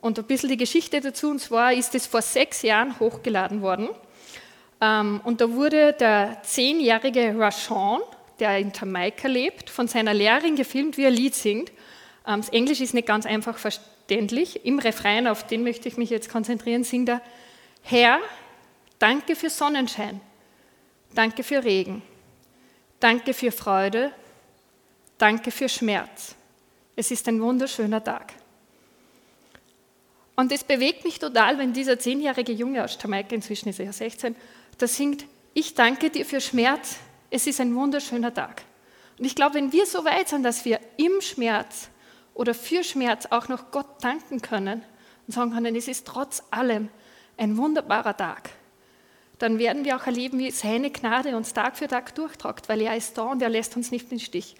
und 0.00 0.18
ein 0.18 0.24
bisschen 0.24 0.48
die 0.48 0.56
Geschichte 0.56 1.00
dazu. 1.00 1.30
Und 1.30 1.40
zwar 1.40 1.72
ist 1.72 1.94
es 1.94 2.06
vor 2.06 2.22
sechs 2.22 2.62
Jahren 2.62 2.98
hochgeladen 2.98 3.62
worden. 3.62 3.88
Ähm, 4.80 5.20
und 5.24 5.40
da 5.40 5.50
wurde 5.52 5.92
der 5.92 6.38
zehnjährige 6.42 7.38
Rashawn, 7.38 8.00
der 8.40 8.58
in 8.58 8.72
Jamaika 8.74 9.28
lebt, 9.28 9.70
von 9.70 9.86
seiner 9.88 10.12
Lehrerin 10.12 10.56
gefilmt, 10.56 10.96
wie 10.96 11.04
er 11.04 11.10
Lied 11.10 11.34
singt. 11.34 11.70
Das 12.24 12.48
Englisch 12.50 12.80
ist 12.80 12.94
nicht 12.94 13.06
ganz 13.06 13.26
einfach 13.26 13.58
verständlich 13.58 13.92
verständlich. 14.12 14.64
Im 14.64 14.78
Refrain, 14.78 15.26
auf 15.26 15.46
den 15.46 15.62
möchte 15.62 15.88
ich 15.88 15.96
mich 15.96 16.10
jetzt 16.10 16.28
konzentrieren, 16.28 16.84
singt 16.84 17.08
er, 17.08 17.22
Herr, 17.82 18.18
danke 18.98 19.34
für 19.34 19.50
Sonnenschein, 19.50 20.20
danke 21.14 21.42
für 21.42 21.64
Regen, 21.64 22.02
danke 23.00 23.32
für 23.32 23.50
Freude, 23.50 24.12
danke 25.18 25.50
für 25.50 25.68
Schmerz. 25.68 26.34
Es 26.94 27.10
ist 27.10 27.26
ein 27.28 27.40
wunderschöner 27.40 28.04
Tag. 28.04 28.34
Und 30.36 30.52
es 30.52 30.64
bewegt 30.64 31.04
mich 31.04 31.18
total, 31.18 31.58
wenn 31.58 31.72
dieser 31.72 31.98
zehnjährige 31.98 32.52
Junge 32.52 32.84
aus 32.84 32.98
Jamaika, 33.00 33.34
inzwischen 33.34 33.68
ist 33.68 33.78
er 33.78 33.86
ja 33.86 33.92
16, 33.92 34.36
da 34.78 34.86
singt, 34.86 35.24
ich 35.54 35.74
danke 35.74 36.10
dir 36.10 36.24
für 36.24 36.40
Schmerz, 36.40 36.96
es 37.30 37.46
ist 37.46 37.60
ein 37.60 37.74
wunderschöner 37.74 38.32
Tag. 38.32 38.62
Und 39.18 39.24
ich 39.24 39.34
glaube, 39.34 39.54
wenn 39.54 39.72
wir 39.72 39.86
so 39.86 40.04
weit 40.04 40.28
sind, 40.28 40.42
dass 40.42 40.64
wir 40.64 40.80
im 40.96 41.20
Schmerz 41.20 41.88
oder 42.34 42.54
für 42.54 42.84
Schmerz 42.84 43.26
auch 43.30 43.48
noch 43.48 43.70
Gott 43.70 43.86
danken 44.02 44.42
können 44.42 44.82
und 45.26 45.34
sagen 45.34 45.52
können, 45.52 45.76
es 45.76 45.88
ist 45.88 46.06
trotz 46.06 46.42
allem 46.50 46.88
ein 47.36 47.56
wunderbarer 47.56 48.16
Tag, 48.16 48.50
dann 49.38 49.58
werden 49.58 49.84
wir 49.84 49.96
auch 49.96 50.06
erleben, 50.06 50.38
wie 50.38 50.50
seine 50.50 50.90
Gnade 50.90 51.36
uns 51.36 51.52
Tag 51.52 51.76
für 51.76 51.88
Tag 51.88 52.14
durchtragt, 52.14 52.68
weil 52.68 52.80
er 52.80 52.96
ist 52.96 53.18
da 53.18 53.22
und 53.22 53.42
er 53.42 53.48
lässt 53.48 53.76
uns 53.76 53.90
nicht 53.90 54.12
im 54.12 54.20
Stich. 54.20 54.54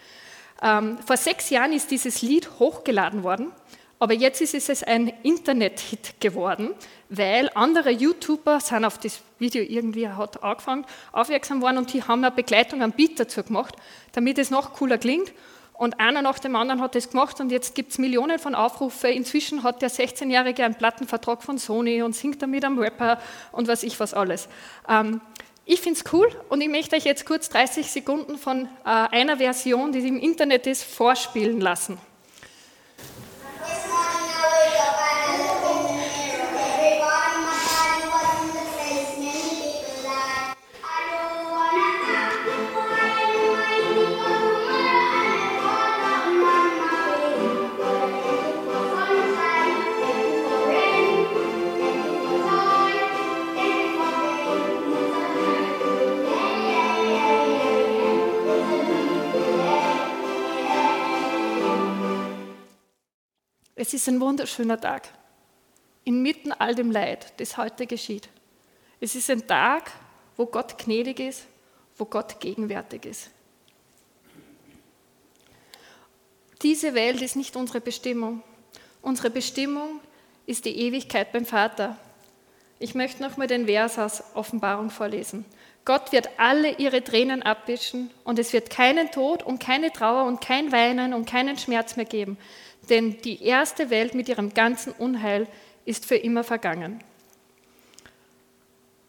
Ähm, 0.61 0.99
vor 0.99 1.17
sechs 1.17 1.51
Jahren 1.51 1.73
ist 1.73 1.91
dieses 1.91 2.23
Lied 2.23 2.59
hochgeladen 2.59 3.23
worden, 3.23 3.53
aber 4.01 4.15
jetzt 4.15 4.41
ist 4.41 4.69
es 4.69 4.83
ein 4.83 5.13
Internet-Hit 5.23 6.21
geworden, 6.21 6.75
weil 7.09 7.49
andere 7.55 7.91
YouTuber 7.91 8.59
sind 8.59 8.85
auf 8.85 8.99
das 8.99 9.21
Video 9.39 9.63
irgendwie 9.63 10.09
hat 10.09 10.43
angefangen, 10.43 10.85
aufmerksam 11.13 11.63
worden 11.63 11.79
und 11.79 11.93
die 11.93 12.03
haben 12.03 12.25
eine 12.25 12.35
Begleitung 12.35 12.83
am 12.83 12.91
Beat 12.91 13.21
dazu 13.21 13.45
gemacht, 13.45 13.77
damit 14.11 14.39
es 14.39 14.51
noch 14.51 14.73
cooler 14.73 14.99
klingt. 14.99 15.33
Und 15.75 15.99
einer 15.99 16.23
nach 16.23 16.39
dem 16.39 16.55
anderen 16.55 16.81
hat 16.81 16.95
das 16.95 17.11
gemacht 17.11 17.41
und 17.41 17.51
jetzt 17.51 17.75
gibt 17.75 17.93
es 17.93 17.99
Millionen 17.99 18.39
von 18.39 18.55
Aufrufe. 18.55 19.09
Inzwischen 19.09 19.63
hat 19.63 19.83
der 19.83 19.91
16-Jährige 19.91 20.65
einen 20.65 20.75
Plattenvertrag 20.75 21.43
von 21.43 21.59
Sony 21.59 22.03
und 22.03 22.15
singt 22.15 22.41
damit 22.43 22.65
am 22.65 22.79
Rapper 22.79 23.19
und 23.51 23.69
was 23.69 23.83
ich 23.83 23.99
was 23.99 24.15
alles. 24.15 24.49
Ähm, 24.89 25.21
ich 25.65 25.81
finde 25.81 26.01
es 26.05 26.13
cool 26.13 26.29
und 26.49 26.61
ich 26.61 26.69
möchte 26.69 26.97
euch 26.97 27.05
jetzt 27.05 27.25
kurz 27.25 27.49
30 27.49 27.91
Sekunden 27.91 28.37
von 28.37 28.67
äh, 28.85 28.89
einer 28.89 29.37
Version, 29.37 29.93
die 29.93 30.07
im 30.07 30.19
Internet 30.19 30.67
ist, 30.67 30.83
vorspielen 30.83 31.61
lassen. 31.61 31.99
Es 63.83 63.93
ist 63.93 64.07
ein 64.07 64.21
wunderschöner 64.21 64.81
Tag. 64.81 65.09
Inmitten 66.05 66.53
all 66.53 66.73
dem 66.77 66.93
Leid, 66.93 67.33
das 67.39 67.57
heute 67.57 67.89
geschieht. 67.89 68.29
Es 69.01 69.17
ist 69.17 69.29
ein 69.29 69.45
Tag, 69.45 69.91
wo 70.37 70.47
Gott 70.47 70.79
gnädig 70.79 71.19
ist, 71.19 71.49
wo 71.97 72.05
Gott 72.05 72.39
gegenwärtig 72.39 73.07
ist. 73.07 73.31
Diese 76.63 76.95
Welt 76.95 77.21
ist 77.23 77.35
nicht 77.35 77.57
unsere 77.57 77.81
Bestimmung. 77.81 78.45
Unsere 79.01 79.31
Bestimmung 79.31 79.99
ist 80.47 80.65
die 80.65 80.79
Ewigkeit 80.79 81.33
beim 81.33 81.45
Vater. 81.45 81.97
Ich 82.79 82.95
möchte 82.95 83.21
nochmal 83.21 83.49
den 83.49 83.67
Vers 83.67 83.99
aus 83.99 84.23
Offenbarung 84.35 84.91
vorlesen. 84.91 85.45
Gott 85.85 86.13
wird 86.13 86.29
alle 86.39 86.77
ihre 86.79 87.03
Tränen 87.03 87.43
abwischen 87.43 88.13
und 88.23 88.39
es 88.39 88.53
wird 88.53 88.71
keinen 88.71 89.11
Tod 89.11 89.43
und 89.43 89.59
keine 89.59 89.93
Trauer 89.93 90.27
und 90.27 90.41
kein 90.41 90.71
Weinen 90.71 91.15
und 91.15 91.27
keinen 91.29 91.59
Schmerz 91.59 91.97
mehr 91.97 92.05
geben, 92.05 92.39
denn 92.89 93.21
die 93.23 93.43
erste 93.43 93.91
Welt 93.91 94.15
mit 94.15 94.29
ihrem 94.29 94.55
ganzen 94.55 94.93
Unheil 94.93 95.47
ist 95.85 96.07
für 96.07 96.17
immer 96.17 96.45
vergangen. 96.45 97.03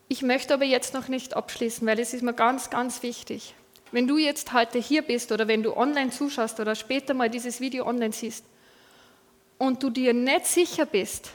Ich 0.07 0.21
möchte 0.21 0.53
aber 0.53 0.65
jetzt 0.65 0.93
noch 0.93 1.07
nicht 1.07 1.35
abschließen, 1.35 1.87
weil 1.87 1.99
es 1.99 2.13
ist 2.13 2.21
mir 2.21 2.33
ganz, 2.33 2.69
ganz 2.69 3.01
wichtig. 3.01 3.55
Wenn 3.91 4.07
du 4.07 4.17
jetzt 4.17 4.53
heute 4.53 4.79
hier 4.79 5.01
bist 5.01 5.31
oder 5.31 5.47
wenn 5.47 5.63
du 5.63 5.75
online 5.75 6.11
zuschaust 6.11 6.59
oder 6.59 6.75
später 6.75 7.13
mal 7.13 7.29
dieses 7.29 7.61
Video 7.61 7.85
online 7.85 8.13
siehst 8.13 8.45
und 9.57 9.81
du 9.81 9.89
dir 9.89 10.13
nicht 10.13 10.45
sicher 10.45 10.85
bist, 10.85 11.31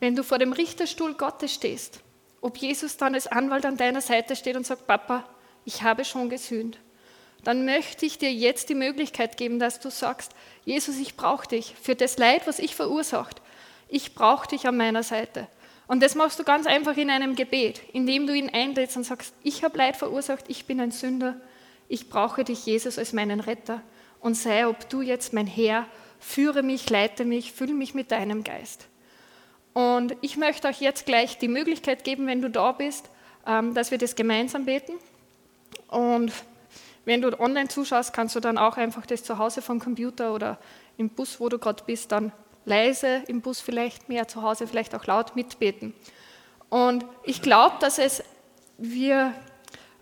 wenn 0.00 0.16
du 0.16 0.22
vor 0.22 0.38
dem 0.38 0.52
Richterstuhl 0.52 1.14
Gottes 1.14 1.54
stehst, 1.54 2.00
ob 2.40 2.56
Jesus 2.56 2.96
dann 2.96 3.14
als 3.14 3.26
Anwalt 3.26 3.66
an 3.66 3.76
deiner 3.76 4.00
Seite 4.00 4.34
steht 4.34 4.56
und 4.56 4.66
sagt, 4.66 4.86
Papa, 4.86 5.24
ich 5.64 5.82
habe 5.82 6.04
schon 6.04 6.30
gesühnt, 6.30 6.78
dann 7.44 7.64
möchte 7.64 8.06
ich 8.06 8.18
dir 8.18 8.32
jetzt 8.32 8.68
die 8.68 8.74
Möglichkeit 8.74 9.36
geben, 9.36 9.58
dass 9.58 9.80
du 9.80 9.90
sagst, 9.90 10.32
Jesus, 10.64 10.98
ich 10.98 11.16
brauche 11.16 11.48
dich 11.48 11.74
für 11.80 11.94
das 11.94 12.18
Leid, 12.18 12.46
was 12.46 12.58
ich 12.58 12.74
verursacht. 12.74 13.40
Ich 13.88 14.14
brauche 14.14 14.48
dich 14.48 14.66
an 14.66 14.76
meiner 14.76 15.02
Seite. 15.02 15.48
Und 15.86 16.02
das 16.02 16.14
machst 16.14 16.38
du 16.38 16.44
ganz 16.44 16.66
einfach 16.66 16.96
in 16.96 17.10
einem 17.10 17.34
Gebet, 17.34 17.80
indem 17.92 18.26
du 18.26 18.34
ihn 18.34 18.50
einlädst 18.50 18.96
und 18.96 19.04
sagst, 19.04 19.34
ich 19.42 19.64
habe 19.64 19.76
Leid 19.76 19.96
verursacht, 19.96 20.44
ich 20.48 20.66
bin 20.66 20.80
ein 20.80 20.92
Sünder, 20.92 21.40
ich 21.88 22.08
brauche 22.08 22.44
dich, 22.44 22.66
Jesus, 22.66 22.98
als 22.98 23.12
meinen 23.12 23.40
Retter 23.40 23.82
und 24.20 24.34
sei, 24.34 24.68
ob 24.68 24.88
du 24.88 25.02
jetzt 25.02 25.32
mein 25.32 25.48
Herr, 25.48 25.86
führe 26.20 26.62
mich, 26.62 26.88
leite 26.88 27.24
mich, 27.24 27.52
fülle 27.52 27.74
mich 27.74 27.94
mit 27.94 28.12
deinem 28.12 28.44
Geist. 28.44 28.86
Und 29.72 30.14
ich 30.20 30.36
möchte 30.36 30.68
euch 30.68 30.80
jetzt 30.80 31.06
gleich 31.06 31.38
die 31.38 31.48
Möglichkeit 31.48 32.04
geben, 32.04 32.26
wenn 32.26 32.42
du 32.42 32.50
da 32.50 32.72
bist, 32.72 33.10
ähm, 33.46 33.74
dass 33.74 33.90
wir 33.90 33.98
das 33.98 34.14
gemeinsam 34.14 34.66
beten. 34.66 34.92
Und 35.88 36.32
wenn 37.04 37.22
du 37.22 37.38
online 37.40 37.68
zuschaust, 37.68 38.12
kannst 38.12 38.36
du 38.36 38.40
dann 38.40 38.58
auch 38.58 38.76
einfach 38.76 39.06
das 39.06 39.24
zu 39.24 39.38
Hause 39.38 39.62
vom 39.62 39.78
Computer 39.78 40.34
oder 40.34 40.58
im 40.96 41.08
Bus, 41.08 41.40
wo 41.40 41.48
du 41.48 41.58
gerade 41.58 41.82
bist, 41.84 42.12
dann 42.12 42.32
leise, 42.64 43.22
im 43.26 43.40
Bus 43.40 43.60
vielleicht 43.60 44.08
mehr, 44.08 44.28
zu 44.28 44.42
Hause 44.42 44.66
vielleicht 44.66 44.94
auch 44.94 45.06
laut 45.06 45.34
mitbeten. 45.36 45.94
Und 46.68 47.04
ich 47.24 47.42
glaube, 47.42 47.76
dass 47.80 47.98
es 47.98 48.22
wir 48.78 49.34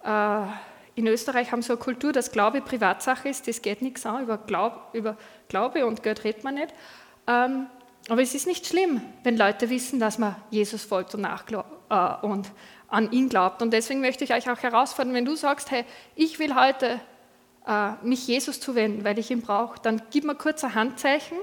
äh, 0.05 0.41
in 0.95 1.07
Österreich 1.07 1.53
haben 1.53 1.63
so 1.63 1.75
eine 1.75 1.81
Kultur, 1.81 2.13
dass 2.13 2.33
Glaube 2.33 2.61
Privatsache 2.61 3.29
ist, 3.29 3.47
das 3.49 3.63
geht 3.63 3.83
nichts 3.83 4.05
an, 4.05 4.23
über, 4.23 4.37
Glaub, 4.37 4.91
über 4.93 5.17
Glaube 5.49 5.87
und 5.87 6.03
Geld 6.03 6.25
redet 6.25 6.45
man 6.45 6.55
nicht. 6.55 6.75
Ähm, 7.27 7.67
aber 8.09 8.23
es 8.23 8.35
ist 8.35 8.47
nicht 8.47 8.67
schlimm, 8.67 9.01
wenn 9.23 9.37
Leute 9.37 9.71
wissen, 9.71 10.01
dass 10.01 10.19
man 10.19 10.35
Jesus 10.51 10.85
folgt 10.85 11.15
und, 11.15 11.27
äh, 11.91 12.27
und 12.27 12.51
an 12.89 13.13
ihn 13.13 13.29
glaubt. 13.29 13.63
Und 13.63 13.73
deswegen 13.73 14.01
möchte 14.01 14.25
ich 14.25 14.33
euch 14.33 14.51
auch 14.51 14.63
herausfordern, 14.63 15.15
wenn 15.15 15.25
du 15.25 15.37
sagst, 15.37 15.71
hey, 15.71 15.85
ich 16.15 16.39
will 16.39 16.55
heute 16.55 17.01
äh, 17.67 17.93
mich 18.03 18.27
Jesus 18.27 18.61
zuwenden, 18.61 19.05
weil 19.05 19.19
ich 19.19 19.31
ihn 19.31 19.43
brauche, 19.43 19.79
dann 19.81 20.03
gib 20.11 20.25
mir 20.25 20.35
kurz 20.35 20.65
ein 20.65 20.75
Handzeichen 20.75 21.39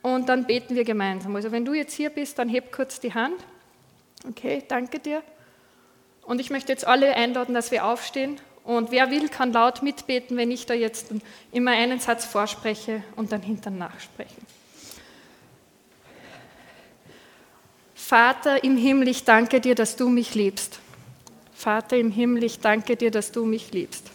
und 0.00 0.28
dann 0.28 0.46
beten 0.46 0.74
wir 0.74 0.84
gemeinsam. 0.84 1.36
Also 1.36 1.52
wenn 1.52 1.64
du 1.64 1.74
jetzt 1.74 1.94
hier 1.94 2.10
bist, 2.10 2.38
dann 2.38 2.48
heb 2.48 2.72
kurz 2.72 3.00
die 3.00 3.14
Hand. 3.14 3.36
Okay, 4.28 4.62
danke 4.66 4.98
dir. 4.98 5.22
Und 6.22 6.40
ich 6.40 6.50
möchte 6.50 6.72
jetzt 6.72 6.86
alle 6.86 7.14
einladen, 7.14 7.54
dass 7.54 7.70
wir 7.70 7.84
aufstehen 7.84 8.40
und 8.64 8.92
wer 8.92 9.10
will, 9.10 9.28
kann 9.28 9.52
laut 9.52 9.82
mitbeten, 9.82 10.36
wenn 10.36 10.50
ich 10.50 10.66
da 10.66 10.74
jetzt 10.74 11.08
immer 11.50 11.72
einen 11.72 11.98
Satz 11.98 12.24
vorspreche 12.24 13.02
und 13.16 13.32
dann 13.32 13.42
hinterher 13.42 13.78
nachsprechen. 13.78 14.46
Vater 18.12 18.62
im 18.62 18.76
Himmel, 18.76 19.08
ich 19.08 19.24
danke 19.24 19.58
dir, 19.58 19.74
dass 19.74 19.96
du 19.96 20.10
mich 20.10 20.34
liebst. 20.34 20.80
Vater 21.54 21.96
im 21.96 22.10
Himmel, 22.10 22.44
ich 22.44 22.58
danke 22.58 22.94
dir, 22.94 23.10
dass 23.10 23.32
du 23.32 23.46
mich 23.46 23.72
liebst. 23.72 24.10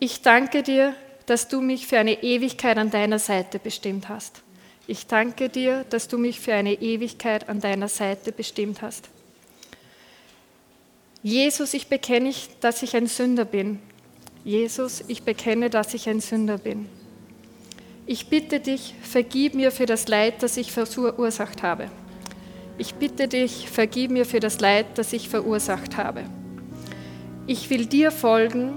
Ich 0.00 0.22
danke 0.22 0.62
dir, 0.62 0.94
dass 1.26 1.48
du 1.48 1.60
mich 1.60 1.86
für 1.86 1.98
eine 1.98 2.22
Ewigkeit 2.22 2.78
an 2.78 2.90
deiner 2.90 3.18
Seite 3.18 3.58
bestimmt 3.58 4.08
hast. 4.08 4.40
Ich 4.86 5.06
danke 5.06 5.50
dir, 5.50 5.84
dass 5.90 6.08
du 6.08 6.16
mich 6.16 6.40
für 6.40 6.54
eine 6.54 6.80
Ewigkeit 6.80 7.50
an 7.50 7.60
deiner 7.60 7.88
Seite 7.88 8.32
bestimmt 8.32 8.80
hast. 8.80 9.10
Jesus, 11.22 11.74
ich 11.74 11.88
bekenne, 11.88 12.32
dass 12.62 12.82
ich 12.82 12.96
ein 12.96 13.06
Sünder 13.06 13.44
bin. 13.44 13.80
Jesus, 14.46 15.04
ich 15.08 15.24
bekenne, 15.24 15.68
dass 15.68 15.92
ich 15.92 16.08
ein 16.08 16.22
Sünder 16.22 16.56
bin. 16.56 16.88
Ich 18.06 18.28
bitte 18.28 18.60
dich, 18.60 18.94
vergib 19.02 19.52
mir 19.52 19.72
für 19.72 19.84
das 19.84 20.08
Leid, 20.08 20.42
das 20.42 20.56
ich 20.56 20.72
verursacht 20.72 21.62
habe. 21.62 21.90
Ich 22.78 22.94
bitte 22.94 23.26
dich, 23.26 23.68
vergib 23.68 24.12
mir 24.12 24.24
für 24.24 24.38
das 24.38 24.60
Leid, 24.60 24.86
das 24.94 25.12
ich 25.12 25.28
verursacht 25.28 25.96
habe. 25.96 26.22
Ich 27.48 27.68
will 27.70 27.86
dir 27.86 28.12
folgen 28.12 28.74